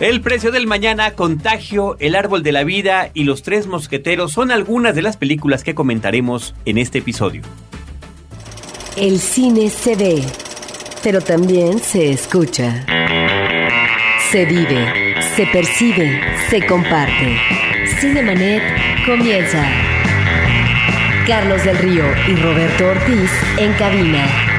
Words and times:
El 0.00 0.20
precio 0.20 0.50
del 0.50 0.66
mañana, 0.66 1.12
Contagio, 1.12 1.96
El 2.00 2.16
árbol 2.16 2.42
de 2.42 2.50
la 2.50 2.64
vida 2.64 3.10
y 3.14 3.22
Los 3.24 3.42
tres 3.42 3.68
mosqueteros 3.68 4.32
son 4.32 4.50
algunas 4.50 4.96
de 4.96 5.02
las 5.02 5.16
películas 5.16 5.62
que 5.62 5.76
comentaremos 5.76 6.52
en 6.64 6.78
este 6.78 6.98
episodio. 6.98 7.42
El 8.96 9.20
cine 9.20 9.70
se 9.70 9.94
ve, 9.94 10.22
pero 11.04 11.20
también 11.20 11.78
se 11.78 12.10
escucha. 12.10 12.84
Se 14.32 14.44
vive, 14.46 15.14
se 15.36 15.46
percibe, 15.46 16.20
se 16.50 16.66
comparte. 16.66 17.36
Cinemanet 18.00 18.62
comienza. 19.06 19.64
Carlos 21.24 21.64
del 21.64 21.78
Río 21.78 22.04
y 22.28 22.34
Roberto 22.34 22.88
Ortiz 22.88 23.30
en 23.58 23.72
cabina. 23.74 24.53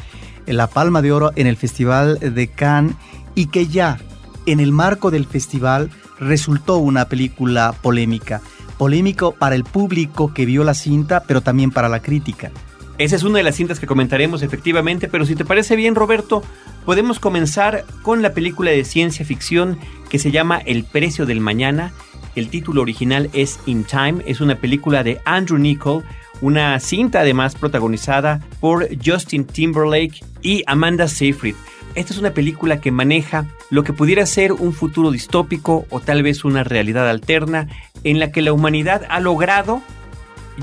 la 0.54 0.68
Palma 0.68 1.02
de 1.02 1.12
Oro 1.12 1.32
en 1.36 1.48
el 1.48 1.58
Festival 1.58 2.20
de 2.20 2.48
Cannes 2.48 2.96
y 3.36 3.48
que 3.48 3.68
ya 3.68 4.00
en 4.46 4.60
el 4.60 4.72
marco 4.72 5.12
del 5.12 5.26
festival 5.26 5.90
resultó 6.20 6.78
una 6.78 7.06
película 7.06 7.74
polémica. 7.82 8.42
Polémico 8.80 9.34
para 9.34 9.56
el 9.56 9.66
público 9.66 10.34
que 10.34 10.46
vio 10.46 10.64
la 10.64 10.74
cinta, 10.74 11.22
pero 11.28 11.42
también 11.42 11.70
para 11.70 11.90
la 11.90 12.02
crítica. 12.02 12.50
Esa 12.98 13.18
es 13.18 13.24
una 13.24 13.38
de 13.38 13.44
las 13.44 13.56
cintas 13.56 13.78
que 13.78 13.88
comentaremos 13.88 14.42
efectivamente, 14.42 15.10
pero 15.10 15.26
si 15.26 15.36
te 15.36 15.44
parece 15.44 15.76
bien 15.76 15.96
Roberto, 15.96 16.42
podemos 16.86 17.20
comenzar 17.20 17.84
con 18.04 18.22
la 18.22 18.34
película 18.34 18.72
de 18.72 18.86
ciencia 18.86 19.26
ficción 19.26 19.78
que 20.10 20.18
se 20.18 20.32
llama 20.32 20.60
El 20.66 20.86
precio 20.86 21.26
del 21.26 21.42
mañana. 21.42 21.92
El 22.36 22.48
título 22.48 22.82
original 22.82 23.30
es 23.34 23.60
In 23.66 23.84
Time, 23.84 24.24
es 24.26 24.40
una 24.40 24.56
película 24.56 25.04
de 25.04 25.20
Andrew 25.26 25.60
Nichol, 25.60 26.06
una 26.40 26.80
cinta 26.80 27.20
además 27.20 27.56
protagonizada 27.56 28.40
por 28.62 28.88
Justin 29.06 29.44
Timberlake 29.44 30.24
y 30.42 30.64
Amanda 30.68 31.10
Seyfried. 31.10 31.56
Esta 31.96 32.14
es 32.14 32.20
una 32.20 32.34
película 32.34 32.80
que 32.80 32.92
maneja 32.92 33.46
lo 33.70 33.84
que 33.84 33.94
pudiera 33.94 34.26
ser 34.26 34.54
un 34.54 34.74
futuro 34.74 35.12
distópico 35.12 35.86
o 35.90 36.00
tal 36.00 36.24
vez 36.24 36.46
una 36.46 36.64
realidad 36.64 37.10
alterna 37.10 37.68
en 38.04 38.20
la 38.20 38.32
que 38.32 38.42
la 38.42 38.54
humanidad 38.54 39.04
ha 39.10 39.20
logrado 39.20 39.82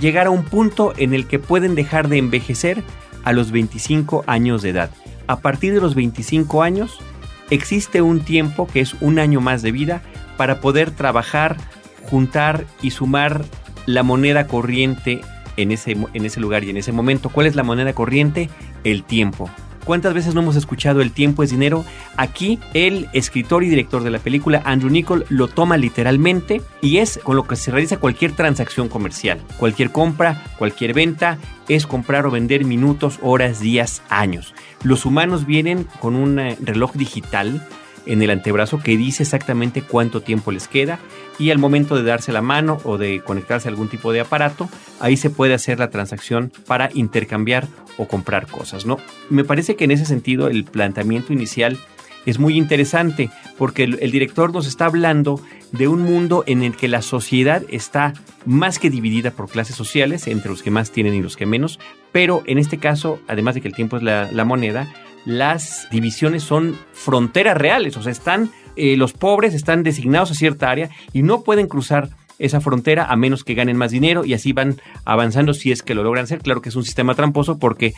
llegar 0.01 0.29
a 0.29 0.31
un 0.31 0.45
punto 0.45 0.93
en 0.97 1.15
el 1.15 1.27
que 1.27 1.39
pueden 1.39 1.75
dejar 1.75 2.09
de 2.09 2.19
envejecer 2.19 2.83
a 3.25 3.33
los 3.33 3.51
25 3.51 4.25
años 4.27 4.63
de 4.63 4.71
edad. 4.71 4.91
A 5.27 5.41
partir 5.41 5.75
de 5.75 5.81
los 5.81 5.95
25 5.95 6.63
años 6.63 6.99
existe 7.51 8.03
un 8.03 8.21
tiempo 8.21 8.67
que 8.67 8.81
es 8.81 8.95
un 9.01 9.19
año 9.19 9.41
más 9.41 9.63
de 9.63 9.73
vida 9.73 10.03
para 10.37 10.61
poder 10.61 10.91
trabajar, 10.91 11.57
juntar 12.09 12.67
y 12.83 12.91
sumar 12.91 13.45
la 13.87 14.03
moneda 14.03 14.47
corriente 14.47 15.21
en 15.57 15.73
ese, 15.73 15.97
en 16.13 16.25
ese 16.25 16.41
lugar 16.41 16.65
y 16.65 16.71
en 16.71 16.77
ese 16.77 16.93
momento. 16.93 17.31
¿Cuál 17.31 17.47
es 17.47 17.57
la 17.57 17.63
moneda 17.63 17.93
corriente? 17.95 18.49
El 18.85 19.03
tiempo. 19.03 19.51
¿Cuántas 19.87 20.15
veces 20.15 20.35
no 20.35 20.41
hemos 20.41 20.57
escuchado 20.57 21.01
el 21.01 21.13
tiempo 21.13 21.45
es 21.45 21.51
dinero? 21.51 21.85
Aquí 22.17 22.59
el 22.75 23.09
escritor 23.13 23.63
y 23.63 23.69
director 23.69 24.03
de 24.03 24.11
la 24.11 24.19
película, 24.19 24.61
Andrew 24.65 24.91
Nichol, 24.91 25.25
lo 25.29 25.47
toma 25.47 25.77
literalmente 25.77 26.61
y 26.83 26.97
es 26.97 27.21
con 27.23 27.37
lo 27.37 27.47
que 27.47 27.55
se 27.55 27.71
realiza 27.71 27.99
cualquier 27.99 28.33
transacción 28.33 28.89
comercial. 28.89 29.41
Cualquier 29.59 29.93
compra, 29.93 30.43
cualquier 30.59 30.93
venta, 30.93 31.39
es 31.69 31.87
comprar 31.87 32.27
o 32.27 32.33
vender 32.33 32.65
minutos, 32.65 33.21
horas, 33.23 33.61
días, 33.61 34.03
años. 34.09 34.55
Los 34.83 35.07
humanos 35.07 35.47
vienen 35.47 35.87
con 36.01 36.17
un 36.17 36.41
eh, 36.41 36.59
reloj 36.61 36.93
digital 36.95 37.65
en 38.07 38.23
el 38.23 38.31
antebrazo 38.31 38.81
que 38.81 38.97
dice 38.97 39.23
exactamente 39.23 39.83
cuánto 39.83 40.21
tiempo 40.21 40.51
les 40.51 40.67
queda 40.67 40.99
y 41.39 41.51
al 41.51 41.59
momento 41.59 41.97
de 41.97 42.03
darse 42.03 42.33
la 42.33 42.43
mano 42.43 42.79
o 42.85 42.99
de 42.99 43.21
conectarse 43.21 43.69
a 43.69 43.71
algún 43.71 43.89
tipo 43.89 44.13
de 44.13 44.21
aparato, 44.21 44.69
ahí 45.01 45.17
se 45.17 45.31
puede 45.31 45.55
hacer 45.55 45.79
la 45.79 45.91
transacción 45.91 46.53
para 46.67 46.91
intercambiar 46.95 47.67
o 47.99 48.07
comprar 48.07 48.47
cosas, 48.47 48.87
¿no? 48.87 48.99
Me 49.31 49.45
parece 49.45 49.77
que 49.77 49.85
en 49.85 49.91
ese 49.91 50.05
sentido 50.05 50.49
el 50.49 50.65
planteamiento 50.65 51.33
inicial 51.33 51.79
es 52.27 52.39
muy 52.39 52.57
interesante 52.59 53.31
porque 53.57 53.85
el, 53.85 54.11
director 54.11 54.53
nos 54.53 54.67
está 54.67 54.87
hablando 54.87 55.41
de 55.73 55.89
un 55.89 56.03
mundo 56.03 56.43
en 56.47 56.63
el 56.63 56.77
que 56.77 56.89
la 56.89 57.01
sociedad 57.01 57.63
está 57.69 58.13
más 58.45 58.79
que 58.79 58.91
dividida 58.91 59.31
por 59.31 59.49
clases 59.49 59.77
sociales, 59.77 60.27
entre 60.27 60.51
los 60.51 60.63
que 60.63 60.71
más 60.71 60.91
tienen 60.91 61.15
y 61.15 61.23
los 61.23 61.37
que 61.37 61.47
menos, 61.47 61.79
pero 62.13 62.43
en 62.47 62.59
este 62.59 62.79
caso, 62.79 63.21
además 63.29 63.55
de 63.55 63.61
que 63.61 63.69
el 63.69 63.75
tiempo 63.75 63.97
es 63.97 64.03
la, 64.03 64.31
la 64.33 64.45
moneda, 64.45 64.93
las 65.25 65.89
divisiones 65.91 66.43
son 66.43 66.79
fronteras 66.93 67.57
reales, 67.57 67.97
o 67.97 68.03
sea, 68.03 68.13
están 68.13 68.51
eh, 68.77 68.97
los 68.97 69.13
pobres 69.13 69.55
están 69.55 69.83
designados 69.83 70.31
a 70.31 70.35
cierta 70.35 70.71
área 70.71 70.91
y 71.13 71.23
no 71.23 71.43
pueden 71.43 71.67
cruzar 71.67 72.11
esa 72.39 72.61
frontera 72.61 73.07
a 73.07 73.17
menos 73.17 73.45
que 73.45 73.55
ganen 73.55 73.77
más 73.77 73.91
dinero 73.91 74.25
y 74.25 74.35
así 74.35 74.53
van 74.53 74.81
avanzando 75.05 75.55
si 75.55 75.73
es 75.73 75.83
que 75.83 75.95
lo 75.95 76.03
logran 76.03 76.25
hacer. 76.25 76.41
Claro 76.41 76.63
que 76.63 76.69
es 76.69 76.77
un 76.77 76.85
sistema 76.85 77.15
tramposo 77.15 77.59
porque 77.59 77.95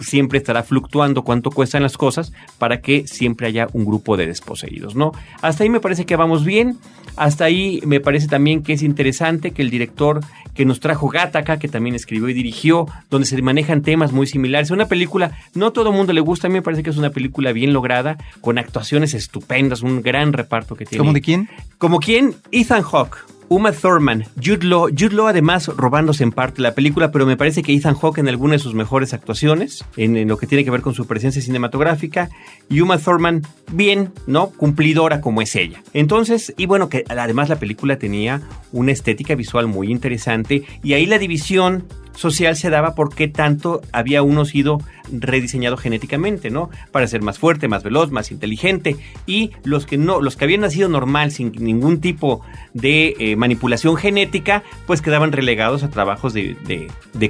siempre 0.00 0.38
estará 0.38 0.62
fluctuando 0.62 1.22
cuánto 1.22 1.50
cuestan 1.50 1.82
las 1.82 1.96
cosas 1.96 2.32
para 2.58 2.80
que 2.80 3.06
siempre 3.06 3.46
haya 3.46 3.68
un 3.72 3.84
grupo 3.84 4.16
de 4.16 4.26
desposeídos, 4.26 4.94
¿no? 4.94 5.12
Hasta 5.42 5.64
ahí 5.64 5.70
me 5.70 5.80
parece 5.80 6.04
que 6.04 6.16
vamos 6.16 6.44
bien. 6.44 6.78
Hasta 7.16 7.44
ahí 7.44 7.80
me 7.86 8.00
parece 8.00 8.26
también 8.26 8.62
que 8.62 8.72
es 8.72 8.82
interesante 8.82 9.52
que 9.52 9.62
el 9.62 9.70
director 9.70 10.20
que 10.54 10.64
nos 10.64 10.80
trajo 10.80 11.08
Gataca, 11.08 11.58
que 11.58 11.68
también 11.68 11.94
escribió 11.94 12.28
y 12.28 12.32
dirigió, 12.32 12.86
donde 13.10 13.26
se 13.26 13.40
manejan 13.42 13.82
temas 13.82 14.12
muy 14.12 14.26
similares. 14.26 14.70
Una 14.70 14.86
película, 14.86 15.36
no 15.54 15.72
todo 15.72 15.90
el 15.90 15.96
mundo 15.96 16.12
le 16.12 16.20
gusta, 16.20 16.46
a 16.46 16.50
mí 16.50 16.54
me 16.54 16.62
parece 16.62 16.82
que 16.82 16.90
es 16.90 16.96
una 16.96 17.10
película 17.10 17.52
bien 17.52 17.72
lograda, 17.72 18.16
con 18.40 18.58
actuaciones 18.58 19.14
estupendas, 19.14 19.82
un 19.82 20.02
gran 20.02 20.32
reparto 20.32 20.76
que 20.76 20.86
tiene. 20.86 21.00
¿Cómo 21.00 21.12
de 21.12 21.20
quién? 21.20 21.48
Como 21.78 21.98
quién, 21.98 22.34
Ethan 22.50 22.82
Hawke. 22.82 23.18
Uma 23.48 23.72
Thurman, 23.72 24.24
Jude 24.42 24.66
Law, 24.66 24.88
Jude 24.88 25.14
Law 25.14 25.28
además 25.28 25.68
robándose 25.68 26.24
en 26.24 26.32
parte 26.32 26.62
la 26.62 26.74
película, 26.74 27.10
pero 27.12 27.26
me 27.26 27.36
parece 27.36 27.62
que 27.62 27.74
Ethan 27.74 27.94
Hawke 27.94 28.18
en 28.18 28.28
alguna 28.28 28.54
de 28.54 28.58
sus 28.58 28.74
mejores 28.74 29.12
actuaciones, 29.12 29.84
en, 29.96 30.16
en, 30.16 30.28
lo 30.28 30.38
que 30.38 30.46
tiene 30.46 30.64
que 30.64 30.70
ver 30.70 30.82
con 30.82 30.94
su 30.94 31.06
presencia 31.06 31.42
cinematográfica, 31.42 32.30
y 32.68 32.80
Uma 32.80 32.98
Thurman 32.98 33.42
bien, 33.72 34.12
¿no? 34.26 34.50
Cumplidora 34.50 35.20
como 35.20 35.42
es 35.42 35.54
ella. 35.56 35.82
Entonces, 35.92 36.54
y 36.56 36.66
bueno, 36.66 36.88
que 36.88 37.04
además 37.08 37.48
la 37.48 37.58
película 37.58 37.98
tenía 37.98 38.42
una 38.72 38.92
estética 38.92 39.34
visual 39.34 39.66
muy 39.66 39.90
interesante, 39.90 40.64
y 40.82 40.94
ahí 40.94 41.06
la 41.06 41.18
división 41.18 41.84
social 42.14 42.56
se 42.56 42.70
daba 42.70 42.94
porque 42.94 43.28
tanto 43.28 43.80
había 43.92 44.22
uno 44.22 44.44
sido 44.44 44.78
rediseñado 45.12 45.76
genéticamente, 45.76 46.50
¿no? 46.50 46.70
Para 46.90 47.06
ser 47.06 47.22
más 47.22 47.38
fuerte, 47.38 47.68
más 47.68 47.82
veloz, 47.82 48.10
más 48.10 48.30
inteligente 48.30 48.96
y 49.26 49.50
los 49.64 49.86
que 49.86 49.98
no, 49.98 50.20
los 50.20 50.36
que 50.36 50.44
habían 50.44 50.62
nacido 50.62 50.88
normal 50.88 51.30
sin 51.30 51.52
ningún 51.52 52.00
tipo 52.00 52.40
de 52.72 53.14
eh, 53.18 53.36
manipulación 53.36 53.96
genética, 53.96 54.62
pues 54.86 55.02
quedaban 55.02 55.32
relegados 55.32 55.82
a 55.82 55.90
trabajos 55.90 56.32
de, 56.32 56.56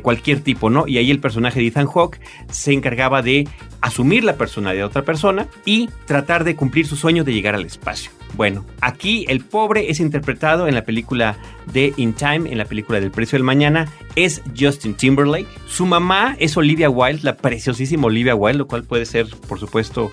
cualquier 0.03 0.41
tipo, 0.41 0.71
¿no? 0.71 0.87
Y 0.87 0.99
ahí 0.99 1.11
el 1.11 1.21
personaje 1.21 1.61
de 1.61 1.67
Ethan 1.69 1.87
Hawke 1.87 2.21
se 2.50 2.73
encargaba 2.73 3.23
de 3.23 3.49
asumir 3.81 4.25
la 4.25 4.37
personalidad 4.37 4.83
de 4.83 4.89
otra 4.89 5.03
persona 5.03 5.47
y 5.65 5.89
tratar 6.06 6.44
de 6.44 6.56
cumplir 6.56 6.87
su 6.87 6.97
sueño 6.97 7.25
de 7.25 7.33
llegar 7.33 7.55
al 7.55 7.65
espacio. 7.65 8.11
Bueno, 8.37 8.65
aquí 8.81 9.25
el 9.28 9.45
pobre 9.45 9.91
es 9.91 10.00
interpretado 10.00 10.67
en 10.67 10.75
la 10.75 10.84
película 10.84 11.37
de 11.72 11.93
In 11.97 12.15
Time, 12.15 12.50
en 12.50 12.59
la 12.59 12.65
película 12.65 13.00
del 13.00 13.12
precio 13.12 13.37
del 13.37 13.45
mañana, 13.45 13.87
es 14.17 14.43
Justin 14.59 14.95
Timberlake. 14.95 15.47
Su 15.69 15.87
mamá 15.87 16.37
es 16.41 16.56
Olivia 16.56 16.91
Wilde, 16.91 17.23
la 17.23 17.37
preciosísima 17.37 18.06
Olivia 18.06 18.34
Wilde, 18.34 18.59
lo 18.59 18.67
cual 18.67 18.83
puede 18.83 19.06
ser, 19.06 19.27
por 19.49 19.61
supuesto, 19.61 20.11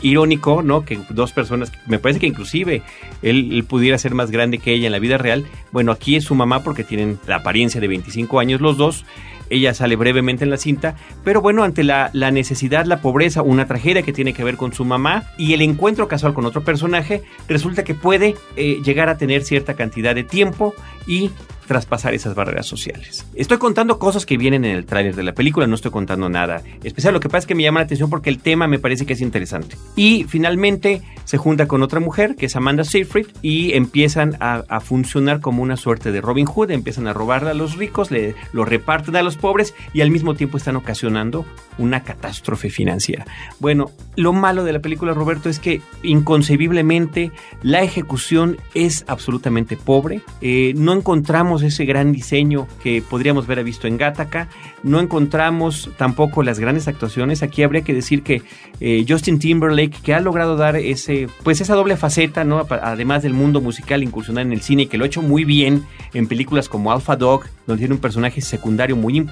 irónico, 0.00 0.62
¿no? 0.62 0.84
Que 0.84 0.98
dos 1.10 1.32
personas, 1.32 1.72
me 1.86 1.98
parece 1.98 2.20
que 2.20 2.26
inclusive 2.26 2.82
él, 3.20 3.52
él, 3.52 3.64
pudiera 3.64 3.98
ser 3.98 4.14
más 4.14 4.30
grande 4.30 4.58
que 4.58 4.72
ella 4.72 4.86
en 4.86 4.92
la 4.92 4.98
vida 4.98 5.18
real. 5.18 5.46
Bueno, 5.70 5.92
aquí 5.92 6.16
es 6.16 6.24
su 6.24 6.34
mamá 6.34 6.62
porque 6.62 6.84
tienen 6.84 7.18
la 7.26 7.36
apariencia 7.36 7.80
de 7.80 7.88
25 7.88 8.40
años 8.40 8.60
los 8.62 8.78
dos. 8.78 9.04
Ella 9.50 9.74
sale 9.74 9.96
brevemente 9.96 10.44
en 10.44 10.50
la 10.50 10.56
cinta, 10.56 10.96
pero 11.24 11.40
bueno, 11.40 11.64
ante 11.64 11.84
la, 11.84 12.10
la, 12.12 12.30
necesidad, 12.30 12.84
la 12.86 13.00
pobreza, 13.00 13.42
una 13.42 13.66
tragedia 13.66 14.02
que 14.02 14.12
tiene 14.12 14.32
que 14.32 14.44
ver 14.44 14.56
con 14.56 14.72
su 14.72 14.84
mamá 14.84 15.24
y 15.38 15.54
el 15.54 15.62
encuentro 15.62 16.08
casual 16.08 16.34
con 16.34 16.44
otro 16.46 16.62
personaje, 16.62 17.22
resulta 17.48 17.84
que 17.84 17.94
puede 17.94 18.34
eh, 18.56 18.80
llegar 18.84 19.08
a 19.08 19.18
tener 19.18 19.42
cierta 19.42 19.74
cantidad 19.74 20.14
de 20.14 20.24
tiempo 20.24 20.74
y 21.06 21.30
traspasar 21.68 22.14
esas 22.14 22.34
barreras 22.34 22.66
sociales. 22.66 23.26
Estoy 23.34 23.58
contando 23.58 23.98
cosas 23.98 24.26
que 24.26 24.38
vienen 24.38 24.64
en 24.64 24.74
el 24.74 24.86
tráiler 24.86 25.14
de 25.14 25.22
la 25.22 25.34
película, 25.34 25.66
no 25.66 25.74
estoy 25.74 25.92
contando 25.92 26.28
nada 26.28 26.62
especial. 26.82 27.14
Lo 27.14 27.20
que 27.20 27.28
pasa 27.28 27.40
es 27.40 27.46
que 27.46 27.54
me 27.54 27.62
llama 27.62 27.80
la 27.80 27.84
atención 27.84 28.10
porque 28.10 28.30
el 28.30 28.40
tema 28.40 28.66
me 28.66 28.78
parece 28.78 29.06
que 29.06 29.12
es 29.12 29.20
interesante. 29.20 29.76
Y 29.94 30.24
finalmente 30.24 31.02
se 31.24 31.36
junta 31.36 31.68
con 31.68 31.82
otra 31.82 32.00
mujer, 32.00 32.36
que 32.36 32.46
es 32.46 32.56
Amanda 32.56 32.84
Seyfried, 32.84 33.26
y 33.42 33.74
empiezan 33.74 34.36
a, 34.40 34.64
a 34.68 34.80
funcionar 34.80 35.40
como 35.40 35.62
una 35.62 35.76
suerte 35.76 36.10
de 36.10 36.22
Robin 36.22 36.46
Hood, 36.46 36.70
empiezan 36.70 37.06
a 37.06 37.12
robar 37.12 37.46
a 37.46 37.54
los 37.54 37.76
ricos, 37.76 38.10
le, 38.10 38.34
lo 38.52 38.64
reparten 38.64 39.14
a 39.16 39.22
los 39.22 39.36
pobres 39.38 39.74
y 39.92 40.00
al 40.00 40.10
mismo 40.10 40.34
tiempo 40.34 40.58
están 40.58 40.76
ocasionando 40.76 41.46
una 41.78 42.02
catástrofe 42.02 42.70
financiera. 42.70 43.24
Bueno, 43.60 43.90
lo 44.16 44.32
malo 44.32 44.64
de 44.64 44.72
la 44.72 44.80
película, 44.80 45.14
Roberto, 45.14 45.48
es 45.48 45.58
que 45.58 45.80
inconcebiblemente 46.02 47.30
la 47.62 47.82
ejecución 47.82 48.58
es 48.74 49.04
absolutamente 49.06 49.76
pobre. 49.76 50.20
Eh, 50.40 50.74
no 50.76 50.92
encontramos 50.92 51.62
ese 51.62 51.84
gran 51.84 52.12
diseño 52.12 52.66
que 52.82 53.02
podríamos 53.02 53.44
haber 53.44 53.64
visto 53.64 53.86
en 53.86 53.96
Gattaca. 53.96 54.48
No 54.82 55.00
encontramos 55.00 55.90
tampoco 55.96 56.42
las 56.42 56.58
grandes 56.58 56.88
actuaciones. 56.88 57.42
Aquí 57.42 57.62
habría 57.62 57.82
que 57.82 57.94
decir 57.94 58.22
que 58.22 58.42
eh, 58.80 59.04
Justin 59.08 59.38
Timberlake, 59.38 60.00
que 60.02 60.14
ha 60.14 60.20
logrado 60.20 60.56
dar 60.56 60.76
ese, 60.76 61.28
pues 61.42 61.60
esa 61.60 61.74
doble 61.74 61.96
faceta, 61.96 62.44
¿no? 62.44 62.66
Además 62.68 63.22
del 63.22 63.34
mundo 63.34 63.60
musical, 63.60 64.02
incursionar 64.02 64.46
en 64.46 64.52
el 64.52 64.62
cine, 64.62 64.88
que 64.88 64.98
lo 64.98 65.04
ha 65.04 65.06
hecho 65.06 65.22
muy 65.22 65.44
bien 65.44 65.84
en 66.14 66.26
películas 66.26 66.68
como 66.68 66.92
Alpha 66.92 67.16
Dog, 67.16 67.44
donde 67.66 67.80
tiene 67.80 67.94
un 67.94 68.00
personaje 68.00 68.40
secundario 68.40 68.96
muy 68.96 69.16
importante, 69.16 69.27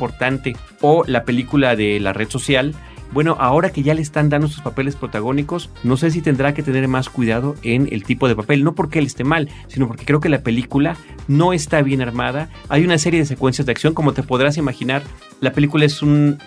o 0.81 1.05
la 1.07 1.25
película 1.25 1.77
de 1.77 2.01
la 2.01 2.13
red 2.13 2.29
social. 2.29 2.75
Bueno, 3.13 3.37
ahora 3.39 3.71
que 3.71 3.83
ya 3.83 3.95
le 3.95 4.03
están 4.03 4.29
dando 4.29 4.49
sus 4.49 4.61
papeles 4.61 4.97
protagónicos, 4.97 5.71
no 5.85 5.97
sé 5.97 6.11
si 6.11 6.21
tendrá 6.21 6.55
que 6.55 6.63
tener 6.63 6.87
más 6.89 7.09
cuidado 7.09 7.55
en 7.63 7.89
el 7.91 8.05
tipo 8.05 8.29
de 8.29 8.37
papel, 8.37 8.65
no 8.65 8.75
porque 8.75 8.99
él 8.99 9.07
esté 9.07 9.25
mal, 9.25 9.49
sino 9.69 9.87
porque 9.89 10.05
creo 10.05 10.21
que 10.21 10.29
la 10.29 10.43
película 10.43 10.97
no 11.29 11.53
está 11.53 11.83
bien 11.83 12.03
armada. 12.03 12.51
Hay 12.69 12.85
una 12.85 12.99
serie 12.99 13.21
de 13.21 13.27
secuencias 13.27 13.67
de 13.67 13.73
acción, 13.73 13.95
como 13.95 14.13
te 14.13 14.23
podrás 14.23 14.57
imaginar, 14.57 15.03
la 15.41 15.53
película 15.53 15.85
es, 15.85 16.01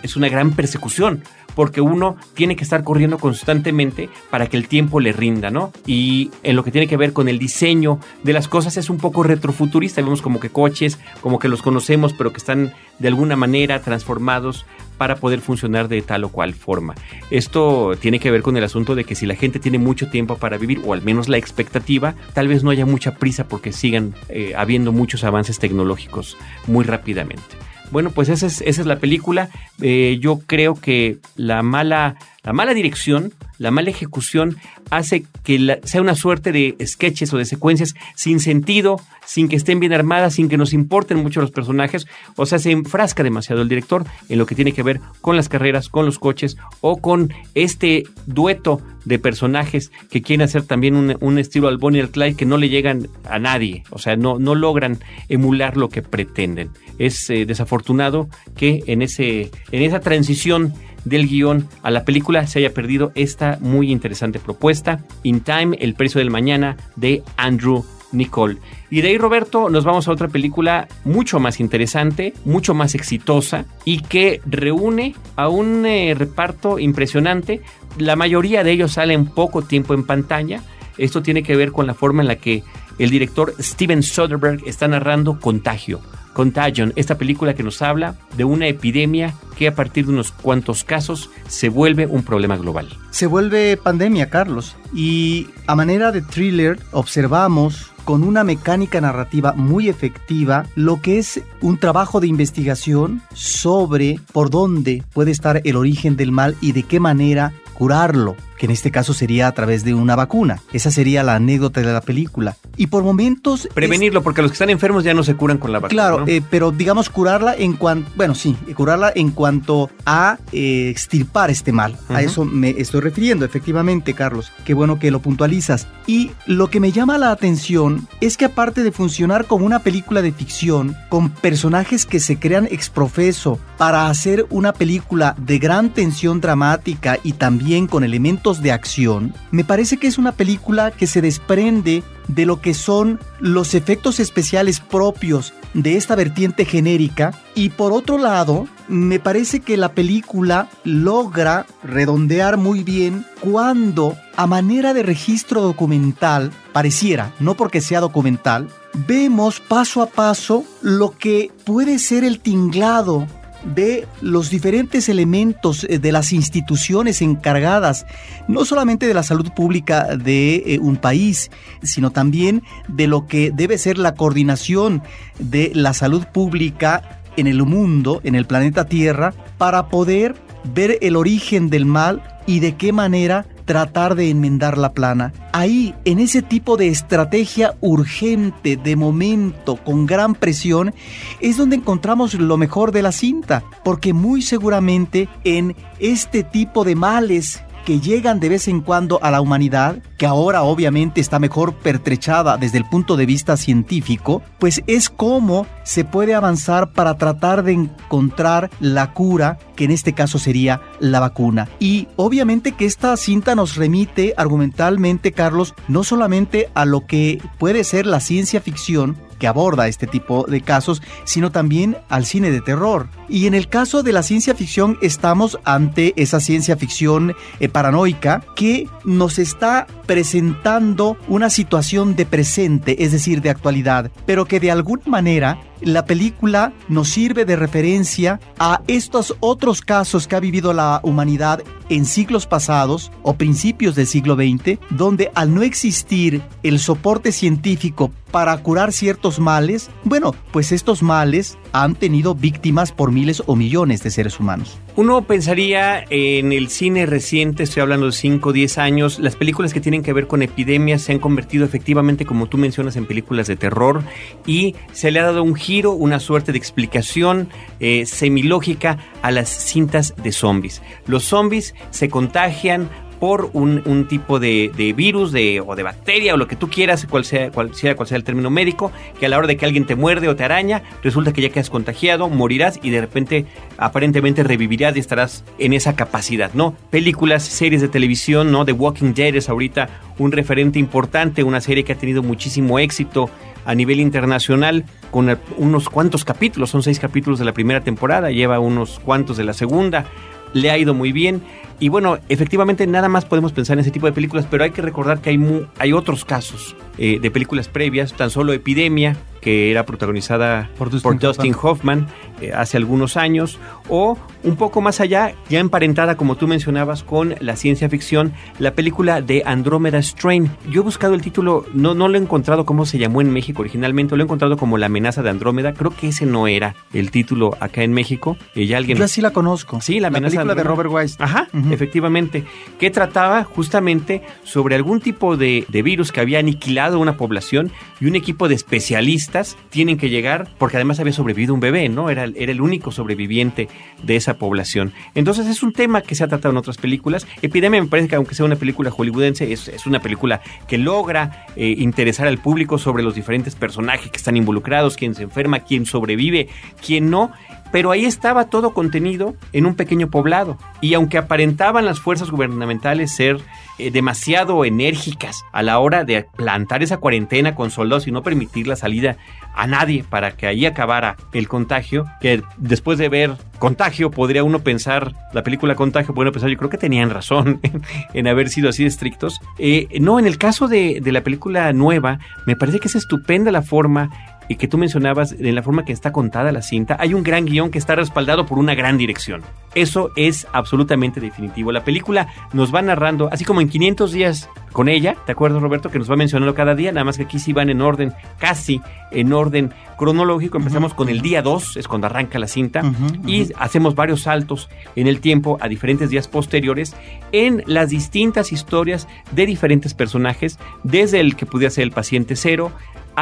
es 0.03 0.15
una 0.15 0.29
gran 0.29 0.51
persecución, 0.51 1.23
porque 1.55 1.81
uno 1.81 2.17
tiene 2.33 2.55
que 2.55 2.63
estar 2.63 2.83
corriendo 2.83 3.17
constantemente 3.17 4.09
para 4.29 4.47
que 4.47 4.57
el 4.57 4.67
tiempo 4.67 4.99
le 4.99 5.11
rinda, 5.11 5.49
¿no? 5.49 5.71
Y 5.85 6.31
en 6.43 6.55
lo 6.55 6.63
que 6.63 6.71
tiene 6.71 6.87
que 6.87 6.97
ver 6.97 7.13
con 7.13 7.27
el 7.27 7.39
diseño 7.39 7.99
de 8.23 8.33
las 8.33 8.47
cosas 8.47 8.77
es 8.77 8.89
un 8.89 8.97
poco 8.97 9.23
retrofuturista, 9.23 10.01
vemos 10.01 10.21
como 10.21 10.39
que 10.39 10.49
coches, 10.49 10.99
como 11.21 11.39
que 11.39 11.47
los 11.47 11.61
conocemos, 11.61 12.13
pero 12.13 12.31
que 12.31 12.37
están 12.37 12.73
de 12.99 13.07
alguna 13.07 13.35
manera 13.35 13.81
transformados 13.81 14.65
para 14.99 15.15
poder 15.15 15.39
funcionar 15.39 15.87
de 15.87 16.01
tal 16.03 16.25
o 16.25 16.29
cual 16.29 16.53
forma. 16.53 16.93
Esto 17.31 17.93
tiene 17.99 18.19
que 18.19 18.29
ver 18.29 18.41
con 18.43 18.57
el 18.57 18.63
asunto 18.65 18.93
de 18.95 19.05
que 19.05 19.15
si 19.15 19.25
la 19.25 19.35
gente 19.35 19.57
tiene 19.57 19.79
mucho 19.79 20.09
tiempo 20.09 20.37
para 20.37 20.57
vivir, 20.57 20.81
o 20.85 20.93
al 20.93 21.01
menos 21.01 21.29
la 21.29 21.37
expectativa, 21.37 22.15
tal 22.33 22.49
vez 22.49 22.63
no 22.63 22.69
haya 22.69 22.85
mucha 22.85 23.15
prisa 23.15 23.47
porque 23.47 23.71
sigan 23.71 24.13
eh, 24.27 24.53
habiendo 24.57 24.91
muchos 24.91 25.23
avances 25.23 25.57
tecnológicos 25.57 26.37
muy 26.67 26.83
rápidamente. 26.83 27.57
Bueno, 27.91 28.11
pues 28.11 28.29
esa 28.29 28.45
es, 28.45 28.61
esa 28.61 28.81
es 28.81 28.87
la 28.87 28.99
película. 28.99 29.49
Eh, 29.81 30.19
yo 30.21 30.39
creo 30.45 30.75
que 30.75 31.17
la 31.35 31.63
mala, 31.63 32.17
la 32.49 32.53
mala 32.53 32.73
dirección, 32.73 33.31
la 33.59 33.69
mala 33.69 33.91
ejecución 33.91 34.57
hace 34.89 35.23
que 35.43 35.79
sea 35.83 36.01
una 36.01 36.15
suerte 36.15 36.51
de 36.51 36.75
sketches 36.83 37.31
o 37.31 37.37
de 37.37 37.45
secuencias 37.45 37.93
sin 38.15 38.39
sentido, 38.39 38.99
sin 39.23 39.49
que 39.49 39.55
estén 39.55 39.79
bien 39.79 39.93
armadas, 39.93 40.33
sin 40.33 40.49
que 40.49 40.57
nos 40.57 40.73
importen 40.73 41.19
mucho 41.19 41.41
los 41.41 41.51
personajes. 41.51 42.07
O 42.37 42.47
sea, 42.47 42.57
se 42.57 42.71
enfrasca 42.71 43.21
demasiado 43.21 43.61
el 43.61 43.69
director 43.69 44.03
en 44.29 44.39
lo 44.39 44.47
que 44.47 44.55
tiene 44.55 44.71
que 44.71 44.81
ver 44.81 44.99
con 45.21 45.35
las 45.35 45.47
carreras, 45.47 45.89
con 45.89 46.07
los 46.07 46.17
coches 46.17 46.57
o 46.81 46.97
con 46.97 47.31
este 47.53 48.05
dueto 48.25 48.81
de 49.05 49.19
personajes 49.19 49.91
que 50.09 50.23
quieren 50.23 50.43
hacer 50.43 50.63
también 50.63 50.95
un, 50.95 51.37
estilo 51.37 51.67
al 51.67 51.77
Bonnie 51.77 52.01
y 52.01 52.07
Clyde 52.07 52.35
que 52.35 52.47
no 52.47 52.57
le 52.57 52.69
llegan 52.69 53.09
a 53.25 53.37
nadie. 53.37 53.83
O 53.91 53.99
sea, 53.99 54.15
no, 54.15 54.39
no 54.39 54.55
logran 54.55 54.97
emular 55.27 55.77
lo 55.77 55.89
que 55.89 56.01
pretenden. 56.01 56.71
Es 56.97 57.29
eh, 57.29 57.45
desafortunado 57.45 58.27
que 58.57 58.83
en, 58.87 59.03
ese, 59.03 59.51
en 59.71 59.83
esa 59.83 59.99
transición 59.99 60.73
del 61.05 61.27
guion 61.27 61.67
a 61.83 61.91
la 61.91 62.05
película 62.05 62.47
se 62.47 62.59
haya 62.59 62.73
perdido 62.73 63.11
esta 63.15 63.57
muy 63.61 63.91
interesante 63.91 64.39
propuesta, 64.39 65.03
In 65.23 65.41
Time, 65.41 65.77
El 65.79 65.95
precio 65.95 66.19
del 66.19 66.31
mañana, 66.31 66.77
de 66.95 67.23
Andrew 67.37 67.83
Nicole. 68.11 68.57
Y 68.89 69.01
de 69.01 69.09
ahí, 69.09 69.17
Roberto, 69.17 69.69
nos 69.69 69.83
vamos 69.83 70.07
a 70.07 70.11
otra 70.11 70.27
película 70.27 70.87
mucho 71.03 71.39
más 71.39 71.59
interesante, 71.59 72.33
mucho 72.45 72.73
más 72.73 72.95
exitosa 72.95 73.65
y 73.85 74.01
que 74.01 74.41
reúne 74.45 75.15
a 75.35 75.47
un 75.49 75.85
eh, 75.85 76.15
reparto 76.17 76.79
impresionante. 76.79 77.61
La 77.97 78.15
mayoría 78.15 78.63
de 78.63 78.71
ellos 78.71 78.93
salen 78.93 79.25
poco 79.25 79.61
tiempo 79.61 79.93
en 79.93 80.05
pantalla. 80.05 80.61
Esto 80.97 81.21
tiene 81.21 81.43
que 81.43 81.55
ver 81.55 81.71
con 81.71 81.87
la 81.87 81.93
forma 81.93 82.21
en 82.21 82.27
la 82.27 82.37
que 82.37 82.63
el 82.97 83.09
director 83.09 83.53
Steven 83.59 84.03
Soderbergh 84.03 84.67
está 84.67 84.87
narrando 84.87 85.39
Contagio 85.39 86.01
Contagion, 86.33 86.93
esta 86.95 87.17
película 87.17 87.53
que 87.53 87.63
nos 87.63 87.81
habla 87.81 88.15
de 88.37 88.43
una 88.43 88.67
epidemia 88.67 89.33
que 89.57 89.67
a 89.67 89.75
partir 89.75 90.05
de 90.05 90.13
unos 90.13 90.31
cuantos 90.31 90.83
casos 90.83 91.29
se 91.47 91.69
vuelve 91.69 92.05
un 92.05 92.23
problema 92.23 92.57
global. 92.57 92.89
Se 93.11 93.27
vuelve 93.27 93.77
pandemia, 93.77 94.29
Carlos, 94.29 94.75
y 94.93 95.47
a 95.67 95.75
manera 95.75 96.11
de 96.11 96.21
thriller 96.21 96.79
observamos 96.91 97.91
con 98.05 98.23
una 98.23 98.43
mecánica 98.43 99.01
narrativa 99.01 99.53
muy 99.53 99.89
efectiva 99.89 100.65
lo 100.75 101.01
que 101.01 101.19
es 101.19 101.41
un 101.61 101.77
trabajo 101.77 102.19
de 102.19 102.27
investigación 102.27 103.21
sobre 103.33 104.19
por 104.31 104.49
dónde 104.49 105.03
puede 105.13 105.31
estar 105.31 105.61
el 105.63 105.75
origen 105.75 106.15
del 106.15 106.31
mal 106.31 106.55
y 106.61 106.71
de 106.71 106.83
qué 106.83 106.99
manera 106.99 107.53
curarlo 107.73 108.35
que 108.59 108.65
en 108.65 108.71
este 108.71 108.91
caso 108.91 109.13
sería 109.13 109.47
a 109.47 109.53
través 109.53 109.83
de 109.83 109.95
una 109.95 110.15
vacuna. 110.15 110.61
Esa 110.73 110.91
sería 110.91 111.23
la 111.23 111.35
anécdota 111.35 111.79
de 111.81 111.91
la 111.91 112.01
película. 112.01 112.57
Y 112.75 112.87
por 112.87 113.03
momentos... 113.03 113.69
Prevenirlo, 113.73 114.21
porque 114.21 114.41
los 114.41 114.51
que 114.51 114.55
están 114.55 114.69
enfermos 114.69 115.03
ya 115.03 115.13
no 115.13 115.23
se 115.23 115.35
curan 115.35 115.57
con 115.57 115.71
la 115.71 115.79
vacuna. 115.79 115.89
Claro, 115.89 116.27
eh, 116.27 116.41
pero 116.47 116.71
digamos 116.71 117.09
curarla 117.09 117.55
en 117.55 117.73
cuanto... 117.73 118.11
Bueno, 118.15 118.35
sí, 118.35 118.55
curarla 118.75 119.11
en 119.15 119.31
cuanto 119.31 119.89
a 120.05 120.37
eh, 120.51 120.89
extirpar 120.89 121.49
este 121.49 121.71
mal. 121.71 121.97
A 122.09 122.21
eso 122.21 122.43
me 122.43 122.71
estoy 122.71 122.99
refiriendo, 122.99 123.45
efectivamente, 123.45 124.13
Carlos. 124.13 124.51
Qué 124.65 124.73
bueno 124.73 124.99
que 124.99 125.09
lo 125.09 125.21
puntualizas. 125.21 125.87
Y 126.05 126.31
lo 126.45 126.69
que 126.69 126.81
me 126.81 126.91
llama 126.91 127.17
la 127.17 127.31
atención 127.31 128.07
es 128.19 128.35
que 128.35 128.45
aparte 128.45 128.83
de 128.83 128.91
funcionar 128.91 129.45
como 129.45 129.65
una 129.65 129.79
película 129.79 130.21
de 130.21 130.33
ficción, 130.33 130.97
con 131.07 131.29
personajes 131.29 132.05
que 132.05 132.19
se 132.19 132.39
crean 132.39 132.67
exprofeso 132.69 133.57
para 133.77 134.09
hacer 134.09 134.45
una 134.49 134.73
película 134.73 135.35
de 135.37 135.59
gran 135.59 135.93
tensión 135.93 136.41
dramática 136.41 137.17
y 137.23 137.33
también 137.33 137.87
con 137.87 138.03
elementos 138.03 138.48
de 138.57 138.71
acción, 138.71 139.33
me 139.51 139.63
parece 139.63 139.97
que 139.97 140.07
es 140.07 140.17
una 140.17 140.31
película 140.31 140.91
que 140.91 141.07
se 141.07 141.21
desprende 141.21 142.03
de 142.27 142.45
lo 142.45 142.61
que 142.61 142.73
son 142.73 143.19
los 143.39 143.73
efectos 143.75 144.19
especiales 144.19 144.79
propios 144.79 145.53
de 145.73 145.95
esta 145.95 146.15
vertiente 146.15 146.65
genérica. 146.65 147.33
Y 147.55 147.69
por 147.69 147.93
otro 147.93 148.17
lado 148.17 148.67
me 148.87 149.19
parece 149.19 149.59
que 149.59 149.77
la 149.77 149.93
película 149.93 150.67
logra 150.83 151.65
redondear 151.83 152.57
muy 152.57 152.83
bien 152.83 153.25
cuando 153.39 154.17
a 154.35 154.47
manera 154.47 154.93
de 154.93 155.03
registro 155.03 155.61
documental 155.61 156.51
pareciera, 156.73 157.31
no 157.39 157.55
porque 157.55 157.81
sea 157.81 157.99
documental, 157.99 158.67
vemos 159.07 159.59
paso 159.59 160.01
a 160.01 160.07
paso 160.07 160.63
lo 160.81 161.11
que 161.11 161.51
puede 161.65 161.99
ser 161.99 162.23
el 162.23 162.39
tinglado 162.39 163.27
de 163.63 164.07
los 164.21 164.49
diferentes 164.49 165.09
elementos 165.09 165.83
eh, 165.83 165.99
de 165.99 166.11
las 166.11 166.31
instituciones 166.31 167.21
encargadas, 167.21 168.05
no 168.47 168.65
solamente 168.65 169.07
de 169.07 169.13
la 169.13 169.23
salud 169.23 169.51
pública 169.55 170.15
de 170.15 170.63
eh, 170.65 170.79
un 170.79 170.97
país, 170.97 171.51
sino 171.83 172.11
también 172.11 172.63
de 172.87 173.07
lo 173.07 173.27
que 173.27 173.51
debe 173.51 173.77
ser 173.77 173.97
la 173.97 174.15
coordinación 174.15 175.03
de 175.39 175.71
la 175.73 175.93
salud 175.93 176.25
pública 176.25 177.21
en 177.37 177.47
el 177.47 177.63
mundo, 177.63 178.21
en 178.23 178.35
el 178.35 178.45
planeta 178.45 178.85
Tierra, 178.85 179.33
para 179.57 179.87
poder 179.87 180.35
ver 180.73 180.97
el 181.01 181.15
origen 181.15 181.69
del 181.69 181.85
mal 181.85 182.21
y 182.45 182.59
de 182.59 182.75
qué 182.75 182.91
manera 182.91 183.45
tratar 183.69 184.15
de 184.15 184.31
enmendar 184.31 184.79
la 184.79 184.93
plana. 184.93 185.31
Ahí, 185.53 185.93
en 186.03 186.17
ese 186.17 186.41
tipo 186.41 186.75
de 186.75 186.87
estrategia 186.87 187.75
urgente, 187.81 188.77
de 188.77 188.95
momento, 188.95 189.75
con 189.75 190.07
gran 190.07 190.33
presión, 190.33 190.91
es 191.39 191.57
donde 191.57 191.75
encontramos 191.75 192.33
lo 192.33 192.57
mejor 192.57 192.91
de 192.91 193.03
la 193.03 193.11
cinta, 193.11 193.63
porque 193.83 194.11
muy 194.11 194.41
seguramente 194.41 195.29
en 195.43 195.75
este 195.99 196.43
tipo 196.43 196.83
de 196.83 196.95
males 196.95 197.61
que 197.89 197.99
llegan 197.99 198.39
de 198.39 198.49
vez 198.49 198.67
en 198.67 198.81
cuando 198.81 199.17
a 199.23 199.31
la 199.31 199.41
humanidad, 199.41 199.97
que 200.19 200.27
ahora 200.27 200.61
obviamente 200.61 201.19
está 201.21 201.39
mejor 201.39 201.73
pertrechada 201.73 202.55
desde 202.55 202.77
el 202.77 202.85
punto 202.85 203.17
de 203.17 203.25
vista 203.25 203.57
científico, 203.57 204.43
pues 204.59 204.83
es 204.85 205.09
cómo 205.09 205.65
se 205.83 206.05
puede 206.05 206.35
avanzar 206.35 206.93
para 206.93 207.17
tratar 207.17 207.63
de 207.63 207.71
encontrar 207.71 208.69
la 208.79 209.11
cura, 209.15 209.57
que 209.75 209.85
en 209.85 209.91
este 209.91 210.13
caso 210.13 210.37
sería 210.37 210.81
la 210.99 211.19
vacuna. 211.19 211.67
Y 211.79 212.09
obviamente 212.15 212.73
que 212.73 212.85
esta 212.85 213.17
cinta 213.17 213.55
nos 213.55 213.75
remite 213.75 214.35
argumentalmente, 214.37 215.31
Carlos, 215.31 215.73
no 215.87 216.03
solamente 216.03 216.69
a 216.75 216.85
lo 216.85 217.07
que 217.07 217.41
puede 217.57 217.83
ser 217.83 218.05
la 218.05 218.19
ciencia 218.19 218.61
ficción, 218.61 219.17
que 219.39 219.47
aborda 219.47 219.87
este 219.87 220.05
tipo 220.05 220.45
de 220.47 220.61
casos, 220.61 221.01
sino 221.23 221.51
también 221.51 221.97
al 222.09 222.25
cine 222.25 222.51
de 222.51 222.61
terror. 222.61 223.07
Y 223.27 223.47
en 223.47 223.53
el 223.53 223.67
caso 223.67 224.03
de 224.03 224.11
la 224.11 224.23
ciencia 224.23 224.53
ficción 224.53 224.97
estamos 225.01 225.57
ante 225.63 226.13
esa 226.21 226.39
ciencia 226.39 226.77
ficción 226.77 227.35
eh, 227.59 227.69
paranoica 227.69 228.43
que 228.55 228.87
nos 229.03 229.39
está 229.39 229.87
presentando 230.05 231.17
una 231.27 231.49
situación 231.49 232.15
de 232.15 232.25
presente, 232.25 233.03
es 233.03 233.11
decir, 233.11 233.41
de 233.41 233.49
actualidad, 233.49 234.11
pero 234.25 234.45
que 234.45 234.59
de 234.59 234.71
alguna 234.71 235.03
manera 235.05 235.59
la 235.81 236.05
película 236.05 236.73
nos 236.87 237.09
sirve 237.09 237.45
de 237.45 237.55
referencia 237.55 238.39
a 238.57 238.81
estos 238.87 239.35
otros 239.39 239.81
casos 239.81 240.27
que 240.27 240.35
ha 240.35 240.39
vivido 240.39 240.73
la 240.73 240.99
humanidad 241.03 241.63
en 241.89 242.05
siglos 242.05 242.45
pasados 242.45 243.11
o 243.23 243.33
principios 243.33 243.95
del 243.95 244.07
siglo 244.07 244.35
XX, 244.35 244.79
donde 244.89 245.31
al 245.35 245.53
no 245.53 245.61
existir 245.61 246.41
el 246.63 246.79
soporte 246.79 247.31
científico 247.31 248.11
para 248.31 248.57
curar 248.57 248.93
ciertos 248.93 249.39
males, 249.39 249.89
bueno, 250.03 250.33
pues 250.51 250.71
estos 250.71 251.03
males 251.03 251.57
han 251.71 251.95
tenido 251.95 252.35
víctimas 252.35 252.91
por 252.91 253.11
miles 253.11 253.43
o 253.45 253.55
millones 253.55 254.03
de 254.03 254.09
seres 254.09 254.39
humanos. 254.39 254.77
Uno 254.95 255.21
pensaría 255.21 256.03
en 256.09 256.51
el 256.51 256.69
cine 256.69 257.05
reciente, 257.05 257.63
estoy 257.63 257.81
hablando 257.81 258.07
de 258.07 258.11
5 258.11 258.49
o 258.49 258.53
10 258.53 258.77
años, 258.79 259.19
las 259.19 259.35
películas 259.35 259.73
que 259.73 259.79
tienen 259.79 260.03
que 260.03 260.13
ver 260.13 260.27
con 260.27 260.41
epidemias 260.41 261.03
se 261.03 261.13
han 261.13 261.19
convertido 261.19 261.65
efectivamente, 261.65 262.25
como 262.25 262.47
tú 262.47 262.57
mencionas, 262.57 262.95
en 262.95 263.05
películas 263.05 263.47
de 263.47 263.55
terror 263.55 264.03
y 264.45 264.75
se 264.91 265.11
le 265.11 265.19
ha 265.19 265.23
dado 265.23 265.43
un 265.43 265.55
giro, 265.55 265.91
una 265.93 266.19
suerte 266.19 266.51
de 266.51 266.57
explicación 266.57 267.49
eh, 267.79 268.05
semilógica 268.05 268.97
a 269.21 269.31
las 269.31 269.49
cintas 269.49 270.13
de 270.21 270.31
zombies. 270.31 270.81
Los 271.07 271.23
zombies 271.23 271.75
se 271.91 272.09
contagian 272.09 272.89
por 273.19 273.49
un, 273.53 274.07
tipo 274.07 274.39
de, 274.39 274.93
virus 274.95 275.31
de, 275.31 275.61
o 275.65 275.75
de 275.75 275.83
bacteria 275.83 276.33
o 276.33 276.37
lo 276.37 276.47
que 276.47 276.55
tú 276.55 276.69
quieras, 276.69 277.05
cual 277.05 277.25
sea, 277.25 277.51
cual 277.51 277.75
sea, 277.75 277.95
cual 277.95 278.07
sea 278.07 278.17
el 278.17 278.23
término 278.23 278.49
médico, 278.49 278.91
que 279.19 279.25
a 279.25 279.29
la 279.29 279.37
hora 279.37 279.47
de 279.47 279.57
que 279.57 279.65
alguien 279.65 279.85
te 279.85 279.95
muerde 279.95 280.29
o 280.29 280.35
te 280.35 280.43
araña, 280.43 280.83
resulta 281.03 281.33
que 281.33 281.41
ya 281.41 281.49
quedas 281.49 281.69
contagiado, 281.69 282.29
morirás 282.29 282.79
y 282.81 282.89
de 282.89 283.01
repente 283.01 283.45
aparentemente 283.77 284.43
revivirás 284.43 284.95
y 284.95 284.99
estarás 284.99 285.43
en 285.57 285.73
esa 285.73 285.95
capacidad, 285.95 286.51
¿no? 286.53 286.75
Películas, 286.89 287.43
series 287.43 287.81
de 287.81 287.89
televisión, 287.89 288.51
¿no? 288.51 288.65
The 288.65 288.71
Walking 288.71 289.13
Dead 289.13 289.35
es 289.35 289.49
ahorita 289.49 289.89
un 290.17 290.31
referente 290.31 290.79
importante, 290.79 291.43
una 291.43 291.61
serie 291.61 291.83
que 291.83 291.93
ha 291.93 291.97
tenido 291.97 292.23
muchísimo 292.23 292.79
éxito 292.79 293.29
a 293.65 293.75
nivel 293.75 293.99
internacional 293.99 294.85
con 295.11 295.37
unos 295.57 295.89
cuantos 295.89 296.23
capítulos, 296.23 296.69
son 296.69 296.83
seis 296.83 296.99
capítulos 296.99 297.39
de 297.39 297.45
la 297.45 297.53
primera 297.53 297.81
temporada, 297.81 298.31
lleva 298.31 298.59
unos 298.59 298.99
cuantos 298.99 299.37
de 299.37 299.43
la 299.43 299.53
segunda, 299.53 300.05
le 300.53 300.71
ha 300.71 300.77
ido 300.77 300.93
muy 300.93 301.11
bien. 301.11 301.41
Y 301.79 301.89
bueno, 301.89 302.19
efectivamente 302.27 302.85
nada 302.87 303.07
más 303.07 303.25
podemos 303.25 303.53
pensar 303.53 303.75
en 303.75 303.81
ese 303.81 303.91
tipo 303.91 304.05
de 304.05 304.11
películas, 304.11 304.45
pero 304.49 304.63
hay 304.63 304.71
que 304.71 304.81
recordar 304.81 305.21
que 305.21 305.29
hay, 305.29 305.67
hay 305.77 305.93
otros 305.93 306.25
casos 306.25 306.75
eh, 306.97 307.19
de 307.21 307.31
películas 307.31 307.69
previas, 307.69 308.13
tan 308.13 308.29
solo 308.29 308.51
Epidemia, 308.51 309.15
que 309.39 309.71
era 309.71 309.85
protagonizada 309.85 310.69
por 310.77 310.89
Dustin, 310.89 311.55
Hoffman, 311.61 312.07
eh, 312.41 312.51
hace 312.53 312.77
algunos 312.77 313.15
años, 313.17 313.57
o 313.87 314.17
un 314.43 314.55
poco 314.55 314.81
más 314.81 314.99
allá, 314.99 315.33
ya 315.49 315.59
emparentada, 315.59 316.17
como 316.17 316.35
tú 316.35 316.47
mencionabas, 316.47 317.03
con 317.03 317.35
la 317.39 317.55
ciencia 317.55 317.89
ficción, 317.89 318.33
la 318.57 318.73
película 318.73 319.21
de 319.21 319.43
Andromeda 319.45 320.01
Strain. 320.01 320.51
Yo 320.69 320.81
he 320.81 320.83
buscado 320.83 321.13
el 321.13 321.21
título, 321.21 321.65
no, 321.73 321.93
no 321.93 322.07
lo 322.07 322.17
he 322.17 322.21
encontrado 322.21 322.65
como 322.65 322.85
se 322.85 322.97
llamó 322.97 323.21
en 323.21 323.31
México 323.31 323.61
originalmente, 323.61 324.17
lo 324.17 324.23
he 324.23 324.25
encontrado 324.25 324.57
como 324.57 324.77
La 324.77 324.87
amenaza 324.87 325.23
de 325.23 325.29
Andrómeda. 325.29 325.73
Creo 325.73 325.91
que 325.91 326.09
ese 326.09 326.25
no 326.25 326.47
era 326.47 326.75
el 326.93 327.11
título 327.11 327.55
acá 327.59 327.83
en 327.83 327.93
México. 327.93 328.37
Ya 328.55 328.77
alguien... 328.77 328.97
Yo 328.97 329.07
sí 329.07 329.21
la 329.21 329.31
conozco. 329.31 329.81
Sí, 329.81 329.99
la 329.99 330.09
amenaza 330.09 330.43
de, 330.43 330.63
Robert 330.63 330.89
Wise. 330.91 331.15
Ajá, 331.19 331.47
efectivamente. 331.71 332.43
Que 332.79 332.89
trataba 332.91 333.43
justamente 333.43 334.21
sobre 334.43 334.75
algún 334.75 335.01
tipo 335.01 335.37
de, 335.37 335.65
virus 335.83 336.11
que 336.11 336.19
había 336.19 336.39
aniquilado 336.39 336.99
una 336.99 337.17
población 337.17 337.71
y 337.99 338.05
un 338.07 338.15
equipo 338.15 338.47
de 338.47 338.55
especialistas 338.55 339.57
tienen 339.69 339.97
que 339.97 340.09
llegar, 340.09 340.49
porque 340.57 340.77
además 340.77 340.99
había 340.99 341.13
sobrevivido 341.13 341.53
un 341.53 341.59
bebé, 341.59 341.89
¿no? 341.89 342.09
Era, 342.09 342.25
era 342.35 342.51
el 342.51 342.61
único 342.61 342.91
sobreviviente 342.91 343.69
de 344.03 344.15
esa 344.15 344.35
población. 344.35 344.93
Entonces 345.15 345.47
es 345.47 345.63
un 345.63 345.73
tema 345.73 346.01
que 346.01 346.15
se 346.15 346.23
ha 346.23 346.27
tratado 346.27 346.51
en 346.51 346.57
otras 346.57 346.77
películas. 346.77 347.27
Epidemia 347.41 347.81
me 347.81 347.87
parece 347.87 348.09
que 348.09 348.15
aunque 348.15 348.35
sea 348.35 348.45
una 348.45 348.55
película 348.55 348.91
hollywoodense, 348.91 349.51
es, 349.51 349.67
es 349.67 349.85
una 349.85 349.99
película 349.99 350.41
que 350.67 350.77
logra 350.77 351.47
eh, 351.55 351.75
interesar 351.77 352.27
al 352.27 352.37
público 352.37 352.77
sobre 352.77 353.03
los 353.03 353.15
diferentes 353.15 353.55
personajes 353.55 354.11
que 354.11 354.17
están 354.17 354.37
involucrados, 354.37 354.97
quién 354.97 355.15
se 355.15 355.23
enferma, 355.23 355.59
quién 355.59 355.85
sobrevive, 355.85 356.49
quién 356.85 357.09
no 357.09 357.31
pero 357.71 357.91
ahí 357.91 358.05
estaba 358.05 358.45
todo 358.45 358.73
contenido 358.73 359.35
en 359.53 359.65
un 359.65 359.75
pequeño 359.75 360.09
poblado. 360.09 360.57
Y 360.81 360.93
aunque 360.93 361.17
aparentaban 361.17 361.85
las 361.85 361.99
fuerzas 361.99 362.31
gubernamentales 362.31 363.13
ser 363.13 363.39
eh, 363.77 363.91
demasiado 363.91 364.65
enérgicas 364.65 365.45
a 365.53 365.63
la 365.63 365.79
hora 365.79 366.03
de 366.03 366.27
plantar 366.35 366.83
esa 366.83 366.97
cuarentena 366.97 367.55
con 367.55 367.71
soldados 367.71 368.07
y 368.07 368.11
no 368.11 368.23
permitir 368.23 368.67
la 368.67 368.75
salida 368.75 369.17
a 369.55 369.67
nadie 369.67 370.03
para 370.03 370.31
que 370.31 370.47
ahí 370.47 370.65
acabara 370.65 371.15
el 371.33 371.47
contagio, 371.47 372.05
que 372.19 372.43
después 372.57 372.97
de 372.97 373.09
ver 373.09 373.37
contagio 373.57 374.11
podría 374.11 374.43
uno 374.43 374.59
pensar, 374.59 375.13
la 375.33 375.43
película 375.43 375.75
contagio, 375.75 376.13
podría 376.13 376.31
pensar, 376.31 376.49
yo 376.49 376.57
creo 376.57 376.69
que 376.69 376.77
tenían 376.77 377.09
razón 377.09 377.59
en, 378.13 378.27
haber 378.27 378.49
sido 378.49 378.69
así 378.69 378.85
estrictos. 378.85 379.39
Eh, 379.57 379.87
no, 379.99 380.19
en 380.19 380.27
el 380.27 380.37
caso 380.37 380.67
de 380.67 381.01
la 381.05 381.21
película 381.21 381.71
nueva, 381.73 382.19
me 382.45 382.55
parece 382.55 382.79
que 382.79 382.87
es 382.87 382.95
estupenda 382.95 383.51
la 383.51 383.61
forma 383.61 384.09
y 384.49 384.55
que 384.55 384.67
tú 384.67 384.77
mencionabas 384.77 385.31
en 385.31 385.55
la 385.55 385.63
forma 385.63 385.85
que 385.85 385.93
está 385.93 386.11
contada 386.11 386.51
la 386.51 386.63
cinta, 386.63 386.97
hay 386.99 387.13
un 387.13 387.23
gran 387.23 387.45
guion 387.45 387.69
que 387.69 387.77
está 387.77 387.95
respaldado 387.95 388.45
por 388.45 388.57
una 388.59 388.75
gran 388.75 388.97
dirección. 388.97 389.43
Eso 389.75 390.09
es 390.15 390.47
absolutamente 390.51 391.21
definitivo. 391.21 391.71
La 391.71 391.83
película 391.83 392.27
nos 392.51 392.73
va 392.73 392.81
narrando, 392.81 393.29
así 393.31 393.45
como 393.45 393.61
en 393.61 393.69
500 393.69 394.11
días 394.11 394.49
con 394.71 394.89
ella, 394.89 395.15
¿te 395.25 395.31
acuerdas 395.31 395.61
Roberto? 395.61 395.91
Que 395.91 395.99
nos 395.99 396.09
va 396.09 396.15
mencionando 396.15 396.55
cada 396.55 396.73
día, 396.73 396.91
nada 396.91 397.03
más 397.03 397.17
que 397.17 397.23
aquí 397.23 397.37
sí 397.37 397.53
van 397.53 397.69
en 397.69 397.81
orden, 397.81 398.11
casi 398.39 398.81
en 399.11 399.31
orden 399.33 399.71
cronológico. 399.97 400.57
Empezamos 400.57 400.95
con 400.95 401.09
el 401.09 401.21
día 401.21 401.43
2, 401.43 401.77
es 401.77 401.87
cuando 401.87 402.07
arranca 402.07 402.39
la 402.39 402.47
cinta, 402.47 402.81
y 403.27 403.51
hacemos 403.57 403.93
varios 403.93 404.21
saltos 404.21 404.69
en 404.95 405.05
el 405.05 405.19
tiempo 405.19 405.59
a 405.61 405.67
diferentes 405.67 406.09
días 406.09 406.27
posteriores 406.27 406.95
en 407.31 407.63
las 407.67 407.89
distintas 407.89 408.51
historias 408.51 409.07
de 409.31 409.45
diferentes 409.45 409.93
personajes, 409.93 410.57
desde 410.83 411.19
el 411.19 411.35
que 411.35 411.45
pudiera 411.45 411.69
ser 411.69 411.83
el 411.83 411.91
paciente 411.91 412.35
cero, 412.35 412.71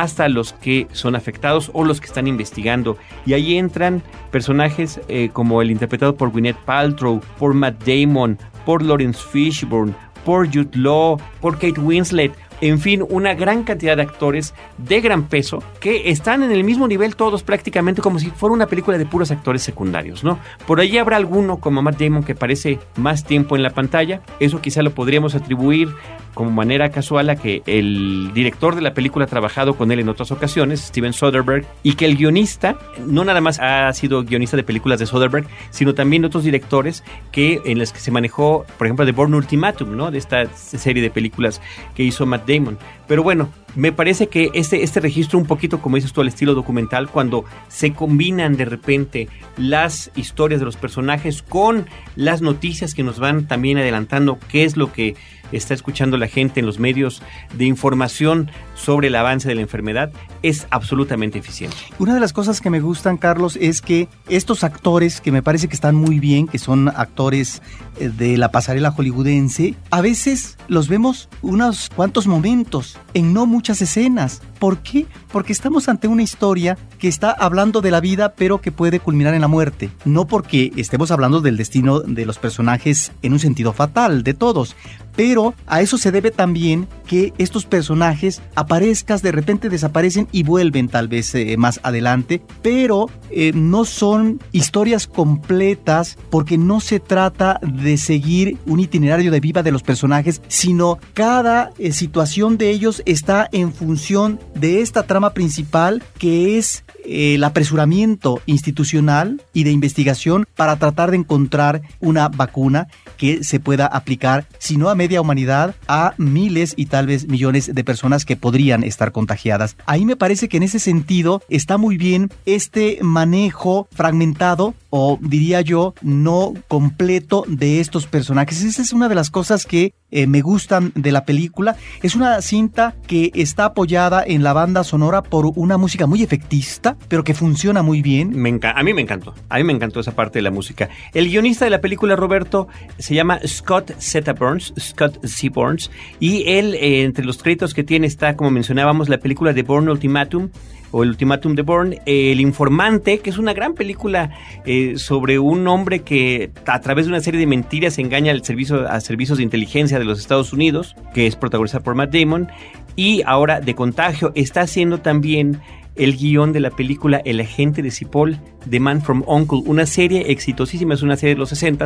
hasta 0.02 0.30
los 0.30 0.54
que 0.54 0.88
son 0.92 1.16
afectados 1.16 1.72
o 1.74 1.84
los 1.84 2.00
que 2.00 2.08
están 2.08 2.28
investigando. 2.28 2.98
Y 3.26 3.34
ahí 3.34 3.58
entran 3.58 4.04
personajes 4.32 5.00
eh, 5.08 5.30
como 5.34 5.62
el 5.62 5.72
interpretado 5.72 6.16
por 6.16 6.32
Gwyneth 6.32 6.58
Paltrow, 6.66 7.22
por 7.40 7.54
Matt 7.54 7.84
Damon, 7.84 8.38
por 8.66 8.84
Lawrence 8.84 9.20
Fishburne, 9.32 9.94
por 10.24 10.48
Jude 10.48 10.78
Law, 10.78 11.18
por 11.42 11.54
Kate 11.54 11.80
Winslet, 11.80 12.34
en 12.62 12.80
fin, 12.80 13.04
una 13.10 13.34
gran 13.34 13.64
cantidad 13.64 13.96
de 13.96 14.04
actores 14.04 14.54
de 14.78 15.02
gran 15.02 15.28
peso 15.28 15.64
que 15.80 16.10
están 16.10 16.44
en 16.44 16.52
el 16.52 16.64
mismo 16.64 16.88
nivel 16.88 17.16
todos 17.16 17.44
prácticamente 17.44 18.02
como 18.02 18.20
si 18.20 18.30
fuera 18.32 18.54
una 18.54 18.68
película 18.68 18.98
de 18.98 19.06
puros 19.06 19.32
actores 19.32 19.62
secundarios, 19.62 20.24
¿no? 20.24 20.40
Por 20.66 20.80
ahí 20.80 20.98
habrá 20.98 21.18
alguno 21.18 21.58
como 21.58 21.82
Matt 21.82 22.00
Damon 22.00 22.24
que 22.24 22.36
parece 22.36 22.80
más 22.96 23.24
tiempo 23.24 23.56
en 23.56 23.64
la 23.64 23.72
pantalla, 23.72 24.22
eso 24.40 24.62
quizá 24.62 24.82
lo 24.82 24.92
podríamos 24.92 25.36
atribuir 25.36 25.90
como 26.34 26.52
manera 26.52 26.92
casual 26.92 27.32
a 27.32 27.36
que 27.36 27.64
el 27.66 28.32
director 28.34 28.76
de 28.76 28.82
la 28.82 28.94
película 28.94 29.26
ha 29.26 29.28
trabajado 29.28 29.76
con 29.76 29.92
él 29.92 30.00
en 30.00 30.08
otras 30.08 30.32
ocasiones, 30.32 30.82
Steven 30.82 31.12
Soderbergh, 31.12 31.66
y 31.82 31.94
que 31.94 32.06
el 32.06 32.16
guionista 32.16 32.78
no 33.08 33.26
nada 33.26 33.42
más 33.42 33.60
ha 33.60 33.92
sido 33.94 34.24
guionista 34.24 34.56
de 34.56 34.64
películas 34.64 35.00
de 35.00 35.08
Soderbergh, 35.08 35.48
sino 35.72 35.96
también 35.96 36.26
otros 36.26 36.44
directores 36.44 37.04
que 37.32 37.60
en 37.66 37.80
las 37.80 37.92
que 37.92 38.00
se 38.00 38.12
manejó, 38.12 38.68
por 38.78 38.86
ejemplo, 38.86 39.04
The 39.04 39.14
Born 39.14 39.34
Ultimatum, 39.34 39.96
¿no? 39.98 40.12
De 40.12 40.20
esta 40.20 40.46
serie 40.56 41.02
de 41.02 41.10
películas 41.10 41.60
que 41.96 42.04
hizo 42.04 42.26
Matt 42.28 42.47
Damon. 42.48 42.78
Pero 43.08 43.24
bueno, 43.24 43.50
me 43.76 43.92
parece 43.92 44.28
que 44.28 44.50
este, 44.54 44.84
este 44.84 45.00
registro 45.00 45.38
un 45.38 45.46
poquito, 45.46 45.82
como 45.82 45.98
dices 45.98 46.14
tú, 46.14 46.22
al 46.22 46.28
estilo 46.28 46.56
documental, 46.56 47.10
cuando 47.10 47.46
se 47.68 47.94
combinan 47.94 48.58
de 48.58 48.66
repente 48.66 49.28
las 49.58 50.12
historias 50.16 50.60
de 50.60 50.66
los 50.66 50.78
personajes 50.78 51.44
con 51.44 51.86
las 52.16 52.42
noticias 52.42 52.96
que 52.96 53.04
nos 53.04 53.20
van 53.20 53.48
también 53.48 53.78
adelantando 53.78 54.40
qué 54.50 54.64
es 54.64 54.78
lo 54.78 54.92
que 54.92 55.16
está 55.52 55.74
escuchando 55.74 56.18
la 56.18 56.28
gente 56.28 56.60
en 56.60 56.66
los 56.66 56.80
medios 56.80 57.22
de 57.54 57.66
información 57.66 58.52
sobre 58.78 59.08
el 59.08 59.16
avance 59.16 59.50
de 59.50 59.56
la 59.56 59.62
enfermedad 59.62 60.12
es 60.44 60.68
absolutamente 60.70 61.40
eficiente. 61.40 61.76
Una 62.00 62.14
de 62.14 62.20
las 62.20 62.32
cosas 62.32 62.62
que 62.62 62.70
me 62.70 62.80
gustan, 62.80 63.18
Carlos, 63.18 63.58
es 63.60 63.82
que 63.82 64.08
estos 64.30 64.64
actores, 64.64 65.20
que 65.20 65.32
me 65.32 65.42
parece 65.42 65.68
que 65.68 65.76
están 65.76 65.96
muy 65.96 66.20
bien, 66.20 66.48
que 66.48 66.60
son 66.60 66.88
actores 66.88 67.62
eh, 68.00 68.10
de 68.10 68.38
la 68.38 68.52
pasarela 68.52 68.92
hollywoodense, 68.92 69.76
a 69.90 70.02
veces 70.02 70.58
los 70.68 70.88
vemos 70.88 71.28
unos 71.42 71.90
cuantos 71.96 72.28
momentos, 72.28 72.98
en 73.14 73.34
no 73.34 73.46
muchas 73.46 73.82
escenas. 73.82 74.42
¿Por 74.60 74.80
qué? 74.80 75.08
Porque 75.32 75.54
estamos 75.54 75.90
ante 75.90 76.08
una 76.08 76.24
historia 76.24 76.78
que 77.00 77.08
está 77.08 77.32
hablando 77.32 77.82
de 77.82 77.92
la 77.92 78.00
vida, 78.00 78.34
pero 78.36 78.62
que 78.62 78.72
puede 78.72 79.00
culminar 79.00 79.34
en 79.34 79.42
la 79.42 79.48
muerte. 79.48 79.90
No 80.06 80.28
porque 80.28 80.72
estemos 80.78 81.12
hablando 81.12 81.42
del 81.42 81.58
destino 81.58 82.00
de 82.00 82.26
los 82.26 82.40
personajes 82.40 83.12
en 83.22 83.34
un 83.34 83.40
sentido 83.40 83.74
fatal, 83.74 84.24
de 84.24 84.34
todos, 84.34 84.76
pero 85.16 85.56
a 85.66 85.82
eso 85.82 85.98
se 85.98 86.12
debe 86.12 86.32
también 86.32 86.88
que 87.08 87.34
estos 87.38 87.66
personajes 87.66 88.42
aparezcan, 88.68 89.22
de 89.22 89.32
repente 89.32 89.70
desaparecen 89.70 90.28
y 90.34 90.44
vuelven 90.44 90.90
tal 90.90 91.08
vez 91.08 91.34
eh, 91.34 91.56
más 91.58 91.80
adelante, 91.84 92.42
pero 92.62 93.10
eh, 93.32 93.54
no 93.56 93.86
son 93.86 94.42
historias 94.52 95.08
completas 95.08 96.18
porque 96.30 96.58
no 96.58 96.82
se 96.82 97.00
trata 97.00 97.62
de 97.62 97.98
seguir 97.98 98.58
un 98.66 98.82
itinerario 98.82 99.32
de 99.32 99.40
vida 99.40 99.64
de 99.64 99.72
los 99.72 99.84
personajes, 99.84 100.42
sino 100.50 101.00
cada 101.14 101.72
eh, 101.78 101.94
situación 101.94 102.58
de 102.58 102.72
ellos 102.72 103.02
está 103.06 103.48
en 103.54 103.72
función 103.72 104.38
de 104.54 104.82
esta 104.82 105.04
trama 105.04 105.34
principal 105.34 106.04
que 106.18 106.58
es 106.58 106.84
el 107.06 107.42
apresuramiento 107.46 108.42
institucional 108.48 109.42
y 109.54 109.64
de 109.64 109.72
investigación 109.72 110.46
para 110.58 110.76
tratar 110.76 111.12
de 111.12 111.18
encontrar 111.18 111.82
una 112.02 112.28
vacuna 112.28 112.88
que 113.16 113.46
se 113.46 113.62
pueda 113.62 113.86
aplicar, 113.86 114.46
si 114.60 114.76
no 114.76 114.90
a 114.90 114.96
media 114.96 115.22
humanidad, 115.22 115.74
a 115.88 116.14
miles 116.18 116.74
y 116.76 116.88
tal 116.88 117.08
vez 117.08 117.28
millones 117.30 117.74
de 117.74 117.84
personas 117.86 118.26
que 118.26 118.36
podrían 118.36 118.57
estar 118.84 119.12
contagiadas. 119.12 119.76
Ahí 119.86 120.04
me 120.04 120.16
parece 120.16 120.50
que 120.50 120.58
en 120.58 120.64
ese 120.64 120.80
sentido 120.80 121.42
está 121.50 121.78
muy 121.78 121.98
bien 121.98 122.30
este 122.46 123.00
manejo 123.02 123.88
fragmentado 123.92 124.74
diría 125.22 125.62
yo, 125.62 125.94
no 126.02 126.54
completo 126.68 127.44
de 127.48 127.80
estos 127.80 128.08
personajes. 128.08 128.64
Esa 128.64 128.82
es 128.82 128.94
una 128.94 129.10
de 129.10 129.16
las 129.16 129.30
cosas 129.30 129.66
que 129.66 129.94
eh, 130.10 130.26
me 130.26 130.42
gustan 130.42 130.92
de 130.96 131.12
la 131.12 131.26
película. 131.26 131.76
Es 132.02 132.16
una 132.16 132.42
cinta 132.42 132.96
que 133.08 133.32
está 133.34 133.66
apoyada 133.66 134.24
en 134.26 134.44
la 134.44 134.54
banda 134.54 134.84
sonora 134.84 135.22
por 135.22 135.52
una 135.56 135.78
música 135.78 136.08
muy 136.08 136.24
efectista, 136.24 136.98
pero 137.08 137.24
que 137.24 137.34
funciona 137.34 137.82
muy 137.82 138.02
bien. 138.02 138.32
Me 138.36 138.58
a 138.62 138.84
mí 138.84 138.94
me 138.94 139.02
encantó. 139.02 139.34
A 139.50 139.58
mí 139.58 139.64
me 139.64 139.74
encantó 139.74 140.00
esa 140.00 140.14
parte 140.14 140.40
de 140.40 140.44
la 140.44 140.52
música. 140.52 140.90
El 141.14 141.30
guionista 141.30 141.66
de 141.66 141.72
la 141.72 141.82
película, 141.82 142.16
Roberto, 142.16 142.68
se 142.98 143.16
llama 143.16 143.40
Scott 143.46 143.92
Z. 144.00 144.34
Burns, 144.34 144.74
Scott 144.80 145.26
C. 145.26 145.50
Burns, 145.50 145.92
y 146.20 146.44
él, 146.48 146.76
eh, 146.76 147.04
entre 147.04 147.26
los 147.26 147.42
créditos 147.42 147.74
que 147.74 147.84
tiene, 147.84 148.08
está, 148.08 148.36
como 148.36 148.52
mencionábamos, 148.52 149.10
la 149.10 149.18
película 149.18 149.54
de 149.54 149.64
Bourne 149.64 149.92
Ultimatum, 149.92 150.50
o 150.92 151.04
El 151.04 151.10
Ultimátum 151.10 151.56
de 151.56 151.62
Bourne, 151.62 152.02
El 152.06 152.40
Informante, 152.40 153.20
que 153.20 153.30
es 153.30 153.38
una 153.38 153.54
gran 153.54 153.74
película 153.74 154.32
eh, 154.66 154.94
sobre 154.98 155.40
un 155.40 155.68
hombre 155.68 156.00
que 156.00 156.52
a 156.66 156.80
través 156.82 157.06
de 157.06 157.12
una 157.12 157.22
serie 157.22 157.40
de 157.40 157.48
mentiras 157.48 157.98
engaña 157.98 158.32
al 158.32 158.44
servicio, 158.44 158.88
a 158.88 159.00
servicios 159.02 159.38
de 159.38 159.44
inteligencia 159.44 160.00
de 160.00 160.06
los 160.06 160.20
Estados 160.20 160.54
Unidos, 160.54 160.96
que 161.14 161.28
es 161.28 161.36
protagonizada 161.36 161.84
por 161.84 161.96
Matt 161.96 162.14
Damon, 162.14 162.48
y 162.96 163.22
ahora 163.26 163.60
de 163.60 163.76
contagio 163.76 164.32
está 164.36 164.62
haciendo 164.62 165.00
también 165.00 165.62
el 165.96 166.16
guion 166.16 166.54
de 166.54 166.60
la 166.60 166.70
película 166.70 167.22
El 167.26 167.40
agente 167.40 167.82
de 167.82 167.92
Cipoll, 167.92 168.40
The 168.70 168.80
Man 168.80 169.02
from 169.02 169.24
Uncle, 169.28 169.62
una 169.66 169.86
serie 169.86 170.32
exitosísima, 170.32 170.94
es 170.94 171.02
una 171.02 171.18
serie 171.18 171.36
de 171.36 171.40
los 171.40 171.50
60 171.50 171.78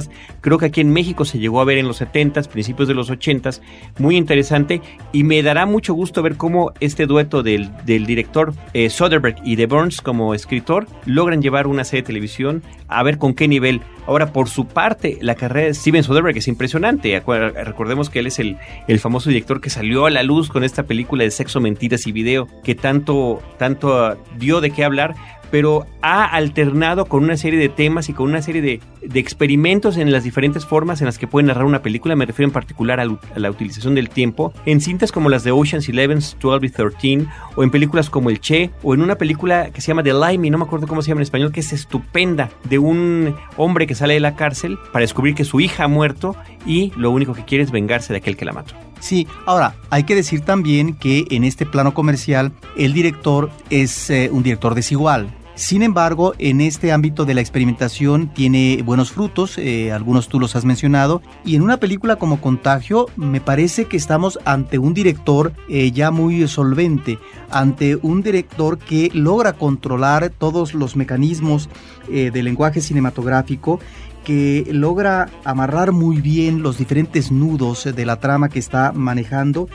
creo 0.42 0.58
que 0.58 0.66
aquí 0.66 0.82
en 0.82 0.92
México 0.92 1.26
se 1.26 1.40
llegó 1.40 1.62
a 1.62 1.66
ver 1.66 1.78
en 1.78 1.88
los 1.88 1.98
70 1.98 2.44
principios 2.44 2.88
de 2.88 2.94
los 2.94 3.10
80 3.10 3.52
muy 4.00 4.18
interesante 4.18 4.82
y 5.12 5.24
me 5.24 5.42
dará 5.44 5.66
mucho 5.66 5.94
gusto 5.94 6.22
ver 6.22 6.38
cómo 6.38 6.72
este 6.80 7.06
dueto 7.06 7.44
del, 7.44 7.72
director 7.86 8.54
eh, 8.74 8.90
Soderbergh 8.90 9.38
y 9.44 9.56
de 9.56 9.66
Burns 9.66 10.02
como 10.02 10.34
escritor 10.34 10.88
logran 11.06 11.42
llevar 11.42 11.68
una 11.68 11.84
serie 11.84 12.04
de 12.04 12.08
televisión 12.08 12.64
a 12.88 13.04
ver 13.04 13.18
con 13.18 13.34
qué 13.34 13.48
nivel. 13.48 13.82
Ahora, 14.06 14.34
por 14.34 14.50
su 14.50 14.66
parte, 14.68 15.18
la 15.22 15.36
carrera 15.36 15.68
de 15.68 15.74
Steven 15.74 16.04
Soderbergh 16.04 16.38
es 16.38 16.48
impresionante. 16.48 17.22
Recordemos 17.64 18.10
que 18.10 18.20
él 18.20 18.28
es 18.28 18.40
el, 18.40 18.58
el 18.88 19.00
famoso 19.00 19.30
director 19.30 19.62
que 19.62 19.70
salió 19.70 20.06
a 20.06 20.10
la 20.10 20.24
luz 20.24 20.50
con 20.50 20.64
esta 20.64 20.84
película 20.84 21.24
de 21.24 21.32
sexo, 21.32 21.62
mentiras 21.62 22.08
y 22.08 22.12
video 22.12 22.48
que 22.64 22.76
tanto, 22.76 23.42
tanto 23.58 24.18
dio 24.38 24.60
de 24.60 24.72
qué 24.72 24.84
hablar 24.84 25.16
pero 25.52 25.86
ha 26.02 26.26
alternado 26.26 27.06
con 27.06 27.24
una 27.24 27.38
serie 27.38 27.60
de 27.60 27.70
temas 27.70 28.10
y 28.10 28.14
con 28.14 28.30
una 28.30 28.42
serie 28.42 28.62
de, 28.62 28.82
experimentos 29.20 29.98
en 29.98 30.12
las 30.12 30.24
diferentes 30.24 30.66
formas 30.66 31.02
en 31.02 31.06
las 31.06 31.18
que 31.18 31.28
puede 31.28 31.46
narrar 31.46 31.66
una 31.66 31.82
película. 31.82 32.16
Me 32.16 32.26
refiero 32.26 32.48
en 32.48 32.54
particular 32.54 33.00
a, 33.00 33.06
la 33.36 33.52
utilización 33.52 33.94
del 33.94 34.10
tiempo 34.10 34.54
en 34.66 34.80
cintas 34.80 35.12
como 35.12 35.30
las 35.30 35.44
de 35.44 35.52
Ocean's 35.52 35.90
Eleven, 35.90 36.20
12 36.40 36.66
y 36.66 36.70
13, 36.70 37.28
o 37.56 37.64
en 37.64 37.72
películas 37.72 38.10
como 38.10 38.30
El 38.30 38.40
Che, 38.40 38.72
o 38.82 38.94
en 38.94 39.02
una 39.02 39.16
película 39.16 39.72
que 39.72 39.82
se 39.82 39.88
llama 39.88 40.04
The 40.04 40.14
Limey, 40.14 40.50
no 40.50 40.58
me 40.58 40.64
acuerdo 40.64 40.88
cómo 40.88 41.02
se 41.02 41.10
llama 41.10 41.20
en 41.20 41.24
español, 41.24 41.52
que 41.52 41.60
es 41.60 41.74
estupenda, 41.74 42.50
de 42.70 42.80
un 42.80 43.36
hombre 43.58 43.86
que 43.86 43.96
sale 43.96 44.14
de 44.14 44.20
la 44.20 44.36
cárcel 44.36 44.78
para 44.92 45.04
descubrir 45.04 45.36
que 45.36 45.44
su 45.44 45.60
hija 45.60 45.84
ha 45.84 45.88
muerto 45.88 46.36
y 46.66 46.92
lo 46.96 47.12
único 47.12 47.34
que 47.34 47.44
quiere 47.44 47.64
es 47.64 47.72
vengarse 47.72 48.14
de 48.14 48.18
aquel 48.18 48.38
que 48.38 48.46
la 48.46 48.54
mató. 48.54 48.74
Sí, 49.02 49.28
ahora 49.48 49.76
hay 49.90 50.04
que 50.04 50.16
decir 50.16 50.42
también 50.42 50.94
que 50.94 51.26
en 51.32 51.44
este 51.44 51.66
plano 51.66 51.94
comercial 51.94 52.52
el 52.78 52.94
director 52.94 53.50
es 53.70 54.10
eh, 54.10 54.30
un 54.32 54.44
director 54.44 54.76
desigual. 54.76 55.34
Sin 55.56 55.84
embargo, 55.84 56.34
en 56.40 56.62
este 56.62 56.92
ámbito 56.92 57.26
de 57.26 57.34
la 57.34 57.42
experimentación 57.42 58.30
tiene 58.30 58.82
buenos 58.84 59.12
frutos, 59.12 59.58
eh, 59.58 59.92
algunos 59.92 60.28
tú 60.28 60.40
los 60.40 60.56
has 60.56 60.64
mencionado, 60.64 61.22
y 61.44 61.56
en 61.56 61.62
una 61.62 61.78
película 61.78 62.16
como 62.16 62.40
Contagio 62.40 63.08
me 63.18 63.42
parece 63.42 63.86
que 63.86 63.98
estamos 63.98 64.40
ante 64.46 64.80
un 64.80 64.94
director 64.94 65.54
eh, 65.68 65.92
ya 65.92 66.10
muy 66.10 66.48
solvente, 66.48 67.20
ante 67.50 67.98
un 67.98 68.24
director 68.24 68.80
que 68.80 69.12
logra 69.14 69.54
controlar 69.54 70.30
todos 70.30 70.74
los 70.74 70.96
mecanismos 70.96 71.70
eh, 72.10 72.32
del 72.32 72.46
lenguaje 72.46 72.82
cinematográfico 72.82 73.80
que 74.24 74.68
logra 74.72 75.30
amarrar 75.44 75.92
muy 75.92 76.22
bien 76.22 76.62
los 76.62 76.78
diferentes 76.78 77.32
nudos 77.32 77.90
de 77.96 78.06
la 78.06 78.20
trama 78.20 78.50
que 78.50 78.60
está 78.60 78.92
manejando 78.92 79.68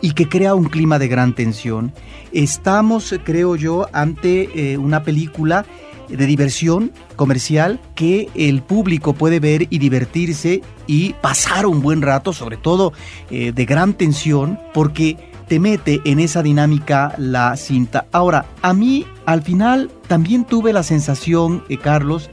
y 0.00 0.12
que 0.12 0.28
crea 0.28 0.54
un 0.54 0.64
clima 0.64 0.98
de 0.98 1.08
gran 1.08 1.34
tensión. 1.34 1.92
Estamos, 2.32 3.14
creo 3.24 3.56
yo, 3.56 3.88
ante 3.92 4.72
eh, 4.72 4.78
una 4.78 5.02
película 5.02 5.64
de 6.08 6.26
diversión 6.26 6.92
comercial 7.16 7.80
que 7.94 8.28
el 8.34 8.62
público 8.62 9.12
puede 9.12 9.40
ver 9.40 9.66
y 9.70 9.78
divertirse 9.78 10.62
y 10.86 11.12
pasar 11.14 11.66
un 11.66 11.82
buen 11.82 12.02
rato, 12.02 12.32
sobre 12.32 12.56
todo 12.56 12.92
eh, 13.30 13.52
de 13.52 13.64
gran 13.64 13.94
tensión, 13.94 14.58
porque 14.72 15.16
te 15.48 15.58
mete 15.58 16.00
en 16.04 16.20
esa 16.20 16.42
dinámica 16.42 17.14
la 17.18 17.56
cinta. 17.56 18.06
Ahora, 18.12 18.46
a 18.62 18.74
mí 18.74 19.06
al 19.26 19.42
final 19.42 19.90
también 20.06 20.44
tuve 20.44 20.72
la 20.72 20.82
sensación, 20.82 21.64
eh, 21.68 21.78
Carlos, 21.78 22.30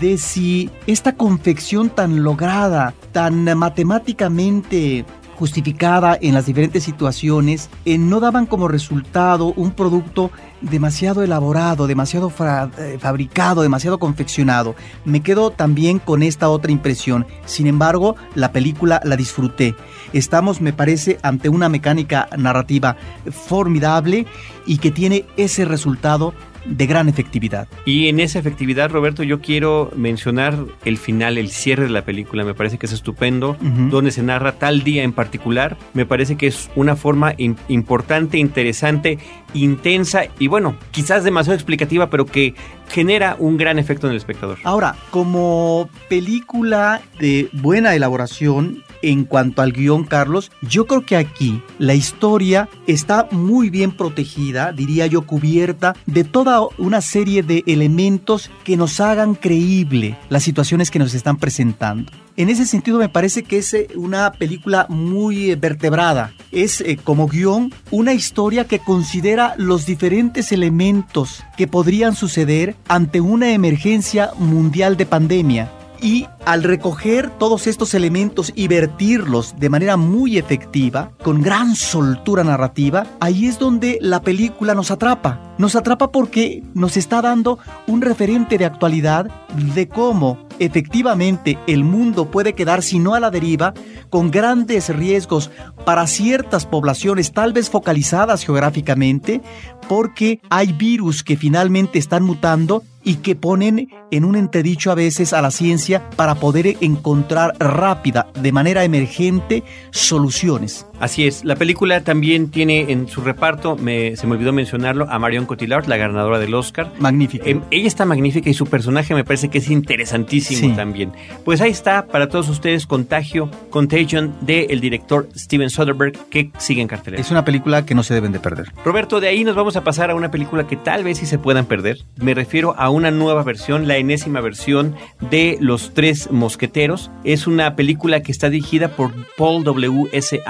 de 0.00 0.18
si 0.18 0.70
esta 0.86 1.14
confección 1.14 1.88
tan 1.88 2.22
lograda, 2.22 2.94
tan 3.12 3.44
matemáticamente 3.56 5.04
justificada 5.38 6.18
en 6.20 6.34
las 6.34 6.46
diferentes 6.46 6.82
situaciones, 6.82 7.70
eh, 7.84 7.96
no 7.96 8.18
daban 8.18 8.44
como 8.44 8.66
resultado 8.66 9.52
un 9.54 9.70
producto 9.70 10.32
demasiado 10.60 11.22
elaborado, 11.22 11.86
demasiado 11.86 12.32
eh, 12.78 12.98
fabricado, 12.98 13.62
demasiado 13.62 14.00
confeccionado. 14.00 14.74
Me 15.04 15.20
quedo 15.20 15.50
también 15.50 16.00
con 16.00 16.24
esta 16.24 16.48
otra 16.48 16.72
impresión. 16.72 17.24
Sin 17.44 17.68
embargo, 17.68 18.16
la 18.34 18.50
película 18.50 19.00
la 19.04 19.14
disfruté. 19.14 19.76
Estamos, 20.12 20.60
me 20.60 20.72
parece, 20.72 21.20
ante 21.22 21.48
una 21.48 21.68
mecánica 21.68 22.28
narrativa 22.36 22.96
formidable 23.30 24.26
y 24.66 24.78
que 24.78 24.90
tiene 24.90 25.24
ese 25.36 25.64
resultado 25.64 26.34
de 26.68 26.86
gran 26.86 27.08
efectividad. 27.08 27.68
Y 27.84 28.08
en 28.08 28.20
esa 28.20 28.38
efectividad, 28.38 28.90
Roberto, 28.90 29.22
yo 29.22 29.40
quiero 29.40 29.90
mencionar 29.96 30.58
el 30.84 30.98
final, 30.98 31.38
el 31.38 31.50
cierre 31.50 31.84
de 31.84 31.90
la 31.90 32.04
película. 32.04 32.44
Me 32.44 32.54
parece 32.54 32.78
que 32.78 32.86
es 32.86 32.92
estupendo, 32.92 33.56
donde 33.90 34.10
se 34.10 34.22
narra 34.22 34.52
tal 34.52 34.84
día 34.84 35.02
en 35.02 35.12
particular. 35.12 35.76
Me 35.94 36.06
parece 36.06 36.36
que 36.36 36.46
es 36.46 36.70
una 36.76 36.96
forma 36.96 37.34
importante, 37.68 38.38
interesante, 38.38 39.18
intensa 39.54 40.24
y 40.38 40.46
bueno, 40.46 40.76
quizás 40.90 41.24
demasiado 41.24 41.54
explicativa, 41.54 42.10
pero 42.10 42.26
que 42.26 42.54
genera 42.88 43.36
un 43.38 43.56
gran 43.56 43.78
efecto 43.78 44.06
en 44.06 44.12
el 44.12 44.16
espectador. 44.18 44.58
Ahora, 44.64 44.96
como 45.10 45.88
película 46.08 47.00
de 47.18 47.48
buena 47.52 47.94
elaboración, 47.94 48.82
en 49.02 49.24
cuanto 49.24 49.62
al 49.62 49.72
guion, 49.72 50.04
Carlos, 50.04 50.50
yo 50.62 50.86
creo 50.86 51.04
que 51.04 51.16
aquí 51.16 51.62
la 51.78 51.94
historia 51.94 52.68
está 52.86 53.28
muy 53.30 53.70
bien 53.70 53.92
protegida, 53.92 54.72
diría 54.72 55.06
yo, 55.06 55.22
cubierta 55.22 55.94
de 56.06 56.24
toda 56.24 56.60
una 56.78 57.00
serie 57.00 57.42
de 57.42 57.64
elementos 57.66 58.50
que 58.64 58.76
nos 58.76 59.00
hagan 59.00 59.34
creíble 59.34 60.16
las 60.28 60.42
situaciones 60.42 60.90
que 60.90 60.98
nos 60.98 61.14
están 61.14 61.36
presentando. 61.36 62.10
En 62.38 62.48
ese 62.50 62.66
sentido 62.66 63.00
me 63.00 63.08
parece 63.08 63.42
que 63.42 63.58
es 63.58 63.74
eh, 63.74 63.88
una 63.96 64.30
película 64.30 64.86
muy 64.88 65.50
eh, 65.50 65.56
vertebrada. 65.56 66.32
Es 66.52 66.80
eh, 66.80 66.96
como 67.02 67.26
guion 67.26 67.74
una 67.90 68.14
historia 68.14 68.64
que 68.64 68.78
considera 68.78 69.54
los 69.58 69.86
diferentes 69.86 70.52
elementos 70.52 71.42
que 71.56 71.66
podrían 71.66 72.14
suceder 72.14 72.76
ante 72.86 73.20
una 73.20 73.50
emergencia 73.50 74.30
mundial 74.38 74.96
de 74.96 75.06
pandemia 75.06 75.72
y 76.00 76.26
al 76.44 76.62
recoger 76.62 77.30
todos 77.38 77.66
estos 77.66 77.94
elementos 77.94 78.52
y 78.54 78.68
vertirlos 78.68 79.54
de 79.58 79.68
manera 79.68 79.96
muy 79.96 80.38
efectiva, 80.38 81.12
con 81.22 81.42
gran 81.42 81.76
soltura 81.76 82.44
narrativa, 82.44 83.06
ahí 83.20 83.46
es 83.46 83.58
donde 83.58 83.98
la 84.00 84.22
película 84.22 84.74
nos 84.74 84.90
atrapa. 84.90 85.54
Nos 85.58 85.74
atrapa 85.74 86.12
porque 86.12 86.62
nos 86.74 86.96
está 86.96 87.20
dando 87.20 87.58
un 87.86 88.00
referente 88.00 88.58
de 88.58 88.64
actualidad 88.64 89.28
de 89.74 89.88
cómo 89.88 90.38
efectivamente 90.58 91.58
el 91.66 91.84
mundo 91.84 92.30
puede 92.30 92.52
quedar, 92.52 92.82
si 92.82 92.98
no 92.98 93.14
a 93.14 93.20
la 93.20 93.30
deriva, 93.30 93.74
con 94.10 94.30
grandes 94.30 94.88
riesgos 94.88 95.50
para 95.84 96.06
ciertas 96.06 96.66
poblaciones, 96.66 97.32
tal 97.32 97.52
vez 97.52 97.70
focalizadas 97.70 98.44
geográficamente, 98.44 99.40
porque 99.88 100.40
hay 100.50 100.72
virus 100.72 101.22
que 101.22 101.36
finalmente 101.36 101.98
están 101.98 102.22
mutando 102.22 102.82
y 103.08 103.14
que 103.16 103.34
ponen 103.34 103.88
en 104.10 104.24
un 104.26 104.36
entredicho 104.36 104.90
a 104.90 104.94
veces 104.94 105.32
a 105.32 105.40
la 105.40 105.50
ciencia 105.50 106.10
para 106.10 106.34
poder 106.34 106.76
encontrar 106.82 107.56
rápida, 107.58 108.28
de 108.34 108.52
manera 108.52 108.84
emergente, 108.84 109.64
soluciones. 109.92 110.84
Así 111.00 111.26
es, 111.26 111.44
la 111.44 111.56
película 111.56 112.02
también 112.02 112.50
tiene 112.50 112.90
en 112.92 113.08
su 113.08 113.22
reparto, 113.22 113.76
me, 113.76 114.16
se 114.16 114.26
me 114.26 114.34
olvidó 114.34 114.52
mencionarlo, 114.52 115.08
a 115.10 115.18
Marion 115.18 115.46
Cotillard, 115.46 115.86
la 115.86 115.96
ganadora 115.96 116.38
del 116.38 116.54
Oscar. 116.54 116.92
Magnífica. 116.98 117.48
Em, 117.48 117.62
ella 117.70 117.88
está 117.88 118.04
magnífica 118.04 118.50
y 118.50 118.54
su 118.54 118.66
personaje 118.66 119.14
me 119.14 119.24
parece 119.24 119.48
que 119.48 119.58
es 119.58 119.70
interesantísimo 119.70 120.76
también. 120.76 121.12
Pues 121.44 121.60
ahí 121.60 121.70
está, 121.70 122.06
para 122.06 122.28
todos 122.28 122.48
ustedes, 122.50 122.86
Contagio, 122.86 123.50
Contagion, 123.70 124.34
del 124.42 124.80
director 124.80 125.28
Steven 125.34 125.70
Soderbergh, 125.70 126.28
que 126.28 126.50
sigue 126.58 126.82
en 126.82 126.88
cartelera. 126.88 127.20
Es 127.20 127.30
una 127.30 127.44
película 127.44 127.86
que 127.86 127.94
no 127.94 128.02
se 128.02 128.12
deben 128.12 128.32
de 128.32 128.40
perder. 128.40 128.72
Roberto, 128.84 129.20
de 129.20 129.28
ahí 129.28 129.44
nos 129.44 129.56
vamos 129.56 129.76
a 129.76 129.84
pasar 129.84 130.10
a 130.10 130.14
una 130.14 130.30
película 130.30 130.66
que 130.66 130.76
tal 130.76 131.04
vez 131.04 131.18
sí 131.18 131.26
se 131.26 131.38
puedan 131.38 131.64
perder. 131.64 131.98
Me 132.16 132.34
refiero 132.34 132.74
a 132.76 132.90
un 132.90 132.98
una 132.98 133.12
nueva 133.12 133.44
versión, 133.44 133.86
la 133.86 133.96
enésima 133.96 134.40
versión 134.40 134.96
de 135.30 135.56
Los 135.60 135.94
Tres 135.94 136.32
Mosqueteros. 136.32 137.12
Es 137.22 137.46
una 137.46 137.76
película 137.76 138.22
que 138.22 138.32
está 138.32 138.50
dirigida 138.50 138.88
por 138.88 139.12
Paul 139.36 139.62
W. 139.62 140.08
S. 140.12 140.42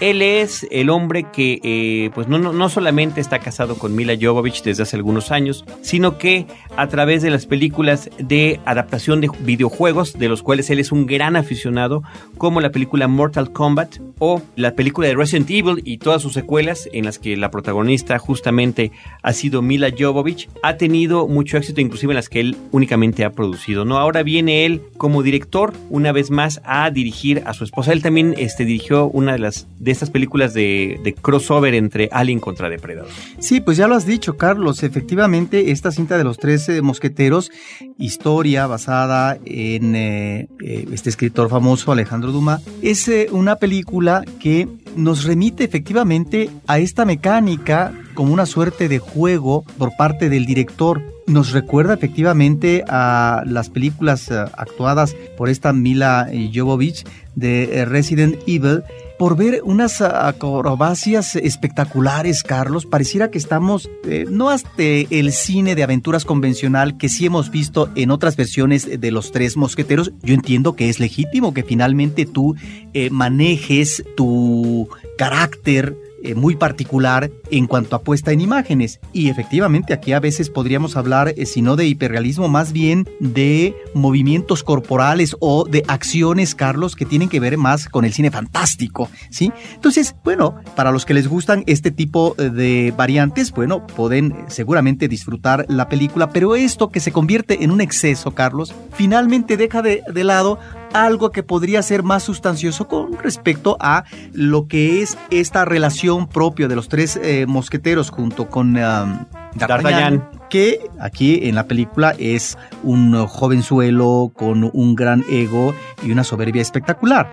Él 0.00 0.22
es 0.22 0.66
el 0.70 0.90
hombre 0.90 1.26
que 1.32 1.60
eh, 1.62 2.10
pues 2.14 2.28
no, 2.28 2.38
no, 2.38 2.52
no 2.52 2.68
solamente 2.68 3.20
está 3.20 3.38
casado 3.38 3.76
con 3.76 3.94
Mila 3.94 4.14
Jovovich 4.20 4.62
desde 4.62 4.82
hace 4.82 4.96
algunos 4.96 5.30
años, 5.30 5.64
sino 5.82 6.18
que 6.18 6.46
a 6.76 6.88
través 6.88 7.22
de 7.22 7.30
las 7.30 7.46
películas 7.46 8.10
de 8.18 8.60
adaptación 8.64 9.20
de 9.20 9.30
videojuegos, 9.40 10.18
de 10.18 10.28
los 10.28 10.42
cuales 10.42 10.70
él 10.70 10.78
es 10.78 10.92
un 10.92 11.06
gran 11.06 11.36
aficionado, 11.36 12.02
como 12.36 12.60
la 12.60 12.70
película 12.70 13.08
Mortal 13.08 13.52
Kombat 13.52 13.96
o 14.18 14.42
la 14.56 14.72
película 14.74 15.08
de 15.08 15.14
Resident 15.14 15.50
Evil 15.50 15.82
y 15.84 15.98
todas 15.98 16.22
sus 16.22 16.32
secuelas, 16.32 16.88
en 16.92 17.04
las 17.04 17.18
que 17.18 17.36
la 17.36 17.50
protagonista 17.50 18.18
justamente 18.18 18.92
ha 19.22 19.32
sido 19.32 19.62
Mila 19.62 19.90
Jovovich, 19.96 20.48
ha 20.62 20.76
tenido 20.76 21.26
mucho 21.28 21.56
éxito, 21.56 21.80
inclusive 21.80 22.12
en 22.12 22.16
las 22.16 22.28
que 22.28 22.40
él 22.40 22.56
únicamente 22.72 23.24
ha 23.24 23.30
producido. 23.30 23.84
¿no? 23.84 23.98
Ahora 23.98 24.22
viene 24.22 24.66
él 24.66 24.82
como 24.96 25.22
director, 25.22 25.72
una 25.90 26.12
vez 26.12 26.30
más, 26.30 26.60
a 26.64 26.90
dirigir 26.90 27.42
a 27.46 27.54
su 27.54 27.64
esposa. 27.64 27.92
Él 27.92 28.02
también 28.02 28.34
este, 28.36 28.64
dirigió 28.64 29.06
una 29.06 29.37
de 29.38 29.90
estas 29.90 30.10
películas 30.10 30.54
de, 30.54 31.14
crossover 31.20 31.74
entre 31.74 32.08
Alien 32.12 32.40
contra 32.40 32.68
Depredador. 32.68 33.10
Sí, 33.38 33.60
pues 33.60 33.76
ya 33.76 33.88
lo 33.88 33.94
has 33.94 34.06
dicho, 34.06 34.36
Carlos. 34.36 34.82
Efectivamente, 34.82 35.70
esta 35.70 35.90
cinta 35.92 36.18
de 36.18 36.24
los 36.24 36.38
tres 36.38 36.68
eh, 36.68 36.82
mosqueteros, 36.82 37.50
historia 37.98 38.66
basada 38.66 39.38
en 39.44 39.94
eh, 39.94 40.48
eh, 40.64 40.86
este 40.92 41.10
escritor 41.10 41.48
famoso 41.48 41.92
Alejandro 41.92 42.32
Dumas, 42.32 42.62
es 42.82 43.10
una 43.30 43.56
película 43.56 44.24
que 44.40 44.68
nos 44.96 45.24
remite 45.24 45.64
efectivamente 45.64 46.50
a 46.66 46.78
esta 46.78 47.04
mecánica 47.04 47.92
como 48.14 48.32
una 48.32 48.46
suerte 48.46 48.88
de 48.88 48.98
juego 48.98 49.64
por 49.78 49.96
parte 49.96 50.28
del 50.28 50.44
director. 50.44 51.02
Nos 51.26 51.52
recuerda 51.52 51.94
efectivamente 51.94 52.84
a 52.88 53.42
las 53.46 53.70
películas 53.70 54.30
actuadas 54.30 55.14
por 55.36 55.48
esta 55.48 55.72
Mila 55.72 56.28
Jovovich 56.52 57.06
de 57.34 57.84
Resident 57.84 58.36
Evil 58.46 58.82
por 59.18 59.36
ver 59.36 59.62
unas 59.64 60.00
acrobacias 60.00 61.36
espectaculares, 61.36 62.42
Carlos. 62.42 62.86
Pareciera 62.86 63.30
que 63.30 63.38
estamos 63.38 63.90
eh, 64.04 64.26
no 64.30 64.50
hasta 64.50 64.70
el 64.78 65.32
cine 65.32 65.74
de 65.74 65.82
aventuras 65.82 66.24
convencional 66.24 66.96
que 66.96 67.08
sí 67.08 67.26
hemos 67.26 67.50
visto 67.50 67.90
en 67.94 68.10
otras 68.10 68.36
versiones 68.36 69.00
de 69.00 69.10
los 69.10 69.32
tres 69.32 69.56
mosqueteros. 69.56 70.12
Yo 70.22 70.34
entiendo 70.34 70.76
que 70.76 70.88
es 70.88 71.00
legítimo 71.00 71.52
que 71.52 71.64
finalmente 71.64 72.26
tú 72.26 72.54
eh, 72.94 73.10
manejes 73.10 74.04
tu 74.16 74.88
carácter 75.16 75.96
eh, 76.22 76.34
muy 76.34 76.56
particular 76.56 77.30
en 77.50 77.66
cuanto 77.66 77.96
a 77.96 78.02
puesta 78.02 78.32
en 78.32 78.40
imágenes. 78.40 79.00
Y 79.12 79.28
efectivamente 79.28 79.92
aquí 79.92 80.12
a 80.12 80.20
veces 80.20 80.50
podríamos 80.50 80.96
hablar, 80.96 81.34
eh, 81.36 81.46
si 81.46 81.62
no 81.62 81.76
de 81.76 81.86
hiperrealismo, 81.86 82.48
más 82.48 82.72
bien 82.72 83.08
de 83.20 83.74
movimientos 83.94 84.62
corporales 84.62 85.36
o 85.40 85.64
de 85.64 85.84
acciones, 85.88 86.54
Carlos, 86.54 86.96
que 86.96 87.04
tienen 87.04 87.28
que 87.28 87.40
ver 87.40 87.56
más 87.56 87.88
con 87.88 88.04
el 88.04 88.12
cine 88.12 88.30
fantástico, 88.30 89.08
¿sí? 89.30 89.52
Entonces, 89.74 90.14
bueno, 90.24 90.56
para 90.76 90.92
los 90.92 91.04
que 91.04 91.14
les 91.14 91.28
gustan 91.28 91.64
este 91.66 91.90
tipo 91.90 92.34
eh, 92.38 92.50
de 92.50 92.92
variantes, 92.96 93.52
bueno, 93.52 93.86
pueden 93.86 94.34
seguramente 94.48 95.08
disfrutar 95.08 95.66
la 95.68 95.88
película, 95.88 96.30
pero 96.30 96.56
esto 96.56 96.90
que 96.90 97.00
se 97.00 97.12
convierte 97.12 97.64
en 97.64 97.70
un 97.70 97.80
exceso, 97.80 98.32
Carlos, 98.32 98.74
finalmente 98.92 99.56
deja 99.56 99.82
de, 99.82 100.02
de 100.12 100.24
lado 100.24 100.58
algo 100.92 101.30
que 101.30 101.42
podría 101.42 101.82
ser 101.82 102.02
más 102.02 102.22
sustancioso 102.22 102.88
con 102.88 103.18
respecto 103.18 103.76
a 103.80 104.04
lo 104.32 104.66
que 104.68 105.02
es 105.02 105.16
esta 105.30 105.64
relación 105.64 106.28
propia 106.28 106.68
de 106.68 106.76
los 106.76 106.88
tres 106.88 107.16
eh, 107.16 107.46
mosqueteros 107.46 108.10
junto 108.10 108.48
con 108.48 108.76
um, 108.76 109.18
D'Artagnan. 109.54 110.37
Que 110.48 110.80
aquí 110.98 111.40
en 111.44 111.54
la 111.54 111.66
película 111.66 112.14
es 112.18 112.56
un 112.82 113.26
jovenzuelo 113.26 114.32
con 114.34 114.70
un 114.72 114.94
gran 114.94 115.24
ego 115.30 115.74
y 116.02 116.10
una 116.10 116.24
soberbia 116.24 116.62
espectacular, 116.62 117.30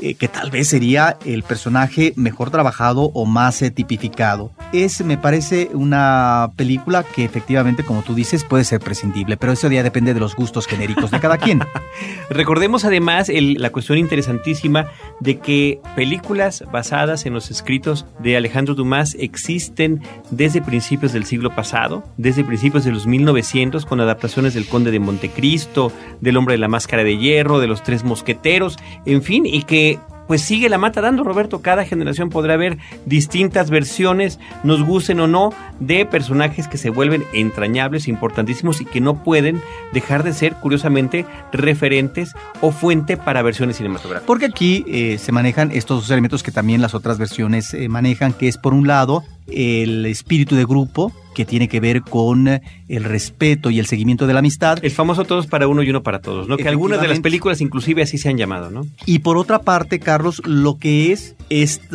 eh, 0.00 0.14
que 0.14 0.28
tal 0.28 0.50
vez 0.50 0.68
sería 0.68 1.16
el 1.24 1.42
personaje 1.42 2.12
mejor 2.16 2.50
trabajado 2.50 3.10
o 3.14 3.26
más 3.26 3.62
eh, 3.62 3.70
tipificado. 3.70 4.52
Es, 4.72 5.04
me 5.04 5.16
parece, 5.16 5.70
una 5.72 6.50
película 6.56 7.02
que 7.02 7.24
efectivamente, 7.24 7.84
como 7.84 8.02
tú 8.02 8.14
dices, 8.14 8.44
puede 8.44 8.64
ser 8.64 8.80
prescindible, 8.80 9.36
pero 9.36 9.52
eso 9.52 9.70
ya 9.70 9.82
depende 9.82 10.14
de 10.14 10.20
los 10.20 10.36
gustos 10.36 10.66
genéricos 10.66 11.10
de 11.10 11.20
cada 11.20 11.38
quien. 11.38 11.62
Recordemos 12.30 12.84
además 12.84 13.28
la 13.28 13.70
cuestión 13.70 13.98
interesantísima 13.98 14.86
de 15.20 15.38
que 15.38 15.80
películas 15.96 16.64
basadas 16.70 17.26
en 17.26 17.32
los 17.32 17.50
escritos 17.50 18.06
de 18.20 18.36
Alejandro 18.36 18.74
Dumas 18.74 19.16
existen 19.18 20.02
desde 20.30 20.60
principios 20.60 21.12
del 21.12 21.24
siglo 21.24 21.54
pasado, 21.54 22.04
desde 22.16 22.44
principios 22.44 22.57
de 22.60 22.90
los 22.90 23.06
1900, 23.06 23.86
con 23.86 24.00
adaptaciones 24.00 24.52
del 24.52 24.66
Conde 24.66 24.90
de 24.90 24.98
Montecristo, 24.98 25.92
del 26.20 26.36
Hombre 26.36 26.54
de 26.54 26.58
la 26.58 26.68
Máscara 26.68 27.04
de 27.04 27.16
Hierro, 27.16 27.60
de 27.60 27.68
los 27.68 27.82
Tres 27.82 28.02
Mosqueteros, 28.02 28.76
en 29.06 29.22
fin, 29.22 29.46
y 29.46 29.62
que 29.62 29.98
pues 30.26 30.42
sigue 30.42 30.68
la 30.68 30.76
mata 30.76 31.00
dando, 31.00 31.24
Roberto. 31.24 31.62
Cada 31.62 31.86
generación 31.86 32.28
podrá 32.28 32.56
ver 32.58 32.76
distintas 33.06 33.70
versiones, 33.70 34.38
nos 34.62 34.84
gusten 34.84 35.20
o 35.20 35.26
no, 35.26 35.54
de 35.80 36.04
personajes 36.04 36.68
que 36.68 36.76
se 36.76 36.90
vuelven 36.90 37.24
entrañables, 37.32 38.08
importantísimos 38.08 38.82
y 38.82 38.84
que 38.84 39.00
no 39.00 39.24
pueden 39.24 39.62
dejar 39.94 40.24
de 40.24 40.34
ser, 40.34 40.54
curiosamente, 40.54 41.24
referentes 41.50 42.34
o 42.60 42.72
fuente 42.72 43.16
para 43.16 43.40
versiones 43.40 43.78
cinematográficas. 43.78 44.26
Porque 44.26 44.46
aquí 44.46 44.84
eh, 44.86 45.16
se 45.16 45.32
manejan 45.32 45.70
estos 45.72 46.02
dos 46.02 46.10
elementos 46.10 46.42
que 46.42 46.52
también 46.52 46.82
las 46.82 46.94
otras 46.94 47.18
versiones 47.18 47.72
eh, 47.72 47.88
manejan, 47.88 48.34
que 48.34 48.48
es 48.48 48.58
por 48.58 48.74
un 48.74 48.86
lado 48.86 49.24
el 49.46 50.04
espíritu 50.04 50.56
de 50.56 50.66
grupo, 50.66 51.10
que 51.38 51.44
tiene 51.44 51.68
que 51.68 51.78
ver 51.78 52.02
con 52.02 52.48
eh, 52.48 52.62
el 52.88 53.04
respeto 53.04 53.70
y 53.70 53.78
el 53.78 53.86
seguimiento 53.86 54.26
de 54.26 54.32
la 54.32 54.40
amistad, 54.40 54.80
El 54.82 54.90
famoso 54.90 55.22
todos 55.22 55.46
para 55.46 55.68
uno 55.68 55.84
y 55.84 55.90
uno 55.90 56.02
para 56.02 56.20
todos, 56.20 56.48
¿no? 56.48 56.56
Que 56.56 56.66
algunas 56.66 57.00
de 57.00 57.06
las 57.06 57.20
películas 57.20 57.60
inclusive 57.60 58.02
así 58.02 58.18
se 58.18 58.28
han 58.28 58.36
llamado, 58.36 58.72
¿no? 58.72 58.84
Y 59.06 59.20
por 59.20 59.36
otra 59.36 59.60
parte, 59.60 60.00
Carlos, 60.00 60.42
lo 60.44 60.78
que 60.78 61.12
es 61.12 61.36
este 61.48 61.90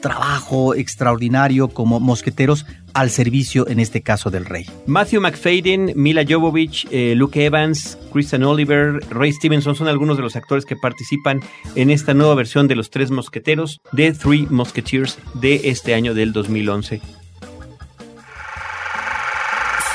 trabajo 0.00 0.76
extraordinario 0.76 1.66
como 1.66 1.98
mosqueteros 1.98 2.64
al 2.94 3.10
servicio, 3.10 3.66
en 3.66 3.80
este 3.80 4.02
caso, 4.02 4.30
del 4.30 4.44
rey. 4.44 4.66
Matthew 4.86 5.20
McFadden, 5.20 5.92
Mila 5.96 6.22
Jovovich, 6.28 6.86
eh, 6.92 7.14
Luke 7.16 7.44
Evans, 7.44 7.98
Kristen 8.12 8.44
Oliver, 8.44 9.00
Ray 9.10 9.32
Stevenson 9.32 9.74
son 9.74 9.88
algunos 9.88 10.16
de 10.16 10.22
los 10.22 10.36
actores 10.36 10.64
que 10.64 10.76
participan 10.76 11.40
en 11.74 11.90
esta 11.90 12.14
nueva 12.14 12.36
versión 12.36 12.68
de 12.68 12.76
Los 12.76 12.90
Tres 12.90 13.10
Mosqueteros, 13.10 13.80
The 13.96 14.12
Three 14.12 14.46
Musketeers, 14.48 15.18
de 15.34 15.62
este 15.64 15.94
año 15.94 16.14
del 16.14 16.32
2011. 16.32 17.00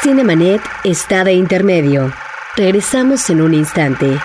Cinemanet 0.05 0.61
está 0.83 1.23
de 1.23 1.33
intermedio. 1.33 2.13
Regresamos 2.55 3.27
en 3.31 3.41
un 3.41 3.55
instante. 3.55 4.19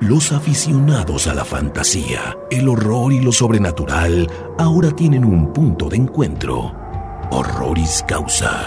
Los 0.00 0.32
aficionados 0.32 1.28
a 1.28 1.34
la 1.34 1.44
fantasía, 1.44 2.36
el 2.50 2.68
horror 2.68 3.12
y 3.12 3.20
lo 3.20 3.30
sobrenatural 3.30 4.28
ahora 4.58 4.90
tienen 4.90 5.24
un 5.24 5.52
punto 5.52 5.88
de 5.88 5.98
encuentro. 5.98 6.74
Horroris 7.30 8.04
Causa, 8.08 8.64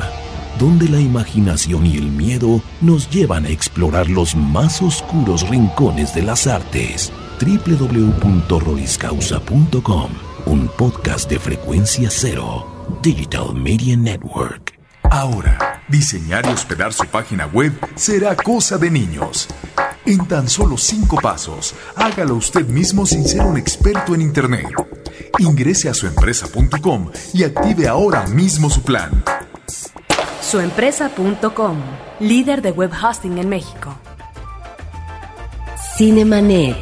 donde 0.58 0.88
la 0.88 1.02
imaginación 1.02 1.86
y 1.86 1.98
el 1.98 2.10
miedo 2.10 2.62
nos 2.80 3.10
llevan 3.10 3.48
a 3.48 3.50
explorar 3.50 4.10
los 4.10 4.34
más 4.34 4.82
oscuros 4.82 5.50
rincones 5.50 6.16
de 6.16 6.22
las 6.22 6.48
artes. 6.48 7.12
www.horroriscausa.com, 7.42 10.10
un 10.46 10.70
podcast 10.70 11.30
de 11.30 11.38
frecuencia 11.38 12.08
cero, 12.10 12.77
Digital 13.02 13.54
Media 13.54 13.96
Network. 13.96 14.78
Ahora, 15.04 15.82
diseñar 15.88 16.46
y 16.46 16.50
hospedar 16.50 16.94
su 16.94 17.06
página 17.06 17.46
web 17.46 17.74
será 17.96 18.36
cosa 18.36 18.78
de 18.78 18.90
niños. 18.90 19.48
En 20.06 20.26
tan 20.28 20.48
solo 20.48 20.78
cinco 20.78 21.18
pasos, 21.22 21.76
hágalo 21.96 22.36
usted 22.36 22.66
mismo 22.68 23.06
sin 23.06 23.26
ser 23.26 23.42
un 23.42 23.58
experto 23.58 24.16
en 24.16 24.22
Internet. 24.22 24.68
Ingrese 25.40 25.90
a 25.90 25.94
suempresa.com 25.94 27.12
y 27.34 27.44
active 27.44 27.88
ahora 27.88 28.26
mismo 28.28 28.70
su 28.70 28.82
plan. 28.82 29.24
Suempresa.com, 30.42 31.78
líder 32.20 32.62
de 32.62 32.72
web 32.72 32.92
hosting 32.92 33.38
en 33.38 33.50
México. 33.50 33.96
Cinemanet. 35.98 36.78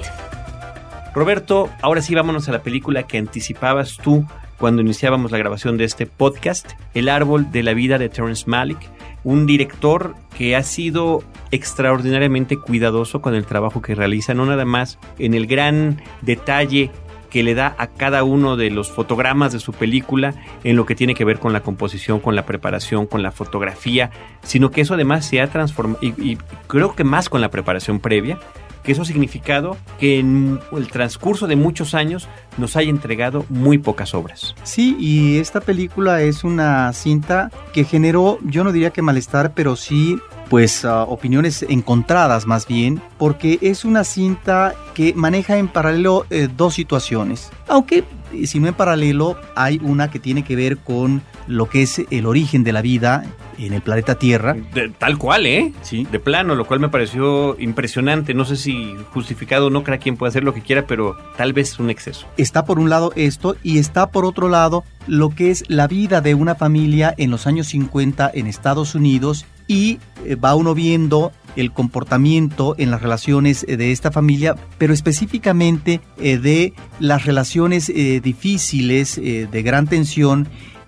Roberto, 1.14 1.70
ahora 1.82 2.02
sí 2.02 2.14
vámonos 2.14 2.48
a 2.50 2.52
la 2.52 2.62
película 2.62 3.04
que 3.04 3.18
anticipabas 3.18 3.98
tú 3.98 4.26
cuando 4.60 4.82
iniciábamos 4.82 5.32
la 5.32 5.38
grabación 5.38 5.78
de 5.78 5.84
este 5.84 6.06
podcast, 6.06 6.72
El 6.94 7.10
árbol 7.10 7.52
de 7.52 7.64
la 7.64 7.74
vida 7.74 7.98
de 7.98 8.10
Terrence 8.10 8.46
Malick, 8.48 8.80
un 9.24 9.46
director 9.46 10.16
que 10.38 10.56
ha 10.56 10.64
sido 10.64 11.24
extraordinariamente 11.52 12.58
cuidadoso 12.58 13.22
con 13.22 13.36
el 13.36 13.46
trabajo 13.46 13.82
que 13.82 13.96
realiza, 13.96 14.34
no 14.34 14.46
nada 14.46 14.66
más 14.66 15.00
en 15.20 15.34
el 15.34 15.48
gran 15.48 16.02
detalle 16.22 16.92
que 17.30 17.44
le 17.44 17.54
da 17.54 17.76
a 17.78 17.88
cada 17.88 18.24
uno 18.24 18.56
de 18.56 18.70
los 18.70 18.90
fotogramas 18.90 19.52
de 19.52 19.60
su 19.60 19.74
película 19.74 20.36
en 20.64 20.78
lo 20.78 20.86
que 20.86 20.96
tiene 20.96 21.16
que 21.16 21.26
ver 21.26 21.40
con 21.40 21.52
la 21.52 21.62
composición, 21.62 22.22
con 22.22 22.34
la 22.34 22.46
preparación, 22.46 23.08
con 23.08 23.24
la 23.24 23.32
fotografía, 23.32 24.10
sino 24.44 24.72
que 24.72 24.82
eso 24.82 24.94
además 24.94 25.26
se 25.26 25.42
ha 25.42 25.48
transformado, 25.48 26.00
y, 26.02 26.14
y 26.32 26.38
creo 26.68 26.96
que 26.96 27.04
más 27.04 27.28
con 27.28 27.42
la 27.42 27.50
preparación 27.50 28.00
previa, 28.00 28.40
que 28.86 28.92
eso 28.92 29.02
ha 29.02 29.06
significado 29.06 29.78
que 30.00 30.20
en 30.20 30.60
el 30.72 30.88
transcurso 30.88 31.48
de 31.48 31.56
muchos 31.56 31.94
años 31.94 32.28
nos 32.58 32.76
haya 32.76 32.90
entregado 32.90 33.46
muy 33.50 33.78
pocas 33.78 34.14
obras. 34.14 34.56
Sí, 34.64 34.96
y 35.00 35.40
esta 35.40 35.60
película 35.60 36.22
es 36.22 36.44
una 36.44 36.94
cinta 36.94 37.52
que 37.74 37.84
generó, 37.84 38.40
yo 38.44 38.64
no 38.64 38.72
diría 38.72 38.92
que 38.92 39.02
malestar, 39.02 39.54
pero 39.54 39.76
sí 39.76 40.18
pues 40.50 40.84
uh, 40.84 40.90
opiniones 41.08 41.66
encontradas 41.68 42.46
más 42.46 42.68
bien, 42.68 43.02
porque 43.18 43.58
es 43.62 43.84
una 43.84 44.04
cinta 44.04 44.76
que 44.94 45.14
maneja 45.16 45.58
en 45.58 45.68
paralelo 45.68 46.26
eh, 46.30 46.48
dos 46.56 46.76
situaciones. 46.76 47.52
Aunque 47.68 48.04
eh, 48.44 48.48
si 48.48 48.60
no 48.60 48.68
en 48.68 48.74
paralelo, 48.74 49.38
hay 49.56 49.80
una 49.84 50.10
que 50.10 50.20
tiene 50.20 50.44
que 50.44 50.56
ver 50.56 50.78
con 50.78 51.22
lo 51.48 51.70
que 51.70 51.82
es 51.82 52.02
el 52.10 52.26
origen 52.26 52.64
de 52.64 52.74
la 52.74 52.82
vida 52.82 53.24
en 53.58 53.74
el 53.74 53.82
planeta 53.82 54.16
Tierra. 54.16 54.56
De, 54.74 54.90
tal 54.90 55.18
cual, 55.18 55.46
¿eh? 55.46 55.74
Sí. 55.82 56.08
De 56.12 56.20
plano, 56.20 56.56
lo 56.56 56.66
cual 56.66 56.80
me 56.80 56.90
pareció 56.90 57.60
impresionante. 57.60 58.34
No 58.34 58.46
sé 58.46 58.58
si 58.58 58.96
justificado 59.14 59.68
o 59.68 59.70
no, 59.70 59.84
cada 59.84 59.98
quien 59.98 60.18
puede 60.18 60.30
hacer 60.30 60.44
lo 60.44 60.54
que 60.54 60.62
quiera, 60.62 60.86
pero 60.88 61.16
tal 61.38 61.54
vez 61.54 61.72
es 61.72 61.80
un 61.80 61.90
exceso. 61.90 62.28
Está 62.38 62.66
por 62.66 62.80
un 62.80 62.90
lado 62.90 63.14
esto 63.16 63.56
y 63.64 63.78
está 63.80 64.12
por 64.12 64.26
otro 64.26 64.50
lado 64.50 64.84
lo 65.08 65.30
que 65.30 65.52
es 65.52 65.64
la 65.68 65.88
vida 65.88 66.22
de 66.22 66.36
una 66.36 66.56
familia 66.56 67.14
en 67.18 67.32
los 67.32 67.48
años 67.48 67.68
50 67.68 68.32
en 68.34 68.48
Estados 68.48 68.96
Unidos 68.96 69.46
y 69.68 70.00
eh, 70.26 70.36
va 70.36 70.56
uno 70.56 70.74
viendo 70.74 71.32
el 71.56 71.72
comportamiento 71.72 72.76
en 72.78 72.92
las 72.92 73.02
relaciones 73.02 73.66
eh, 73.68 73.78
de 73.78 73.92
esta 73.92 74.12
familia, 74.12 74.56
pero 74.78 74.94
específicamente 74.94 76.02
eh, 76.18 76.38
de 76.38 76.74
las 77.00 77.26
relaciones 77.26 77.88
difíciles, 77.88 79.16
de 79.16 79.64
gran 79.64 79.88
tensión 79.88 80.48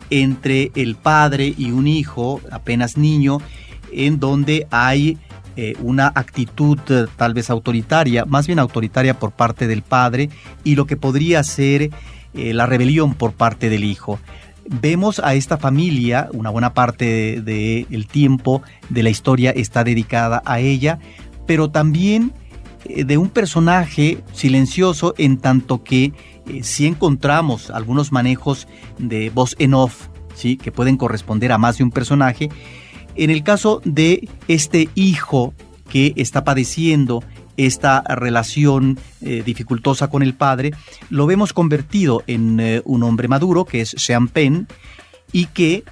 entre 0.10 0.72
el 0.76 0.96
padre 0.96 1.54
y 1.58 1.72
un 1.72 1.88
hijo 1.88 2.42
apenas 2.52 2.98
niño, 2.98 3.40
en 3.92 4.20
donde 4.20 4.68
hay 4.72 5.18
una 5.82 6.08
actitud 6.14 6.78
tal 7.16 7.34
vez 7.34 7.50
autoritaria, 7.50 8.26
más 8.26 8.48
bien 8.48 8.60
autoritaria 8.60 9.20
por 9.20 9.32
parte 9.32 9.68
del 9.68 9.82
padre, 9.82 10.30
y 10.64 10.76
lo 10.76 10.86
que 10.86 10.98
podría 10.98 11.44
ser 11.44 11.90
la 12.34 12.66
rebelión 12.68 13.16
por 13.16 13.34
parte 13.34 13.70
del 13.70 13.84
hijo 13.84 14.20
vemos 14.70 15.20
a 15.20 15.34
esta 15.34 15.58
familia, 15.58 16.30
una 16.34 16.50
buena 16.50 16.74
parte 16.74 17.42
del 17.42 18.08
tiempo 18.08 18.62
de 18.90 19.04
la 19.04 19.10
historia 19.10 19.52
está 19.52 19.84
dedicada 19.84 20.42
a 20.46 20.60
ella, 20.60 21.00
pero 21.46 21.70
también 21.70 22.34
eh, 22.86 23.04
de 23.04 23.18
un 23.18 23.30
personaje 23.30 24.24
silencioso 24.34 25.14
en 25.18 25.38
tanto 25.38 25.84
que 25.84 26.14
eh, 26.48 26.64
si 26.64 26.86
encontramos 26.86 27.70
algunos 27.70 28.12
manejos 28.12 28.68
de 28.98 29.30
voz 29.30 29.56
en 29.60 29.74
off, 29.74 30.08
¿sí? 30.36 30.58
que 30.58 30.72
pueden 30.72 30.98
corresponder 30.98 31.52
a 31.52 31.58
más 31.58 31.78
de 31.78 31.84
un 31.84 31.92
personaje. 31.92 32.50
En 33.16 33.30
el 33.30 33.44
caso 33.44 33.82
de 33.84 34.30
este 34.48 34.90
hijo 34.96 35.54
que 35.90 36.14
está 36.18 36.44
padeciendo 36.44 37.24
esta 37.58 38.02
relación 38.02 38.98
eh, 39.22 39.44
dificultosa 39.46 40.10
con 40.10 40.24
el 40.24 40.36
padre, 40.36 40.72
lo 41.10 41.26
vemos 41.26 41.54
convertido 41.54 42.24
en 42.28 42.60
eh, 42.60 42.82
un 42.86 43.04
hombre 43.04 43.28
maduro, 43.28 43.66
que 43.66 43.82
es 43.82 43.96
Sean 43.98 44.28
Penn, 44.28 44.68
y 45.32 45.48
que 45.48 45.84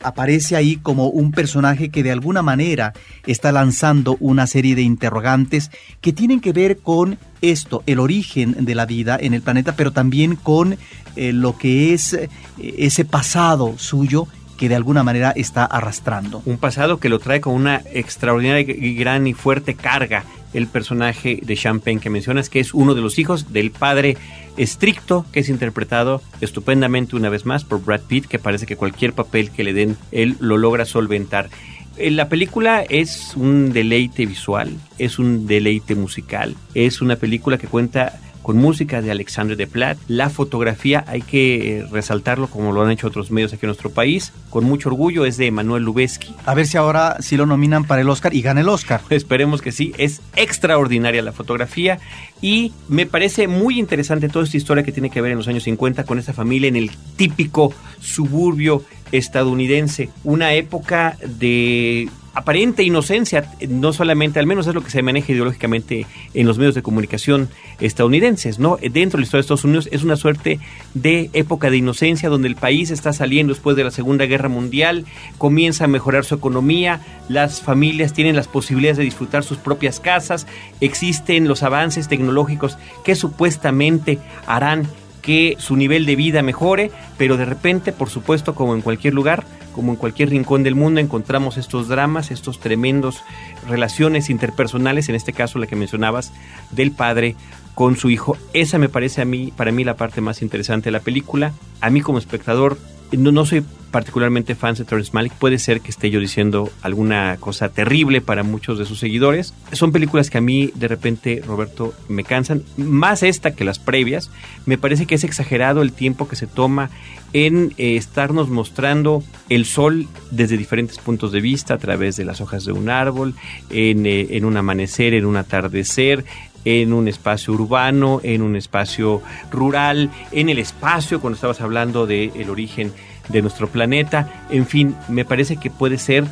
aparece 0.00 0.56
ahí 0.56 0.76
como 0.76 1.06
un 1.06 1.30
personaje 1.30 1.90
que 1.90 2.02
de 2.02 2.10
alguna 2.10 2.42
manera 2.42 2.92
está 3.26 3.52
lanzando 3.52 4.16
una 4.18 4.48
serie 4.48 4.74
de 4.74 4.82
interrogantes 4.82 5.70
que 6.00 6.12
tienen 6.12 6.40
que 6.40 6.52
ver 6.52 6.78
con 6.78 7.18
esto, 7.40 7.84
el 7.86 8.00
origen 8.00 8.64
de 8.64 8.74
la 8.74 8.86
vida 8.86 9.16
en 9.20 9.34
el 9.34 9.42
planeta, 9.42 9.76
pero 9.76 9.92
también 9.92 10.34
con 10.34 10.76
eh, 11.14 11.32
lo 11.32 11.56
que 11.56 11.94
es 11.94 12.18
ese 12.58 13.04
pasado 13.04 13.74
suyo 13.78 14.26
que 14.56 14.68
de 14.68 14.76
alguna 14.76 15.02
manera 15.02 15.32
está 15.34 15.64
arrastrando. 15.64 16.42
Un 16.46 16.58
pasado 16.58 16.98
que 16.98 17.08
lo 17.08 17.18
trae 17.18 17.40
con 17.40 17.54
una 17.54 17.82
extraordinaria 17.92 18.64
gran 18.96 19.26
y 19.26 19.34
fuerte 19.34 19.74
carga 19.74 20.24
el 20.54 20.66
personaje 20.66 21.40
de 21.42 21.56
Champagne 21.56 22.00
que 22.00 22.10
mencionas, 22.10 22.48
que 22.48 22.60
es 22.60 22.74
uno 22.74 22.94
de 22.94 23.00
los 23.00 23.18
hijos 23.18 23.52
del 23.52 23.70
padre 23.70 24.16
estricto, 24.56 25.24
que 25.32 25.40
es 25.40 25.48
interpretado 25.48 26.22
estupendamente 26.40 27.16
una 27.16 27.28
vez 27.28 27.46
más 27.46 27.64
por 27.64 27.84
Brad 27.84 28.02
Pitt, 28.02 28.26
que 28.26 28.38
parece 28.38 28.66
que 28.66 28.76
cualquier 28.76 29.12
papel 29.12 29.50
que 29.50 29.64
le 29.64 29.72
den, 29.72 29.96
él 30.10 30.36
lo 30.40 30.56
logra 30.56 30.84
solventar. 30.84 31.48
Eh, 31.96 32.10
la 32.10 32.28
película 32.28 32.82
es 32.82 33.34
un 33.36 33.72
deleite 33.72 34.26
visual, 34.26 34.70
es 34.98 35.18
un 35.18 35.46
deleite 35.46 35.94
musical, 35.94 36.56
es 36.74 37.02
una 37.02 37.16
película 37.16 37.58
que 37.58 37.66
cuenta 37.66 38.18
con 38.42 38.56
música 38.58 39.00
de 39.02 39.10
Alexandre 39.10 39.56
de 39.56 39.66
Plat. 39.66 39.98
La 40.08 40.30
fotografía, 40.30 41.04
hay 41.06 41.22
que 41.22 41.78
eh, 41.78 41.86
resaltarlo 41.90 42.48
como 42.48 42.72
lo 42.72 42.82
han 42.82 42.90
hecho 42.90 43.06
otros 43.06 43.30
medios 43.30 43.52
aquí 43.52 43.66
en 43.66 43.68
nuestro 43.68 43.90
país, 43.90 44.32
con 44.50 44.64
mucho 44.64 44.88
orgullo, 44.88 45.24
es 45.24 45.36
de 45.36 45.50
Manuel 45.50 45.84
Lubezki. 45.84 46.34
A 46.44 46.54
ver 46.54 46.66
si 46.66 46.76
ahora 46.76 47.16
sí 47.20 47.36
lo 47.36 47.46
nominan 47.46 47.84
para 47.84 48.02
el 48.02 48.08
Oscar 48.08 48.34
y 48.34 48.42
gana 48.42 48.60
el 48.60 48.68
Oscar. 48.68 49.00
Esperemos 49.10 49.62
que 49.62 49.72
sí, 49.72 49.92
es 49.98 50.20
extraordinaria 50.36 51.22
la 51.22 51.32
fotografía 51.32 51.98
y 52.40 52.72
me 52.88 53.06
parece 53.06 53.48
muy 53.48 53.78
interesante 53.78 54.28
toda 54.28 54.44
esta 54.44 54.56
historia 54.56 54.84
que 54.84 54.92
tiene 54.92 55.10
que 55.10 55.20
ver 55.20 55.32
en 55.32 55.38
los 55.38 55.48
años 55.48 55.62
50 55.64 56.04
con 56.04 56.18
esta 56.18 56.32
familia 56.32 56.68
en 56.68 56.76
el 56.76 56.90
típico 57.16 57.72
suburbio 58.00 58.84
estadounidense, 59.12 60.08
una 60.24 60.54
época 60.54 61.16
de 61.24 62.08
aparente 62.34 62.82
inocencia, 62.82 63.50
no 63.68 63.92
solamente, 63.92 64.38
al 64.38 64.46
menos 64.46 64.66
es 64.66 64.74
lo 64.74 64.82
que 64.82 64.90
se 64.90 65.02
maneja 65.02 65.32
ideológicamente 65.32 66.06
en 66.34 66.46
los 66.46 66.58
medios 66.58 66.74
de 66.74 66.82
comunicación 66.82 67.48
estadounidenses, 67.80 68.58
¿no? 68.58 68.78
Dentro 68.80 69.18
de 69.18 69.22
la 69.22 69.24
historia 69.24 69.38
de 69.38 69.40
Estados 69.40 69.64
Unidos 69.64 69.88
es 69.92 70.02
una 70.02 70.16
suerte 70.16 70.58
de 70.94 71.30
época 71.34 71.70
de 71.70 71.76
inocencia 71.76 72.28
donde 72.28 72.48
el 72.48 72.56
país 72.56 72.90
está 72.90 73.12
saliendo 73.12 73.52
después 73.52 73.76
de 73.76 73.84
la 73.84 73.90
Segunda 73.90 74.24
Guerra 74.26 74.48
Mundial, 74.48 75.04
comienza 75.38 75.84
a 75.84 75.88
mejorar 75.88 76.24
su 76.24 76.34
economía, 76.34 77.00
las 77.28 77.60
familias 77.60 78.12
tienen 78.12 78.36
las 78.36 78.48
posibilidades 78.48 78.98
de 78.98 79.04
disfrutar 79.04 79.44
sus 79.44 79.58
propias 79.58 80.00
casas, 80.00 80.46
existen 80.80 81.48
los 81.48 81.62
avances 81.62 82.08
tecnológicos 82.08 82.78
que 83.04 83.14
supuestamente 83.14 84.18
harán 84.46 84.88
que 85.20 85.56
su 85.58 85.76
nivel 85.76 86.04
de 86.04 86.16
vida 86.16 86.42
mejore, 86.42 86.90
pero 87.16 87.36
de 87.36 87.44
repente, 87.44 87.92
por 87.92 88.10
supuesto, 88.10 88.54
como 88.54 88.74
en 88.74 88.82
cualquier 88.82 89.14
lugar, 89.14 89.44
como 89.72 89.92
en 89.92 89.96
cualquier 89.96 90.30
rincón 90.30 90.62
del 90.62 90.74
mundo, 90.74 91.00
encontramos 91.00 91.56
estos 91.56 91.88
dramas, 91.88 92.30
estos 92.30 92.60
tremendos 92.60 93.22
relaciones 93.68 94.30
interpersonales, 94.30 95.08
en 95.08 95.14
este 95.14 95.32
caso 95.32 95.58
la 95.58 95.66
que 95.66 95.76
mencionabas, 95.76 96.32
del 96.70 96.92
padre 96.92 97.36
con 97.74 97.96
su 97.96 98.10
hijo. 98.10 98.36
Esa 98.52 98.78
me 98.78 98.88
parece 98.88 99.22
a 99.22 99.24
mí, 99.24 99.52
para 99.56 99.72
mí, 99.72 99.84
la 99.84 99.96
parte 99.96 100.20
más 100.20 100.42
interesante 100.42 100.86
de 100.86 100.92
la 100.92 101.00
película. 101.00 101.52
A 101.80 101.90
mí 101.90 102.00
como 102.00 102.18
espectador 102.18 102.78
no, 103.16 103.32
no 103.32 103.44
soy 103.44 103.64
particularmente 103.90 104.54
fan 104.54 104.74
de 104.74 104.84
Terrence 104.84 105.10
Malick. 105.12 105.34
Puede 105.34 105.58
ser 105.58 105.80
que 105.80 105.90
esté 105.90 106.10
yo 106.10 106.18
diciendo 106.18 106.70
alguna 106.82 107.36
cosa 107.38 107.68
terrible 107.68 108.20
para 108.20 108.42
muchos 108.42 108.78
de 108.78 108.86
sus 108.86 108.98
seguidores. 108.98 109.54
Son 109.72 109.92
películas 109.92 110.30
que 110.30 110.38
a 110.38 110.40
mí 110.40 110.72
de 110.74 110.88
repente, 110.88 111.42
Roberto, 111.46 111.94
me 112.08 112.24
cansan. 112.24 112.62
Más 112.76 113.22
esta 113.22 113.54
que 113.54 113.64
las 113.64 113.78
previas. 113.78 114.30
Me 114.66 114.78
parece 114.78 115.06
que 115.06 115.14
es 115.14 115.24
exagerado 115.24 115.82
el 115.82 115.92
tiempo 115.92 116.26
que 116.26 116.36
se 116.36 116.46
toma 116.46 116.90
en 117.34 117.74
eh, 117.78 117.96
estarnos 117.96 118.48
mostrando 118.48 119.22
el 119.48 119.64
sol 119.64 120.08
desde 120.30 120.56
diferentes 120.56 120.98
puntos 120.98 121.32
de 121.32 121.40
vista, 121.40 121.74
a 121.74 121.78
través 121.78 122.16
de 122.16 122.24
las 122.24 122.40
hojas 122.40 122.64
de 122.64 122.72
un 122.72 122.90
árbol, 122.90 123.34
en, 123.70 124.06
eh, 124.06 124.28
en 124.30 124.44
un 124.44 124.56
amanecer, 124.56 125.14
en 125.14 125.24
un 125.24 125.36
atardecer, 125.36 126.24
en 126.64 126.92
un 126.92 127.08
espacio 127.08 127.54
urbano, 127.54 128.20
en 128.22 128.42
un 128.42 128.56
espacio 128.56 129.22
rural, 129.50 130.10
en 130.30 130.48
el 130.48 130.58
espacio, 130.58 131.20
cuando 131.20 131.34
estabas 131.34 131.60
hablando 131.60 132.06
del 132.06 132.50
origen 132.50 132.92
de 133.28 133.42
nuestro 133.42 133.68
planeta, 133.68 134.28
en 134.50 134.66
fin, 134.66 134.96
me 135.08 135.24
parece 135.24 135.56
que 135.56 135.70
puede 135.70 135.98
ser 135.98 136.24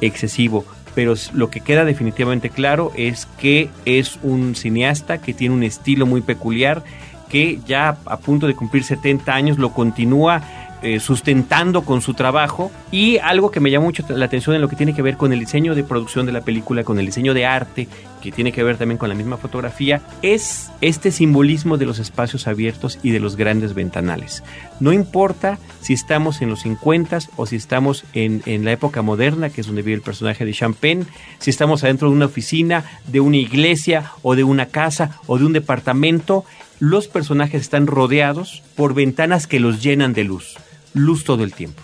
excesivo, 0.00 0.64
pero 0.94 1.14
lo 1.32 1.50
que 1.50 1.60
queda 1.60 1.84
definitivamente 1.84 2.50
claro 2.50 2.92
es 2.96 3.26
que 3.38 3.70
es 3.84 4.18
un 4.22 4.54
cineasta 4.54 5.18
que 5.18 5.34
tiene 5.34 5.54
un 5.54 5.62
estilo 5.62 6.06
muy 6.06 6.22
peculiar, 6.22 6.82
que 7.28 7.60
ya 7.66 7.98
a 8.06 8.16
punto 8.18 8.46
de 8.46 8.54
cumplir 8.54 8.84
70 8.84 9.32
años 9.34 9.58
lo 9.58 9.72
continúa 9.72 10.42
eh, 10.80 11.00
sustentando 11.00 11.82
con 11.82 12.02
su 12.02 12.14
trabajo 12.14 12.70
y 12.92 13.18
algo 13.18 13.50
que 13.50 13.58
me 13.58 13.70
llama 13.70 13.86
mucho 13.86 14.04
la 14.08 14.26
atención 14.26 14.54
en 14.54 14.62
lo 14.62 14.68
que 14.68 14.76
tiene 14.76 14.94
que 14.94 15.02
ver 15.02 15.16
con 15.16 15.32
el 15.32 15.40
diseño 15.40 15.74
de 15.74 15.82
producción 15.82 16.24
de 16.24 16.30
la 16.30 16.42
película, 16.42 16.84
con 16.84 17.00
el 17.00 17.06
diseño 17.06 17.34
de 17.34 17.46
arte, 17.46 17.88
que 18.22 18.30
tiene 18.30 18.52
que 18.52 18.62
ver 18.62 18.76
también 18.76 18.96
con 18.96 19.08
la 19.08 19.16
misma 19.16 19.38
fotografía, 19.38 20.02
es 20.22 20.70
este 20.80 21.10
simbolismo 21.10 21.78
de 21.78 21.86
los 21.86 21.98
espacios 21.98 22.46
abiertos 22.46 23.00
y 23.02 23.10
de 23.10 23.18
los 23.18 23.34
grandes 23.34 23.74
ventanales. 23.74 24.44
No 24.78 24.92
importa 24.92 25.58
si 25.80 25.94
estamos 25.94 26.42
en 26.42 26.50
los 26.50 26.60
50 26.60 27.18
o 27.36 27.46
si 27.46 27.56
estamos 27.56 28.04
en, 28.12 28.42
en 28.46 28.64
la 28.64 28.70
época 28.70 29.02
moderna, 29.02 29.50
que 29.50 29.62
es 29.62 29.66
donde 29.66 29.82
vive 29.82 29.96
el 29.96 30.02
personaje 30.02 30.44
de 30.44 30.52
Champagne, 30.52 31.06
si 31.38 31.50
estamos 31.50 31.82
adentro 31.82 32.08
de 32.08 32.14
una 32.14 32.26
oficina, 32.26 32.84
de 33.08 33.18
una 33.18 33.36
iglesia 33.36 34.12
o 34.22 34.36
de 34.36 34.44
una 34.44 34.66
casa 34.66 35.18
o 35.26 35.38
de 35.38 35.44
un 35.44 35.52
departamento, 35.52 36.44
los 36.78 37.08
personajes 37.08 37.62
están 37.62 37.88
rodeados 37.88 38.62
por 38.76 38.94
ventanas 38.94 39.48
que 39.48 39.58
los 39.58 39.82
llenan 39.82 40.12
de 40.12 40.22
luz 40.22 40.56
luz 40.98 41.24
todo 41.24 41.44
el 41.44 41.52
tiempo. 41.52 41.82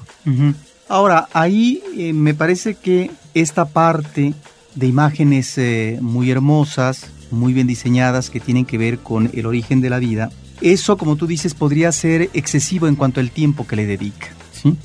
Ahora, 0.88 1.28
ahí 1.32 1.82
eh, 1.96 2.12
me 2.12 2.34
parece 2.34 2.74
que 2.74 3.10
esta 3.32 3.64
parte 3.66 4.34
de 4.74 4.86
imágenes 4.86 5.56
eh, 5.58 5.98
muy 6.00 6.30
hermosas, 6.30 7.10
muy 7.30 7.52
bien 7.52 7.66
diseñadas, 7.66 8.30
que 8.30 8.40
tienen 8.40 8.64
que 8.64 8.78
ver 8.78 8.98
con 8.98 9.30
el 9.32 9.46
origen 9.46 9.80
de 9.80 9.90
la 9.90 9.98
vida, 9.98 10.30
eso, 10.60 10.96
como 10.96 11.16
tú 11.16 11.26
dices, 11.26 11.54
podría 11.54 11.90
ser 11.90 12.30
excesivo 12.32 12.86
en 12.86 12.96
cuanto 12.96 13.20
al 13.20 13.30
tiempo 13.30 13.66
que 13.66 13.76
le 13.76 13.86
dedica. 13.86 14.28
¿sí? 14.52 14.76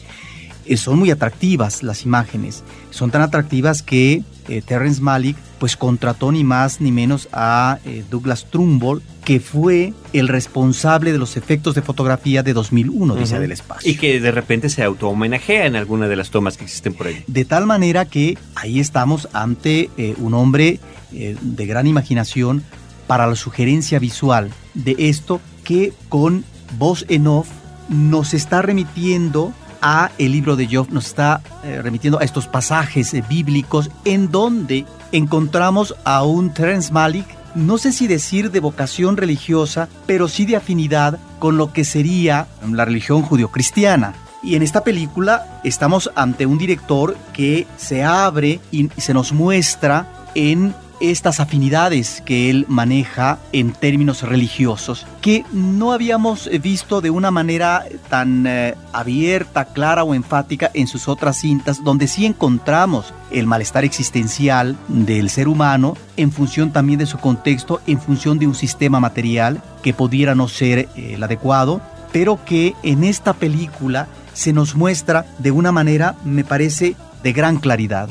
Eh, 0.66 0.78
son 0.78 1.00
muy 1.00 1.12
atractivas 1.12 1.84
las 1.84 2.06
imágenes, 2.06 2.64
son 2.92 3.12
tan 3.12 3.22
atractivas 3.22 3.82
que 3.84 4.24
Terrence 4.66 5.00
Malick 5.00 5.38
pues 5.60 5.76
contrató 5.76 6.32
ni 6.32 6.44
más 6.44 6.82
ni 6.82 6.92
menos 6.92 7.28
a 7.34 7.80
eh, 7.86 8.04
Douglas 8.10 8.48
Trumbull, 8.50 9.04
que 9.26 9.40
fue 9.40 9.94
el 10.14 10.28
responsable 10.28 11.12
de 11.12 11.20
los 11.20 11.38
efectos 11.38 11.76
de 11.76 11.82
fotografía 11.82 12.42
de 12.42 12.54
2001, 12.54 13.16
dice 13.16 13.40
del 13.40 13.52
espacio. 13.52 13.92
Y 13.92 13.96
que 13.96 14.20
de 14.20 14.32
repente 14.32 14.70
se 14.70 14.84
auto-homenajea 14.84 15.66
en 15.66 15.76
alguna 15.76 16.08
de 16.08 16.16
las 16.16 16.32
tomas 16.32 16.58
que 16.58 16.64
existen 16.64 16.94
por 16.94 17.08
ahí. 17.08 17.24
De 17.28 17.46
tal 17.46 17.66
manera 17.66 18.06
que 18.06 18.38
ahí 18.56 18.80
estamos 18.80 19.28
ante 19.34 19.90
eh, 19.98 20.16
un 20.18 20.34
hombre 20.34 20.80
eh, 21.14 21.36
de 21.42 21.66
gran 21.66 21.86
imaginación 21.86 22.64
para 23.06 23.28
la 23.28 23.36
sugerencia 23.36 24.00
visual 24.00 24.50
de 24.74 24.96
esto 24.98 25.42
que 25.64 25.94
con 26.08 26.46
voz 26.78 27.06
en 27.10 27.28
off 27.28 27.48
nos 27.90 28.34
está 28.34 28.62
remitiendo 28.62 29.52
a 29.82 30.12
el 30.18 30.32
libro 30.32 30.56
de 30.56 30.68
Job, 30.68 30.90
nos 30.92 31.08
está 31.08 31.42
remitiendo 31.64 32.20
a 32.20 32.24
estos 32.24 32.48
pasajes 32.48 33.16
bíblicos 33.30 33.90
en 34.04 34.30
donde 34.30 34.86
encontramos 35.12 35.96
a 36.04 36.24
un 36.24 36.54
Terence 36.54 36.92
Malik, 36.92 37.26
no 37.56 37.78
sé 37.78 37.92
si 37.92 38.08
decir 38.08 38.52
de 38.52 38.60
vocación 38.60 39.18
religiosa, 39.18 39.90
pero 40.06 40.28
sí 40.28 40.46
de 40.46 40.56
afinidad 40.56 41.20
con 41.40 41.58
lo 41.58 41.74
que 41.74 41.84
sería 41.84 42.48
la 42.70 42.86
religión 42.86 43.22
judio-cristiana. 43.22 44.14
Y 44.42 44.56
en 44.56 44.62
esta 44.62 44.84
película 44.84 45.60
estamos 45.64 46.12
ante 46.16 46.46
un 46.46 46.58
director 46.58 47.18
que 47.34 47.68
se 47.78 48.04
abre 48.04 48.60
y 48.72 48.90
se 48.98 49.14
nos 49.14 49.34
muestra 49.34 50.08
en 50.36 50.74
estas 51.00 51.40
afinidades 51.40 52.22
que 52.26 52.50
él 52.50 52.66
maneja 52.68 53.40
en 53.52 53.72
términos 53.72 54.24
religiosos, 54.24 55.06
que 55.22 55.46
no 55.52 55.92
habíamos 55.92 56.50
visto 56.62 57.02
de 57.02 57.10
una 57.10 57.32
manera 57.32 57.86
tan 58.10 58.46
eh, 58.48 58.76
abierta, 58.94 59.66
clara 59.66 60.04
o 60.04 60.14
enfática 60.14 60.72
en 60.74 60.88
sus 60.88 61.08
otras 61.08 61.38
cintas, 61.38 61.84
donde 61.84 62.08
sí 62.08 62.26
encontramos 62.26 63.14
el 63.32 63.48
malestar 63.48 63.84
existencial 63.84 64.76
del 64.88 65.30
ser 65.30 65.48
humano 65.48 65.96
en 66.18 66.32
función 66.32 66.72
también 66.72 67.00
de 67.00 67.06
su 67.06 67.18
contexto, 67.18 67.82
en 67.88 68.00
función 68.00 68.40
de 68.40 68.48
un 68.48 68.56
sistema 68.56 69.00
material 69.00 69.62
que 69.84 69.94
pudiera 69.94 70.36
no 70.36 70.48
ser 70.48 70.80
eh, 70.80 71.14
el 71.14 71.24
adecuado, 71.24 71.82
pero 72.12 72.44
que 72.44 72.76
en 72.84 73.04
esta 73.04 73.34
película 73.34 74.08
se 74.34 74.54
nos 74.54 74.76
muestra 74.76 75.26
de 75.38 75.52
una 75.52 75.72
manera, 75.72 76.16
me 76.24 76.44
parece, 76.44 76.96
de 77.24 77.34
gran 77.34 77.58
claridad. 77.58 78.10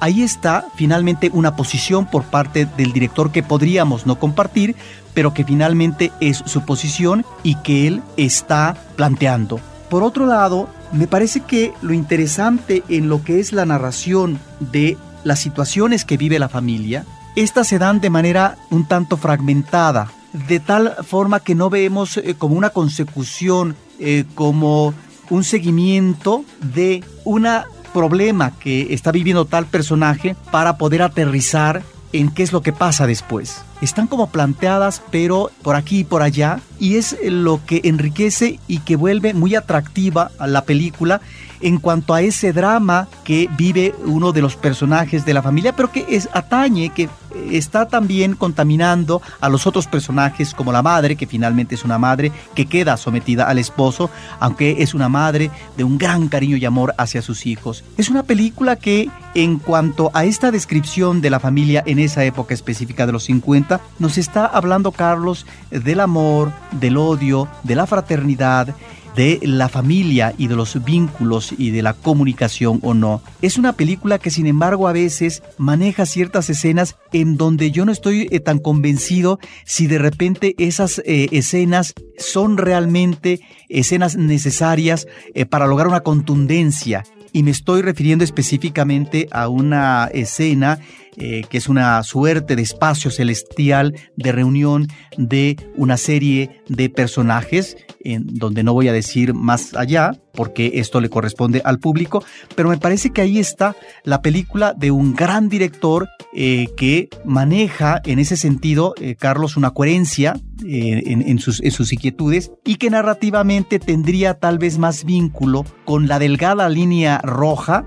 Ahí 0.00 0.22
está 0.22 0.64
finalmente 0.76 1.30
una 1.32 1.56
posición 1.56 2.06
por 2.06 2.24
parte 2.24 2.66
del 2.76 2.92
director 2.92 3.32
que 3.32 3.42
podríamos 3.42 4.06
no 4.06 4.18
compartir, 4.18 4.76
pero 5.12 5.34
que 5.34 5.44
finalmente 5.44 6.12
es 6.20 6.42
su 6.46 6.62
posición 6.62 7.24
y 7.42 7.56
que 7.56 7.88
él 7.88 8.02
está 8.16 8.76
planteando. 8.96 9.60
Por 9.90 10.02
otro 10.02 10.26
lado, 10.26 10.68
me 10.92 11.06
parece 11.06 11.40
que 11.40 11.72
lo 11.82 11.92
interesante 11.92 12.84
en 12.88 13.08
lo 13.08 13.24
que 13.24 13.40
es 13.40 13.52
la 13.52 13.66
narración 13.66 14.38
de 14.60 14.96
las 15.24 15.40
situaciones 15.40 16.04
que 16.04 16.16
vive 16.16 16.38
la 16.38 16.48
familia, 16.48 17.04
estas 17.34 17.68
se 17.68 17.78
dan 17.78 18.00
de 18.00 18.10
manera 18.10 18.56
un 18.70 18.86
tanto 18.86 19.16
fragmentada, 19.16 20.10
de 20.32 20.60
tal 20.60 20.96
forma 21.04 21.40
que 21.40 21.54
no 21.54 21.70
vemos 21.70 22.16
eh, 22.16 22.34
como 22.36 22.56
una 22.56 22.70
consecución, 22.70 23.76
eh, 23.98 24.24
como 24.34 24.94
un 25.30 25.44
seguimiento 25.44 26.44
de 26.60 27.04
una 27.24 27.66
problema 27.88 28.52
que 28.58 28.92
está 28.94 29.12
viviendo 29.12 29.44
tal 29.44 29.66
personaje 29.66 30.36
para 30.50 30.78
poder 30.78 31.02
aterrizar 31.02 31.82
en 32.12 32.30
qué 32.30 32.42
es 32.42 32.52
lo 32.52 32.62
que 32.62 32.72
pasa 32.72 33.06
después. 33.06 33.62
Están 33.80 34.06
como 34.06 34.30
planteadas, 34.30 35.02
pero 35.10 35.50
por 35.62 35.76
aquí 35.76 36.00
y 36.00 36.04
por 36.04 36.22
allá, 36.22 36.60
y 36.78 36.96
es 36.96 37.16
lo 37.22 37.60
que 37.64 37.82
enriquece 37.84 38.58
y 38.66 38.78
que 38.78 38.96
vuelve 38.96 39.34
muy 39.34 39.54
atractiva 39.54 40.30
a 40.38 40.46
la 40.46 40.64
película 40.64 41.20
en 41.60 41.78
cuanto 41.78 42.14
a 42.14 42.22
ese 42.22 42.52
drama 42.52 43.08
que 43.24 43.48
vive 43.56 43.94
uno 44.04 44.32
de 44.32 44.42
los 44.42 44.56
personajes 44.56 45.24
de 45.24 45.34
la 45.34 45.42
familia, 45.42 45.74
pero 45.74 45.90
que 45.92 46.06
es 46.08 46.28
atañe, 46.32 46.90
que 46.90 47.08
está 47.50 47.88
también 47.88 48.34
contaminando 48.34 49.22
a 49.40 49.48
los 49.48 49.66
otros 49.66 49.86
personajes, 49.86 50.54
como 50.54 50.72
la 50.72 50.82
madre, 50.82 51.16
que 51.16 51.26
finalmente 51.26 51.74
es 51.74 51.84
una 51.84 51.98
madre 51.98 52.32
que 52.54 52.66
queda 52.66 52.96
sometida 52.96 53.48
al 53.48 53.58
esposo, 53.58 54.10
aunque 54.40 54.82
es 54.82 54.94
una 54.94 55.08
madre 55.08 55.50
de 55.76 55.84
un 55.84 55.98
gran 55.98 56.28
cariño 56.28 56.56
y 56.56 56.64
amor 56.64 56.94
hacia 56.98 57.22
sus 57.22 57.46
hijos. 57.46 57.84
Es 57.96 58.08
una 58.08 58.22
película 58.22 58.76
que, 58.76 59.10
en 59.34 59.58
cuanto 59.58 60.10
a 60.14 60.24
esta 60.24 60.50
descripción 60.50 61.20
de 61.20 61.30
la 61.30 61.40
familia 61.40 61.82
en 61.86 61.98
esa 61.98 62.24
época 62.24 62.54
específica 62.54 63.06
de 63.06 63.12
los 63.12 63.24
50, 63.24 63.80
nos 63.98 64.18
está 64.18 64.46
hablando 64.46 64.92
Carlos 64.92 65.46
del 65.70 66.00
amor, 66.00 66.52
del 66.72 66.96
odio, 66.96 67.48
de 67.62 67.76
la 67.76 67.86
fraternidad, 67.86 68.74
de 69.18 69.40
la 69.42 69.68
familia 69.68 70.32
y 70.38 70.46
de 70.46 70.54
los 70.54 70.84
vínculos 70.84 71.52
y 71.58 71.72
de 71.72 71.82
la 71.82 71.92
comunicación 71.92 72.78
o 72.84 72.94
no. 72.94 73.20
Es 73.42 73.58
una 73.58 73.72
película 73.72 74.20
que 74.20 74.30
sin 74.30 74.46
embargo 74.46 74.86
a 74.86 74.92
veces 74.92 75.42
maneja 75.56 76.06
ciertas 76.06 76.48
escenas 76.50 76.94
en 77.12 77.36
donde 77.36 77.72
yo 77.72 77.84
no 77.84 77.90
estoy 77.90 78.28
eh, 78.30 78.38
tan 78.38 78.60
convencido 78.60 79.40
si 79.64 79.88
de 79.88 79.98
repente 79.98 80.54
esas 80.58 81.00
eh, 81.04 81.26
escenas 81.32 81.94
son 82.16 82.58
realmente 82.58 83.40
escenas 83.68 84.14
necesarias 84.14 85.08
eh, 85.34 85.46
para 85.46 85.66
lograr 85.66 85.88
una 85.88 86.04
contundencia. 86.04 87.02
Y 87.32 87.42
me 87.42 87.50
estoy 87.50 87.82
refiriendo 87.82 88.22
específicamente 88.22 89.26
a 89.32 89.48
una 89.48 90.08
escena 90.12 90.78
que 91.18 91.58
es 91.58 91.68
una 91.68 92.02
suerte 92.02 92.56
de 92.56 92.62
espacio 92.62 93.10
celestial 93.10 93.94
de 94.16 94.32
reunión 94.32 94.88
de 95.16 95.56
una 95.76 95.96
serie 95.96 96.62
de 96.68 96.88
personajes 96.90 97.76
en 98.00 98.26
donde 98.26 98.62
no 98.62 98.72
voy 98.72 98.88
a 98.88 98.92
decir 98.92 99.34
más 99.34 99.74
allá, 99.74 100.12
porque 100.32 100.72
esto 100.74 101.00
le 101.00 101.10
corresponde 101.10 101.60
al 101.64 101.78
público, 101.78 102.24
pero 102.54 102.68
me 102.68 102.78
parece 102.78 103.10
que 103.10 103.22
ahí 103.22 103.38
está 103.38 103.74
la 104.04 104.22
película 104.22 104.72
de 104.72 104.90
un 104.90 105.14
gran 105.14 105.48
director 105.48 106.08
eh, 106.32 106.68
que 106.76 107.08
maneja 107.24 108.00
en 108.04 108.18
ese 108.18 108.36
sentido, 108.36 108.94
eh, 109.00 109.16
Carlos, 109.16 109.56
una 109.56 109.72
coherencia 109.72 110.34
eh, 110.64 111.02
en, 111.06 111.38
sus, 111.38 111.56
sus 111.70 111.92
inquietudes 111.92 112.52
y 112.64 112.76
que 112.76 112.90
narrativamente 112.90 113.78
tendría 113.78 114.34
tal 114.34 114.58
vez 114.58 114.78
más 114.78 115.04
vínculo 115.04 115.64
con 115.84 116.06
la 116.06 116.18
delgada 116.18 116.68
línea 116.68 117.20
roja 117.22 117.84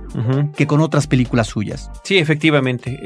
que 0.55 0.67
con 0.67 0.81
otras 0.81 1.07
películas 1.07 1.47
suyas. 1.47 1.89
Sí, 2.03 2.17
efectivamente, 2.17 2.99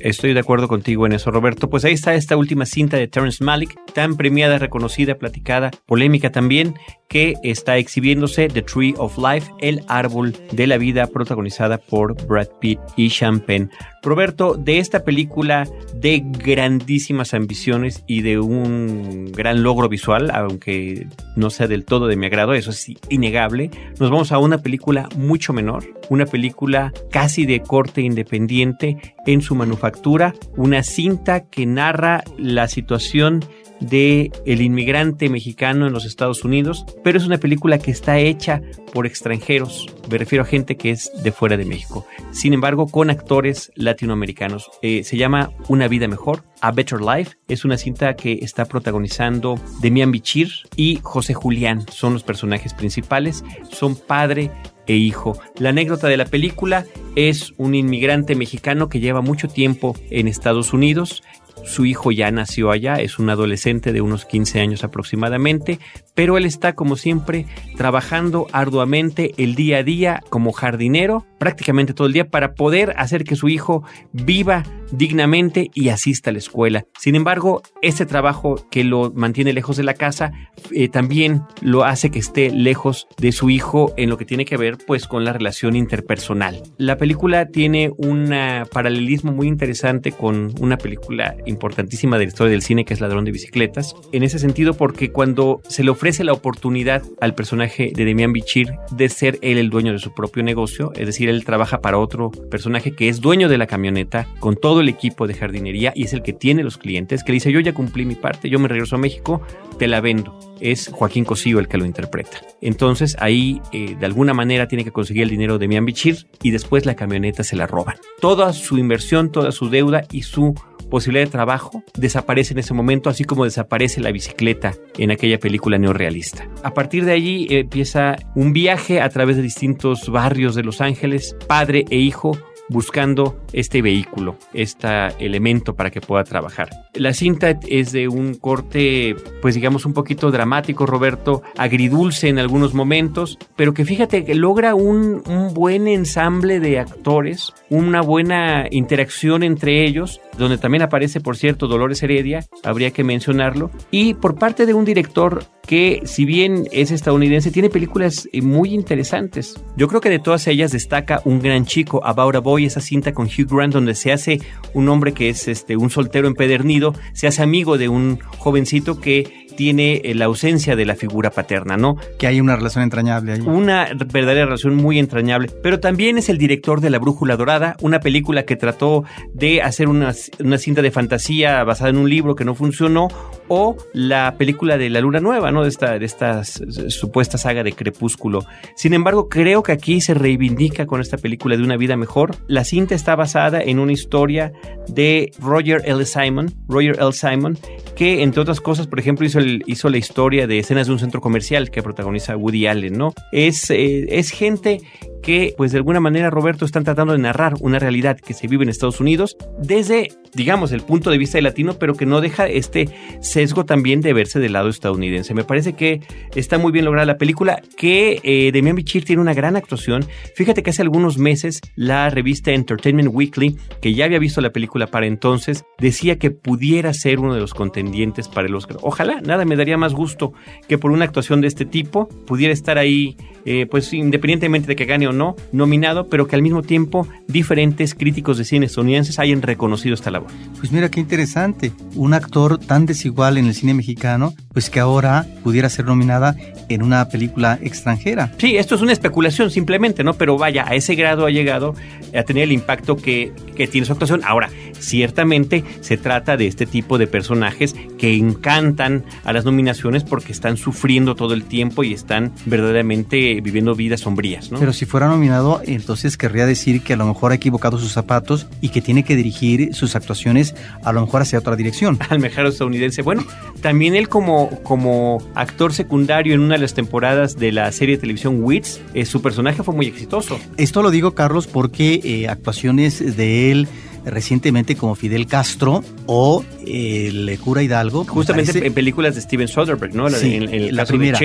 estoy 0.00 0.34
de 0.34 0.40
acuerdo 0.40 0.68
contigo 0.68 1.06
en 1.06 1.12
eso, 1.12 1.30
Roberto. 1.30 1.68
Pues 1.70 1.84
ahí 1.84 1.92
está 1.92 2.14
esta 2.14 2.36
última 2.36 2.66
cinta 2.66 2.96
de 2.96 3.08
Terrence 3.08 3.42
Malick, 3.42 3.76
tan 3.92 4.16
premiada, 4.16 4.58
reconocida, 4.58 5.16
platicada, 5.16 5.70
polémica 5.86 6.30
también, 6.30 6.74
que 7.08 7.34
está 7.42 7.76
exhibiéndose 7.78 8.48
The 8.48 8.62
Tree 8.62 8.94
of 8.98 9.18
Life, 9.18 9.50
el 9.60 9.82
árbol 9.88 10.34
de 10.52 10.66
la 10.66 10.78
vida, 10.78 11.06
protagonizada 11.06 11.78
por 11.78 12.14
Brad 12.26 12.48
Pitt 12.60 12.78
y 12.96 13.08
Champagne. 13.10 13.68
Roberto, 14.02 14.54
de 14.54 14.78
esta 14.78 15.04
película 15.04 15.68
de 15.94 16.22
grandísimas 16.24 17.34
ambiciones 17.34 18.04
y 18.06 18.22
de 18.22 18.38
un 18.38 19.32
gran 19.32 19.62
logro 19.62 19.88
visual, 19.88 20.30
aunque 20.32 21.06
no 21.36 21.50
sea 21.50 21.66
del 21.66 21.84
todo 21.84 22.06
de 22.06 22.16
mi 22.16 22.26
agrado, 22.26 22.54
eso 22.54 22.70
es 22.70 22.86
innegable, 23.08 23.70
nos 23.98 24.10
vamos 24.10 24.32
a 24.32 24.38
una 24.38 24.58
película 24.58 25.08
mucho 25.16 25.52
menor, 25.52 25.84
una 26.08 26.26
película 26.26 26.92
casi 27.10 27.46
de 27.46 27.60
corte 27.60 28.00
independiente 28.00 29.14
en 29.26 29.42
su 29.42 29.54
manufactura, 29.54 30.34
una 30.56 30.82
cinta 30.82 31.46
que 31.48 31.66
narra 31.66 32.22
la 32.38 32.68
situación 32.68 33.44
de 33.80 34.30
el 34.44 34.60
inmigrante 34.60 35.28
mexicano 35.28 35.86
en 35.86 35.92
los 35.92 36.04
Estados 36.04 36.44
Unidos, 36.44 36.84
pero 37.04 37.18
es 37.18 37.26
una 37.26 37.38
película 37.38 37.78
que 37.78 37.90
está 37.90 38.18
hecha 38.18 38.60
por 38.92 39.06
extranjeros, 39.06 39.86
me 40.10 40.18
refiero 40.18 40.42
a 40.42 40.46
gente 40.46 40.76
que 40.76 40.90
es 40.90 41.10
de 41.22 41.32
fuera 41.32 41.56
de 41.56 41.64
México. 41.64 42.06
Sin 42.30 42.52
embargo, 42.52 42.86
con 42.86 43.10
actores 43.10 43.70
latinoamericanos. 43.74 44.70
Eh, 44.82 45.04
se 45.04 45.16
llama 45.16 45.50
Una 45.68 45.88
vida 45.88 46.08
mejor, 46.08 46.44
A 46.60 46.72
Better 46.72 47.00
Life. 47.00 47.36
Es 47.48 47.64
una 47.64 47.76
cinta 47.76 48.14
que 48.16 48.38
está 48.42 48.64
protagonizando 48.64 49.56
Demian 49.80 50.10
Bichir 50.10 50.48
y 50.76 50.98
José 51.02 51.34
Julián. 51.34 51.84
Son 51.90 52.14
los 52.14 52.22
personajes 52.22 52.74
principales. 52.74 53.44
Son 53.70 53.96
padre 53.96 54.50
e 54.86 54.96
hijo. 54.96 55.38
La 55.58 55.68
anécdota 55.70 56.08
de 56.08 56.16
la 56.16 56.24
película 56.24 56.86
es 57.14 57.52
un 57.58 57.74
inmigrante 57.74 58.34
mexicano 58.34 58.88
que 58.88 59.00
lleva 59.00 59.20
mucho 59.20 59.48
tiempo 59.48 59.94
en 60.10 60.28
Estados 60.28 60.72
Unidos 60.72 61.22
su 61.64 61.86
hijo 61.86 62.12
ya 62.12 62.30
nació 62.30 62.70
allá, 62.70 62.96
es 62.96 63.18
un 63.18 63.30
adolescente 63.30 63.92
de 63.92 64.00
unos 64.00 64.24
15 64.24 64.60
años 64.60 64.84
aproximadamente, 64.84 65.78
pero 66.14 66.36
él 66.36 66.44
está 66.44 66.74
como 66.74 66.96
siempre 66.96 67.46
trabajando 67.76 68.46
arduamente 68.52 69.34
el 69.36 69.54
día 69.54 69.78
a 69.78 69.82
día 69.82 70.22
como 70.30 70.52
jardinero, 70.52 71.24
prácticamente 71.38 71.94
todo 71.94 72.06
el 72.06 72.12
día, 72.12 72.28
para 72.28 72.54
poder 72.54 72.94
hacer 72.96 73.24
que 73.24 73.36
su 73.36 73.48
hijo 73.48 73.84
viva 74.12 74.64
dignamente 74.90 75.70
y 75.74 75.90
asista 75.90 76.30
a 76.30 76.32
la 76.32 76.38
escuela. 76.38 76.84
Sin 76.98 77.14
embargo, 77.14 77.62
este 77.82 78.06
trabajo 78.06 78.66
que 78.70 78.84
lo 78.84 79.12
mantiene 79.14 79.52
lejos 79.52 79.76
de 79.76 79.84
la 79.84 79.94
casa 79.94 80.32
eh, 80.70 80.88
también 80.88 81.42
lo 81.60 81.84
hace 81.84 82.10
que 82.10 82.18
esté 82.18 82.50
lejos 82.50 83.06
de 83.18 83.32
su 83.32 83.50
hijo 83.50 83.92
en 83.96 84.08
lo 84.08 84.16
que 84.16 84.24
tiene 84.24 84.44
que 84.44 84.56
ver 84.56 84.78
pues 84.86 85.06
con 85.06 85.24
la 85.24 85.32
relación 85.32 85.76
interpersonal. 85.76 86.62
La 86.78 86.96
película 86.96 87.46
tiene 87.46 87.90
un 87.96 88.34
paralelismo 88.72 89.32
muy 89.32 89.46
interesante 89.46 90.12
con 90.12 90.52
una 90.60 90.78
película 90.78 91.36
importantísima 91.48 92.18
de 92.18 92.24
la 92.24 92.28
historia 92.28 92.52
del 92.52 92.62
cine, 92.62 92.84
que 92.84 92.94
es 92.94 93.00
Ladrón 93.00 93.24
de 93.24 93.32
Bicicletas. 93.32 93.94
En 94.12 94.22
ese 94.22 94.38
sentido, 94.38 94.74
porque 94.74 95.10
cuando 95.10 95.60
se 95.68 95.82
le 95.84 95.90
ofrece 95.90 96.24
la 96.24 96.32
oportunidad 96.32 97.02
al 97.20 97.34
personaje 97.34 97.92
de 97.94 98.04
Demian 98.04 98.32
Bichir 98.32 98.74
de 98.90 99.08
ser 99.08 99.38
él 99.42 99.58
el 99.58 99.70
dueño 99.70 99.92
de 99.92 99.98
su 99.98 100.14
propio 100.14 100.42
negocio, 100.42 100.92
es 100.94 101.06
decir, 101.06 101.28
él 101.28 101.44
trabaja 101.44 101.80
para 101.80 101.98
otro 101.98 102.30
personaje 102.30 102.92
que 102.92 103.08
es 103.08 103.20
dueño 103.20 103.48
de 103.48 103.58
la 103.58 103.66
camioneta 103.66 104.26
con 104.40 104.56
todo 104.56 104.80
el 104.80 104.88
equipo 104.88 105.26
de 105.26 105.34
jardinería 105.34 105.92
y 105.94 106.04
es 106.04 106.12
el 106.12 106.22
que 106.22 106.32
tiene 106.32 106.62
los 106.62 106.78
clientes, 106.78 107.24
que 107.24 107.32
dice, 107.32 107.52
yo 107.52 107.60
ya 107.60 107.72
cumplí 107.72 108.04
mi 108.04 108.14
parte, 108.14 108.50
yo 108.50 108.58
me 108.58 108.68
regreso 108.68 108.96
a 108.96 108.98
México, 108.98 109.42
te 109.78 109.88
la 109.88 110.00
vendo. 110.00 110.38
Es 110.60 110.88
Joaquín 110.92 111.24
Cosío 111.24 111.58
el 111.58 111.68
que 111.68 111.78
lo 111.78 111.84
interpreta. 111.84 112.38
Entonces 112.60 113.16
ahí 113.20 113.60
eh, 113.72 113.96
de 113.98 114.06
alguna 114.06 114.34
manera 114.34 114.68
tiene 114.68 114.84
que 114.84 114.92
conseguir 114.92 115.24
el 115.24 115.30
dinero 115.30 115.58
de 115.58 115.68
Mian 115.68 115.84
Bichir 115.84 116.26
y 116.42 116.50
después 116.50 116.86
la 116.86 116.94
camioneta 116.94 117.44
se 117.44 117.56
la 117.56 117.66
roban. 117.66 117.96
Toda 118.20 118.52
su 118.52 118.78
inversión, 118.78 119.30
toda 119.32 119.52
su 119.52 119.70
deuda 119.70 120.04
y 120.10 120.22
su 120.22 120.54
posibilidad 120.88 121.26
de 121.26 121.30
trabajo 121.30 121.82
desaparece 121.96 122.54
en 122.54 122.60
ese 122.60 122.74
momento, 122.74 123.10
así 123.10 123.24
como 123.24 123.44
desaparece 123.44 124.00
la 124.00 124.10
bicicleta 124.10 124.74
en 124.96 125.10
aquella 125.10 125.38
película 125.38 125.78
neorrealista. 125.78 126.48
A 126.62 126.74
partir 126.74 127.04
de 127.04 127.12
allí 127.12 127.46
empieza 127.50 128.16
un 128.34 128.52
viaje 128.52 129.00
a 129.00 129.08
través 129.08 129.36
de 129.36 129.42
distintos 129.42 130.08
barrios 130.08 130.54
de 130.54 130.62
Los 130.62 130.80
Ángeles, 130.80 131.36
padre 131.46 131.84
e 131.90 131.98
hijo, 131.98 132.38
buscando 132.68 133.40
este 133.52 133.82
vehículo, 133.82 134.36
este 134.52 134.88
elemento 135.18 135.74
para 135.74 135.90
que 135.90 136.00
pueda 136.00 136.24
trabajar. 136.24 136.68
La 136.94 137.12
cinta 137.12 137.58
es 137.68 137.92
de 137.92 138.08
un 138.08 138.34
corte, 138.34 139.16
pues 139.40 139.54
digamos 139.54 139.86
un 139.86 139.92
poquito 139.94 140.30
dramático, 140.30 140.86
Roberto, 140.86 141.42
agridulce 141.56 142.28
en 142.28 142.38
algunos 142.38 142.74
momentos, 142.74 143.38
pero 143.56 143.74
que 143.74 143.84
fíjate 143.84 144.24
que 144.24 144.34
logra 144.34 144.74
un, 144.74 145.22
un 145.26 145.54
buen 145.54 145.88
ensamble 145.88 146.60
de 146.60 146.78
actores, 146.78 147.52
una 147.70 148.00
buena 148.00 148.66
interacción 148.70 149.42
entre 149.42 149.84
ellos, 149.84 150.20
donde 150.36 150.58
también 150.58 150.82
aparece, 150.82 151.20
por 151.20 151.36
cierto, 151.36 151.66
Dolores 151.66 152.02
Heredia, 152.02 152.44
habría 152.64 152.90
que 152.90 153.04
mencionarlo, 153.04 153.70
y 153.90 154.14
por 154.14 154.36
parte 154.36 154.66
de 154.66 154.74
un 154.74 154.84
director 154.84 155.44
que 155.68 156.00
si 156.04 156.24
bien 156.24 156.66
es 156.72 156.90
estadounidense, 156.90 157.50
tiene 157.50 157.68
películas 157.68 158.26
eh, 158.32 158.40
muy 158.40 158.70
interesantes. 158.70 159.62
Yo 159.76 159.86
creo 159.86 160.00
que 160.00 160.08
de 160.08 160.18
todas 160.18 160.46
ellas 160.46 160.72
destaca 160.72 161.20
Un 161.26 161.40
gran 161.40 161.66
chico, 161.66 162.00
About 162.04 162.36
a 162.36 162.38
Boy, 162.40 162.64
esa 162.64 162.80
cinta 162.80 163.12
con 163.12 163.26
Hugh 163.26 163.54
Grant 163.54 163.74
donde 163.74 163.94
se 163.94 164.10
hace 164.10 164.40
un 164.72 164.88
hombre 164.88 165.12
que 165.12 165.28
es 165.28 165.46
este 165.46 165.76
un 165.76 165.90
soltero 165.90 166.26
empedernido, 166.26 166.94
se 167.12 167.26
hace 167.26 167.42
amigo 167.42 167.76
de 167.76 167.90
un 167.90 168.18
jovencito 168.38 168.98
que 168.98 169.46
tiene 169.58 170.02
eh, 170.04 170.14
la 170.14 170.26
ausencia 170.26 170.76
de 170.76 170.86
la 170.86 170.94
figura 170.94 171.32
paterna, 171.32 171.76
¿no? 171.76 171.96
Que 172.16 172.28
hay 172.28 172.40
una 172.40 172.54
relación 172.54 172.84
entrañable 172.84 173.32
ahí. 173.32 173.40
Una 173.40 173.88
verdadera 173.92 174.44
relación 174.44 174.76
muy 174.76 175.00
entrañable. 175.00 175.50
Pero 175.64 175.80
también 175.80 176.16
es 176.16 176.28
el 176.28 176.38
director 176.38 176.80
de 176.80 176.90
La 176.90 177.00
Brújula 177.00 177.36
Dorada, 177.36 177.76
una 177.80 177.98
película 177.98 178.44
que 178.44 178.54
trató 178.54 179.02
de 179.34 179.60
hacer 179.60 179.88
una, 179.88 180.14
una 180.38 180.58
cinta 180.58 180.80
de 180.80 180.92
fantasía 180.92 181.64
basada 181.64 181.90
en 181.90 181.96
un 181.96 182.08
libro 182.08 182.36
que 182.36 182.44
no 182.44 182.54
funcionó, 182.54 183.08
o 183.48 183.76
la 183.92 184.36
película 184.38 184.78
de 184.78 184.90
La 184.90 185.00
Luna 185.00 185.18
Nueva, 185.18 185.50
¿no? 185.50 185.64
De 185.64 185.70
esta, 185.70 185.98
de 185.98 186.06
esta 186.06 186.44
supuesta 186.44 187.36
saga 187.36 187.64
de 187.64 187.72
Crepúsculo. 187.72 188.44
Sin 188.76 188.92
embargo, 188.92 189.28
creo 189.28 189.64
que 189.64 189.72
aquí 189.72 190.00
se 190.00 190.14
reivindica 190.14 190.86
con 190.86 191.00
esta 191.00 191.16
película 191.16 191.56
de 191.56 191.64
una 191.64 191.76
vida 191.76 191.96
mejor. 191.96 192.36
La 192.46 192.62
cinta 192.62 192.94
está 192.94 193.16
basada 193.16 193.60
en 193.60 193.80
una 193.80 193.90
historia 193.90 194.52
de 194.86 195.32
Roger 195.40 195.82
L. 195.84 196.04
Simon, 196.04 196.54
Roger 196.68 196.96
L. 197.00 197.12
Simon, 197.12 197.58
que 197.96 198.22
entre 198.22 198.40
otras 198.40 198.60
cosas, 198.60 198.86
por 198.86 199.00
ejemplo, 199.00 199.26
hizo, 199.26 199.40
el, 199.40 199.47
hizo 199.66 199.88
la 199.88 199.98
historia 199.98 200.46
de 200.46 200.58
escenas 200.58 200.86
de 200.86 200.92
un 200.92 200.98
centro 200.98 201.20
comercial 201.20 201.70
que 201.70 201.82
protagoniza 201.82 202.36
Woody 202.36 202.66
Allen, 202.66 202.96
¿no? 202.96 203.14
Es, 203.32 203.70
eh, 203.70 204.06
es 204.10 204.30
gente 204.30 204.80
que, 205.22 205.54
pues 205.56 205.72
de 205.72 205.78
alguna 205.78 206.00
manera, 206.00 206.30
Roberto, 206.30 206.64
están 206.64 206.84
tratando 206.84 207.12
de 207.12 207.18
narrar 207.18 207.54
una 207.60 207.78
realidad 207.78 208.18
que 208.18 208.34
se 208.34 208.46
vive 208.46 208.64
en 208.64 208.68
Estados 208.68 209.00
Unidos 209.00 209.36
desde, 209.58 210.08
digamos, 210.34 210.72
el 210.72 210.82
punto 210.82 211.10
de 211.10 211.18
vista 211.18 211.38
de 211.38 211.42
latino, 211.42 211.74
pero 211.78 211.94
que 211.94 212.06
no 212.06 212.20
deja 212.20 212.46
este 212.46 212.88
sesgo 213.20 213.64
también 213.64 214.00
de 214.00 214.12
verse 214.12 214.38
del 214.38 214.52
lado 214.52 214.68
estadounidense. 214.68 215.34
Me 215.34 215.44
parece 215.44 215.74
que 215.74 216.00
está 216.34 216.58
muy 216.58 216.72
bien 216.72 216.84
lograda 216.84 217.06
la 217.06 217.18
película, 217.18 217.60
que 217.76 218.20
eh, 218.22 218.50
Demian 218.52 218.76
Bichir 218.76 219.04
tiene 219.04 219.22
una 219.22 219.34
gran 219.34 219.56
actuación. 219.56 220.04
Fíjate 220.34 220.62
que 220.62 220.70
hace 220.70 220.82
algunos 220.82 221.18
meses 221.18 221.60
la 221.76 222.10
revista 222.10 222.52
Entertainment 222.52 223.10
Weekly, 223.12 223.56
que 223.80 223.94
ya 223.94 224.04
había 224.04 224.18
visto 224.18 224.40
la 224.40 224.50
película 224.50 224.86
para 224.86 225.06
entonces, 225.06 225.64
decía 225.78 226.18
que 226.18 226.30
pudiera 226.30 226.92
ser 226.94 227.18
uno 227.20 227.34
de 227.34 227.40
los 227.40 227.54
contendientes 227.54 228.28
para 228.28 228.46
el 228.46 228.54
Oscar. 228.54 228.78
Ojalá, 228.82 229.20
nada 229.20 229.44
me 229.44 229.56
daría 229.56 229.76
más 229.76 229.94
gusto 229.94 230.32
que 230.68 230.78
por 230.78 230.90
una 230.90 231.04
actuación 231.04 231.40
de 231.40 231.48
este 231.48 231.64
tipo 231.64 232.08
pudiera 232.26 232.52
estar 232.52 232.78
ahí, 232.78 233.16
eh, 233.44 233.66
pues 233.66 233.92
independientemente 233.92 234.68
de 234.68 234.76
que 234.76 234.84
gane 234.84 235.07
o 235.08 235.12
no, 235.12 235.36
nominado, 235.52 236.08
pero 236.08 236.26
que 236.26 236.36
al 236.36 236.42
mismo 236.42 236.62
tiempo 236.62 237.06
diferentes 237.26 237.94
críticos 237.94 238.38
de 238.38 238.44
cine 238.44 238.66
estadounidenses 238.66 239.18
hayan 239.18 239.42
reconocido 239.42 239.94
esta 239.94 240.10
labor. 240.10 240.30
Pues 240.58 240.72
mira 240.72 240.90
qué 240.90 241.00
interesante, 241.00 241.72
un 241.94 242.14
actor 242.14 242.58
tan 242.58 242.86
desigual 242.86 243.38
en 243.38 243.46
el 243.46 243.54
cine 243.54 243.74
mexicano, 243.74 244.34
pues 244.52 244.70
que 244.70 244.80
ahora 244.80 245.26
pudiera 245.42 245.68
ser 245.68 245.86
nominada 245.86 246.36
en 246.68 246.82
una 246.82 247.08
película 247.08 247.58
extranjera. 247.62 248.32
Sí, 248.38 248.56
esto 248.56 248.74
es 248.74 248.82
una 248.82 248.92
especulación 248.92 249.50
simplemente, 249.50 250.04
¿no? 250.04 250.14
Pero 250.14 250.36
vaya, 250.36 250.64
a 250.66 250.74
ese 250.74 250.94
grado 250.94 251.26
ha 251.26 251.30
llegado 251.30 251.74
a 252.14 252.22
tener 252.22 252.44
el 252.44 252.52
impacto 252.52 252.96
que, 252.96 253.32
que 253.56 253.66
tiene 253.66 253.86
su 253.86 253.92
actuación. 253.92 254.22
Ahora, 254.24 254.50
ciertamente 254.78 255.64
se 255.80 255.96
trata 255.96 256.36
de 256.36 256.46
este 256.46 256.66
tipo 256.66 256.98
de 256.98 257.06
personajes 257.06 257.74
que 257.98 258.14
encantan 258.14 259.04
a 259.24 259.32
las 259.32 259.44
nominaciones 259.44 260.04
porque 260.04 260.32
están 260.32 260.56
sufriendo 260.56 261.14
todo 261.14 261.34
el 261.34 261.44
tiempo 261.44 261.84
y 261.84 261.92
están 261.92 262.32
verdaderamente 262.46 263.40
viviendo 263.40 263.74
vidas 263.74 264.00
sombrías, 264.00 264.50
¿no? 264.50 264.58
Pero 264.58 264.72
si 264.72 264.86
fuera 264.98 265.12
nominado, 265.12 265.62
entonces 265.64 266.16
querría 266.16 266.44
decir 266.44 266.82
que 266.82 266.94
a 266.94 266.96
lo 266.96 267.06
mejor 267.06 267.30
ha 267.30 267.36
equivocado 267.36 267.78
sus 267.78 267.92
zapatos 267.92 268.48
y 268.60 268.70
que 268.70 268.82
tiene 268.82 269.04
que 269.04 269.14
dirigir 269.14 269.72
sus 269.72 269.94
actuaciones 269.94 270.56
a 270.82 270.92
lo 270.92 271.02
mejor 271.02 271.22
hacia 271.22 271.38
otra 271.38 271.54
dirección. 271.54 272.00
Al 272.08 272.18
mejor 272.18 272.46
estadounidense. 272.46 273.02
Bueno, 273.02 273.24
también 273.60 273.94
él 273.94 274.08
como, 274.08 274.50
como 274.64 275.22
actor 275.36 275.72
secundario 275.72 276.34
en 276.34 276.40
una 276.40 276.56
de 276.56 276.62
las 276.62 276.74
temporadas 276.74 277.38
de 277.38 277.52
la 277.52 277.70
serie 277.70 277.94
de 277.94 278.00
televisión 278.00 278.42
Wits, 278.42 278.80
eh, 278.92 279.04
su 279.04 279.22
personaje 279.22 279.62
fue 279.62 279.72
muy 279.72 279.86
exitoso. 279.86 280.36
Esto 280.56 280.82
lo 280.82 280.90
digo, 280.90 281.14
Carlos, 281.14 281.46
porque 281.46 282.00
eh, 282.02 282.26
actuaciones 282.26 283.16
de 283.16 283.52
él 283.52 283.68
recientemente 284.10 284.76
como 284.76 284.94
Fidel 284.94 285.26
Castro 285.26 285.82
o 286.06 286.44
el 286.66 287.38
cura 287.42 287.62
Hidalgo. 287.62 288.04
Justamente 288.04 288.66
en 288.66 288.74
películas 288.74 289.14
de 289.14 289.20
Steven 289.20 289.48
Soderbergh, 289.48 289.94
¿no? 289.94 290.08
La, 290.08 290.18
en, 290.18 290.74
la 290.74 290.86
primera. 290.86 291.18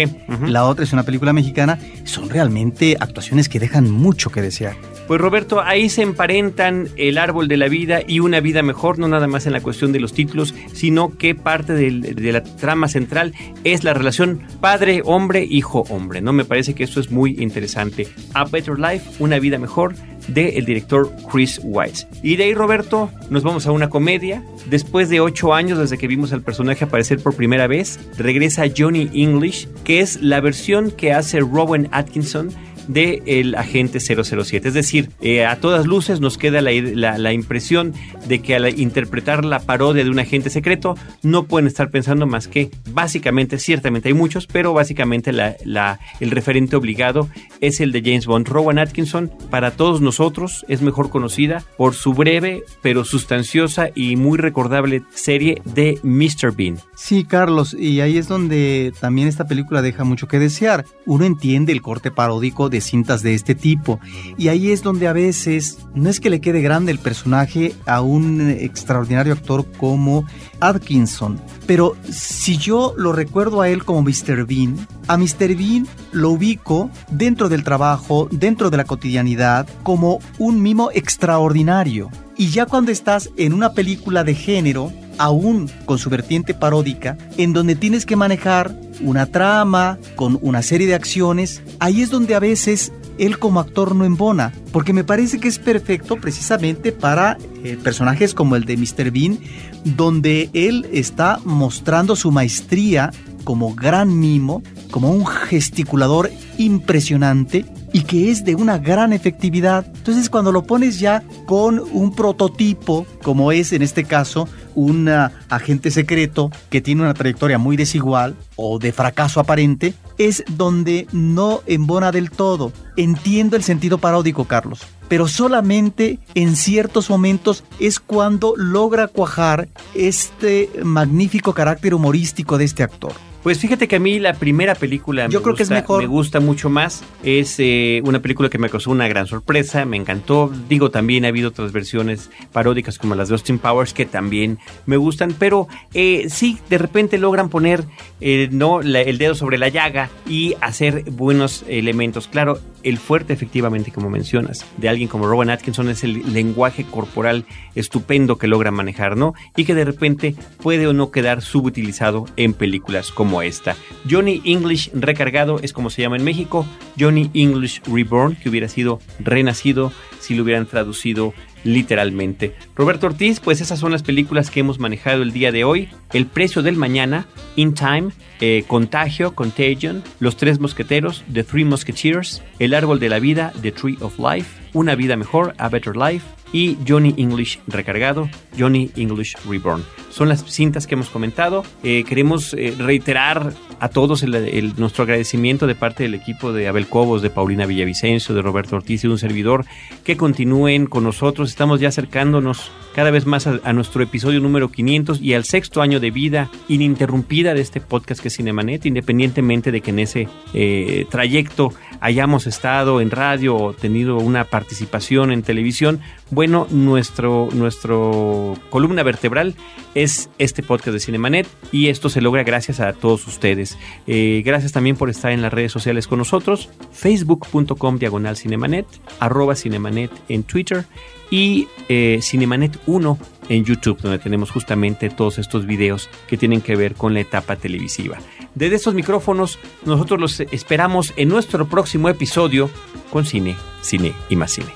La 0.46 0.66
otra 0.66 0.84
es 0.84 0.94
una 0.94 1.04
película 1.04 1.34
mexicana. 1.34 1.80
Son 2.04 2.30
realmente 2.30 2.96
actuaciones 3.00 3.50
que 3.50 3.60
dejan 3.60 3.90
mucho 3.90 4.30
que 4.30 4.42
desear. 4.42 4.76
Pues 5.08 5.20
Roberto, 5.20 5.62
ahí 5.62 5.90
se 5.90 6.02
emparentan 6.02 6.88
el 6.96 7.18
árbol 7.18 7.50
de 7.50 7.58
la 7.58 7.68
vida 7.68 8.02
y 8.08 8.22
una 8.22 8.40
vida 8.40 8.64
mejor, 8.64 9.00
no 9.00 9.08
nada 9.10 9.28
más 9.28 9.46
en 9.46 9.52
la 9.52 9.60
cuestión 9.60 9.92
de 9.92 10.00
los 10.00 10.14
títulos, 10.14 10.54
sino 10.74 11.18
que 11.18 11.36
parte 11.36 11.74
de, 11.74 11.92
de 12.14 12.32
la 12.32 12.44
trama 12.44 12.88
central 12.88 13.34
es 13.66 13.84
la 13.84 13.94
relación 13.94 14.42
padre-hombre, 14.62 15.44
hijo-hombre, 15.44 16.22
¿no? 16.22 16.32
Me 16.32 16.46
parece 16.46 16.74
que 16.74 16.86
eso 16.86 17.02
es 17.02 17.12
muy 17.12 17.36
interesante. 17.40 18.08
A 18.34 18.46
Better 18.46 18.80
Life, 18.80 19.12
una 19.20 19.40
vida 19.40 19.58
mejor, 19.58 19.96
del 20.28 20.66
director 20.66 21.12
Chris 21.32 21.60
Weiss. 21.64 22.08
Y 22.22 22.36
de 22.36 22.46
ahí, 22.46 22.54
Roberto, 22.54 23.10
nos 23.30 23.44
vamos 23.44 23.68
a 23.68 23.72
una 23.72 23.90
comedia. 23.90 24.44
Después 24.66 25.10
de 25.10 25.20
ocho 25.20 25.54
años 25.54 25.78
desde 25.78 25.98
que 25.98 26.08
vimos 26.08 26.34
al 26.34 26.42
personaje 26.42 26.86
aparecer 26.86 27.20
por 27.20 27.36
primera 27.36 27.68
vez, 27.68 28.00
regresa 28.18 28.66
Johnny 28.76 29.10
English, 29.14 29.68
que 29.84 30.00
es 30.00 30.22
la 30.22 30.42
versión 30.42 30.92
que 30.92 31.14
hace 31.14 31.40
Rowan 31.40 31.90
Atkinson 31.92 32.50
de 32.88 33.22
el 33.26 33.56
agente 33.56 34.00
007. 34.00 34.68
Es 34.68 34.74
decir, 34.74 35.10
eh, 35.22 35.46
a 35.46 35.58
todas 35.58 35.86
luces 35.86 36.20
nos 36.20 36.38
queda 36.38 36.62
la, 36.62 36.72
la, 37.18 37.34
impresión 37.34 37.94
de 38.28 38.42
que 38.42 38.56
al 38.56 38.80
interpretar 38.80 39.46
la 39.46 39.60
parodia 39.60 40.04
de 40.04 40.10
un 40.10 40.20
agente 40.20 40.50
secreto 40.50 40.96
no 41.22 41.44
pueden 41.44 41.68
estar 41.68 41.90
pensando 41.90 42.26
más 42.26 42.48
que 42.48 42.70
básicamente, 42.92 43.58
ciertamente 43.58 44.10
hay 44.10 44.14
muchos, 44.14 44.48
pero 44.48 44.74
básicamente 44.74 45.32
la, 45.32 46.00
el 46.20 46.32
referente 46.32 46.76
obligado 46.76 47.30
es 47.62 47.80
el 47.80 47.92
de 47.92 48.02
James 48.02 48.26
Bond. 48.26 48.48
Rowan 48.48 48.80
Atkinson 48.80 49.32
para 49.50 49.72
todos 49.72 50.02
nosotros 50.02 50.66
es 50.68 50.82
mejor 50.82 51.10
conocida 51.10 51.64
por 51.78 51.94
su 51.94 52.14
breve 52.14 52.64
pero 52.82 53.06
sustanciosa 53.06 53.90
y 53.96 54.16
muy 54.16 54.38
recordable 54.38 55.04
serie 55.14 55.62
de 55.66 56.00
Mr. 56.04 56.56
Bean. 56.56 56.80
Sí, 56.96 57.24
Carlos, 57.24 57.74
y 57.74 58.02
ahí 58.02 58.18
es 58.18 58.28
donde 58.28 58.94
también 59.00 59.28
esta 59.28 59.46
película 59.46 59.82
deja 59.82 60.04
mucho 60.04 60.28
que 60.28 60.40
desear. 60.40 60.86
Uno 61.06 61.26
entiende 61.26 61.72
el 61.72 61.82
corte 61.82 62.12
paródico 62.12 62.70
de 62.74 62.82
cintas 62.82 63.24
de 63.24 63.36
este 63.36 63.56
tipo. 63.56 64.00
Y 64.38 64.50
ahí 64.50 64.72
es 64.72 64.84
donde 64.84 65.08
a 65.08 65.14
veces 65.14 65.78
no 65.94 66.10
es 66.10 66.20
que 66.20 66.30
le 66.30 66.42
quede 66.42 66.62
grande 66.62 66.92
el 66.92 67.00
personaje 67.00 67.74
a 67.86 68.02
un 68.02 68.42
extraordinario 68.50 69.32
actor 69.32 69.66
como 69.78 70.26
Atkinson, 70.60 71.40
pero 71.68 71.96
si 72.10 72.58
yo 72.58 72.94
lo 72.98 73.14
recuerdo 73.14 73.62
a 73.62 73.70
él 73.70 73.86
como 73.86 74.02
Mr. 74.02 74.46
Bean, 74.46 74.88
a 75.08 75.18
Mr. 75.18 75.56
Bean 75.56 75.88
lo 76.12 76.32
ubico 76.32 76.90
dentro 77.10 77.48
del 77.48 77.64
trabajo, 77.64 78.28
dentro 78.32 78.70
de 78.70 78.78
la 78.78 78.86
cotidianidad, 78.86 79.68
como 79.84 80.20
un 80.40 80.62
mimo 80.62 80.90
extraordinario. 80.94 82.10
Y 82.36 82.48
ya 82.48 82.66
cuando 82.66 82.92
estás 82.92 83.30
en 83.38 83.54
una 83.54 83.74
película 83.74 84.24
de 84.24 84.34
género, 84.34 84.92
aún 85.18 85.70
con 85.86 85.98
su 85.98 86.10
vertiente 86.10 86.54
paródica, 86.54 87.18
en 87.38 87.54
donde 87.54 87.76
tienes 87.76 88.06
que 88.06 88.16
manejar 88.16 88.76
una 89.02 89.26
trama 89.26 89.98
con 90.16 90.40
una 90.42 90.62
serie 90.62 90.88
de 90.88 90.96
acciones, 90.96 91.62
ahí 91.80 92.02
es 92.02 92.10
donde 92.10 92.36
a 92.36 92.40
veces 92.40 92.92
él 93.18 93.38
como 93.40 93.60
actor 93.60 93.96
no 93.96 94.06
embona, 94.06 94.54
porque 94.72 94.94
me 94.94 95.04
parece 95.04 95.40
que 95.40 95.48
es 95.48 95.60
perfecto 95.60 96.18
precisamente 96.18 96.92
para 96.92 97.38
eh, 97.64 97.78
personajes 97.82 98.34
como 98.34 98.56
el 98.56 98.66
de 98.66 98.78
Mr. 98.78 99.12
Bean, 99.12 99.40
donde 99.84 100.50
él 100.54 100.88
está 100.92 101.40
mostrando 101.46 102.16
su 102.16 102.32
maestría 102.32 103.12
como 103.44 103.76
gran 103.76 104.20
mimo, 104.20 104.64
como 104.90 105.12
un 105.12 105.26
gesticulador 105.26 106.32
impresionante 106.58 107.66
y 107.94 108.02
que 108.02 108.32
es 108.32 108.44
de 108.44 108.56
una 108.56 108.80
gran 108.80 109.14
efectividad. 109.14 109.86
Entonces 109.96 110.30
cuando 110.30 110.52
lo 110.52 110.64
pones 110.64 111.00
ya 111.00 111.24
con 111.46 111.80
un 111.80 112.14
prototipo, 112.14 113.06
como 113.22 113.54
es 113.54 113.72
en 113.72 113.84
este 113.84 114.04
caso 114.04 114.50
un 114.76 115.08
agente 115.08 115.92
secreto 115.92 116.52
que 116.70 116.82
tiene 116.82 117.04
una 117.04 117.14
trayectoria 117.14 117.60
muy 117.60 117.78
desigual 117.78 118.36
o 118.56 118.80
de 118.80 118.92
fracaso 118.92 119.40
aparente, 119.40 119.94
es 120.18 120.44
donde 120.50 121.08
no 121.12 121.62
embona 121.68 122.12
del 122.12 122.32
todo. 122.32 122.74
Entiendo 122.98 123.56
el 123.56 123.64
sentido 123.64 124.00
paródico, 124.00 124.46
Carlos, 124.46 124.82
pero 125.08 125.28
solamente 125.28 126.20
en 126.34 126.56
ciertos 126.56 127.10
momentos 127.10 127.64
es 127.80 128.00
cuando 128.00 128.56
logra 128.58 129.08
cuajar 129.08 129.70
este 129.94 130.70
magnífico 130.84 131.54
carácter 131.54 131.94
humorístico 131.94 132.58
de 132.58 132.66
este 132.66 132.82
actor. 132.82 133.14
Pues 133.44 133.60
fíjate 133.60 133.90
que 133.90 133.98
a 133.98 134.00
mí 134.00 134.20
la 134.20 134.34
primera 134.36 134.74
película 134.74 135.28
Yo 135.28 135.40
me, 135.40 135.44
creo 135.44 135.52
gusta, 135.52 135.58
que 135.58 135.64
es 135.64 135.70
mejor. 135.70 136.02
me 136.02 136.08
gusta 136.08 136.40
mucho 136.40 136.70
más. 136.70 137.04
Es 137.24 137.56
eh, 137.60 138.02
una 138.06 138.22
película 138.22 138.50
que 138.50 138.58
me 138.58 138.70
causó 138.70 138.90
una 138.90 139.08
gran 139.10 139.28
sorpresa, 139.28 139.84
me 139.86 139.98
encantó. 139.98 140.50
Digo, 140.70 140.92
también 140.92 141.26
ha 141.26 141.28
habido 141.28 141.50
otras 141.50 141.74
versiones 141.74 142.30
paródicas 142.54 142.98
como 142.98 143.16
las 143.16 143.28
de 143.28 143.36
Austin 143.36 143.60
Powers 143.60 143.94
que 143.94 144.06
también 144.06 144.60
me 144.86 144.96
gustan, 144.96 145.36
pero 145.38 145.68
eh, 145.94 146.28
sí, 146.30 146.58
de 146.70 146.78
repente 146.78 147.18
logran 147.18 147.50
poner 147.50 147.84
eh, 148.22 148.48
no 148.50 148.82
la- 148.82 149.02
el 149.02 149.18
dedo 149.18 149.36
sobre 149.36 149.58
la 149.58 149.68
llaga 149.68 150.10
y 150.28 150.56
hacer 150.62 151.04
buenos 151.12 151.66
elementos. 151.68 152.30
Claro, 152.30 152.60
el 152.84 152.98
fuerte 152.98 153.34
efectivamente, 153.34 153.92
como 153.92 154.10
mencionas, 154.10 154.66
de 154.78 154.90
alguien 154.90 155.08
como 155.08 155.28
Rowan 155.28 155.50
Atkinson 155.50 155.90
es 155.90 156.04
el 156.04 156.34
lenguaje 156.34 156.86
corporal 156.86 157.46
estupendo 157.76 158.38
que 158.38 158.48
logra 158.48 158.72
manejar, 158.72 159.18
¿no? 159.18 159.34
Y 159.56 159.66
que 159.66 159.76
de 159.76 159.86
repente 159.86 160.36
puede 160.62 160.88
o 160.88 160.94
no 160.94 161.12
quedar 161.12 161.42
subutilizado 161.42 162.26
en 162.36 162.54
películas 162.54 163.12
como 163.12 163.42
esta. 163.42 163.76
Johnny 164.10 164.42
English 164.46 164.92
recargado 164.94 165.60
es 165.60 165.74
como 165.74 165.90
se 165.90 166.02
llama 166.02 166.18
en 166.18 166.24
México, 166.24 166.66
Johnny 167.00 167.32
English 167.34 167.82
Reborn, 167.86 168.36
que 168.36 168.50
hubiera 168.50 168.68
sido 168.68 169.00
renacido 169.20 169.92
si 170.20 170.36
lo 170.36 170.44
hubieran 170.44 170.66
traducido 170.66 171.34
literalmente. 171.64 172.56
Roberto 172.76 173.08
Ortiz, 173.08 173.40
pues 173.40 173.62
esas 173.62 173.80
son 173.80 173.92
las 173.92 174.04
películas 174.04 174.50
que 174.50 174.60
hemos 174.60 174.80
manejado 174.80 175.24
el 175.24 175.34
día 175.34 175.52
de 175.52 175.64
hoy. 175.64 175.90
El 176.14 176.26
precio 176.26 176.62
del 176.62 176.76
mañana, 176.76 177.28
In 177.56 177.74
Time, 177.74 178.10
eh, 178.40 178.64
Contagio, 178.68 179.36
Contagion, 179.36 180.04
Los 180.20 180.38
Tres 180.38 180.60
Mosqueteros, 180.60 181.24
The 181.32 181.44
Three 181.44 181.66
Musketeers, 181.66 182.42
El 182.60 182.74
Árbol 182.74 183.00
de 183.00 183.10
la 183.10 183.20
Vida, 183.20 183.54
The 183.62 183.72
Tree 183.72 183.98
of 184.02 184.20
Life, 184.20 184.62
Una 184.74 184.96
Vida 184.96 185.16
Mejor, 185.16 185.56
A 185.58 185.70
Better 185.70 185.96
Life 185.96 186.26
y 186.54 186.78
Johnny 186.88 187.14
English 187.18 187.60
recargado, 187.68 188.30
Johnny 188.58 188.92
English 188.96 189.36
Reborn. 189.50 189.84
Son 190.10 190.30
las 190.30 190.46
cintas 190.46 190.86
que 190.88 190.94
hemos 190.94 191.10
comentado. 191.10 191.64
Eh, 191.84 192.06
queremos 192.08 192.54
eh, 192.54 192.74
reiterar 192.78 193.54
a 193.80 193.90
todos 193.90 194.22
el- 194.24 194.74
nuestro 194.78 195.04
agradecimiento 195.04 195.66
de 195.68 195.74
parte 195.76 196.04
del 196.04 196.14
equipo 196.14 196.54
de 196.54 196.68
Abel 196.68 196.88
Cobos, 196.88 197.22
de 197.24 197.32
Paulina 197.32 197.66
Villavicencio, 197.66 198.34
de 198.36 198.42
Roberto 198.44 198.76
Ortiz 198.76 199.04
y 199.04 199.08
de 199.08 199.14
un 199.14 199.20
servidor 199.20 199.66
que 200.06 200.16
continúen 200.16 200.86
con 200.86 201.04
nosotros. 201.04 201.50
Estamos 201.50 201.80
ya 201.80 201.88
acercándonos 201.90 202.72
cada 202.94 203.10
vez 203.10 203.26
más 203.26 203.48
a, 203.48 203.60
a 203.64 203.74
nuestro 203.74 204.04
episodio 204.04 204.40
número 204.40 204.70
500 204.70 205.20
y 205.20 205.34
al 205.34 205.46
sexto 205.46 205.82
año 205.82 206.00
de 206.00 206.12
vida 206.12 206.52
ininterrumpida 206.68 207.56
de 207.56 207.62
este 207.62 207.82
podcast 207.82 208.22
que 208.22 208.28
es 208.28 208.36
Cinemanet, 208.38 208.86
independientemente 208.86 209.72
de 209.72 209.82
que 209.82 209.90
en 209.90 210.00
ese 210.00 210.28
eh, 210.54 211.06
trayecto 211.10 211.74
hayamos 212.04 212.48
estado 212.48 213.00
en 213.00 213.12
radio 213.12 213.56
o 213.56 213.74
tenido 213.74 214.18
una 214.18 214.44
participación 214.44 215.32
en 215.32 215.42
televisión. 215.42 216.02
Bueno, 216.32 216.68
nuestro, 216.70 217.48
nuestro 217.54 218.56
columna 218.70 219.04
vertebral 219.04 219.56
es 219.96 220.30
este 220.38 220.64
podcast 220.64 220.94
de 220.96 221.00
Cinemanet 221.00 221.48
y 221.72 221.88
esto 221.88 222.10
se 222.10 222.20
logra 222.20 222.44
gracias 222.44 222.82
a 222.82 222.92
todos 222.92 223.26
ustedes. 223.26 223.78
Eh, 224.06 224.42
gracias 224.46 224.74
también 224.74 224.98
por 224.98 225.10
estar 225.10 225.32
en 225.32 225.42
las 225.42 225.54
redes 225.54 225.72
sociales 225.72 226.08
con 226.08 226.20
nosotros, 226.20 226.70
facebook.com 226.92 227.98
diagonal 227.98 228.36
cinemanet, 228.36 228.86
arroba 229.22 229.56
cinemanet 229.56 230.12
en 230.28 230.44
Twitter 230.44 230.86
y 231.32 231.70
eh, 231.88 232.20
Cinemanet 232.22 232.78
1 232.86 233.18
en 233.50 233.66
YouTube, 233.66 234.00
donde 234.02 234.20
tenemos 234.20 234.52
justamente 234.52 235.10
todos 235.10 235.38
estos 235.38 235.66
videos 235.66 236.10
que 236.28 236.38
tienen 236.38 236.62
que 236.62 236.76
ver 236.76 236.96
con 236.96 237.14
la 237.14 237.20
etapa 237.20 237.56
televisiva. 237.56 238.18
Desde 238.56 238.76
estos 238.76 238.94
micrófonos, 238.94 239.60
nosotros 239.86 240.20
los 240.20 240.40
esperamos 240.40 241.14
en 241.16 241.30
nuestro 241.30 241.68
próximo 241.68 242.10
episodio 242.10 242.70
con 243.12 243.26
cine, 243.26 243.56
cine 243.82 244.14
y 244.30 244.36
más 244.36 244.52
cine. 244.52 244.70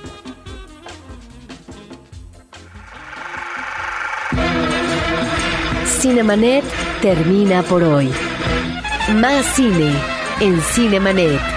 Cinemanet 5.86 6.64
termina 7.02 7.64
por 7.64 7.84
hoy. 7.84 8.10
Más 9.16 9.46
cine 9.56 9.94
en 10.40 10.62
Cinemanet. 10.62 11.57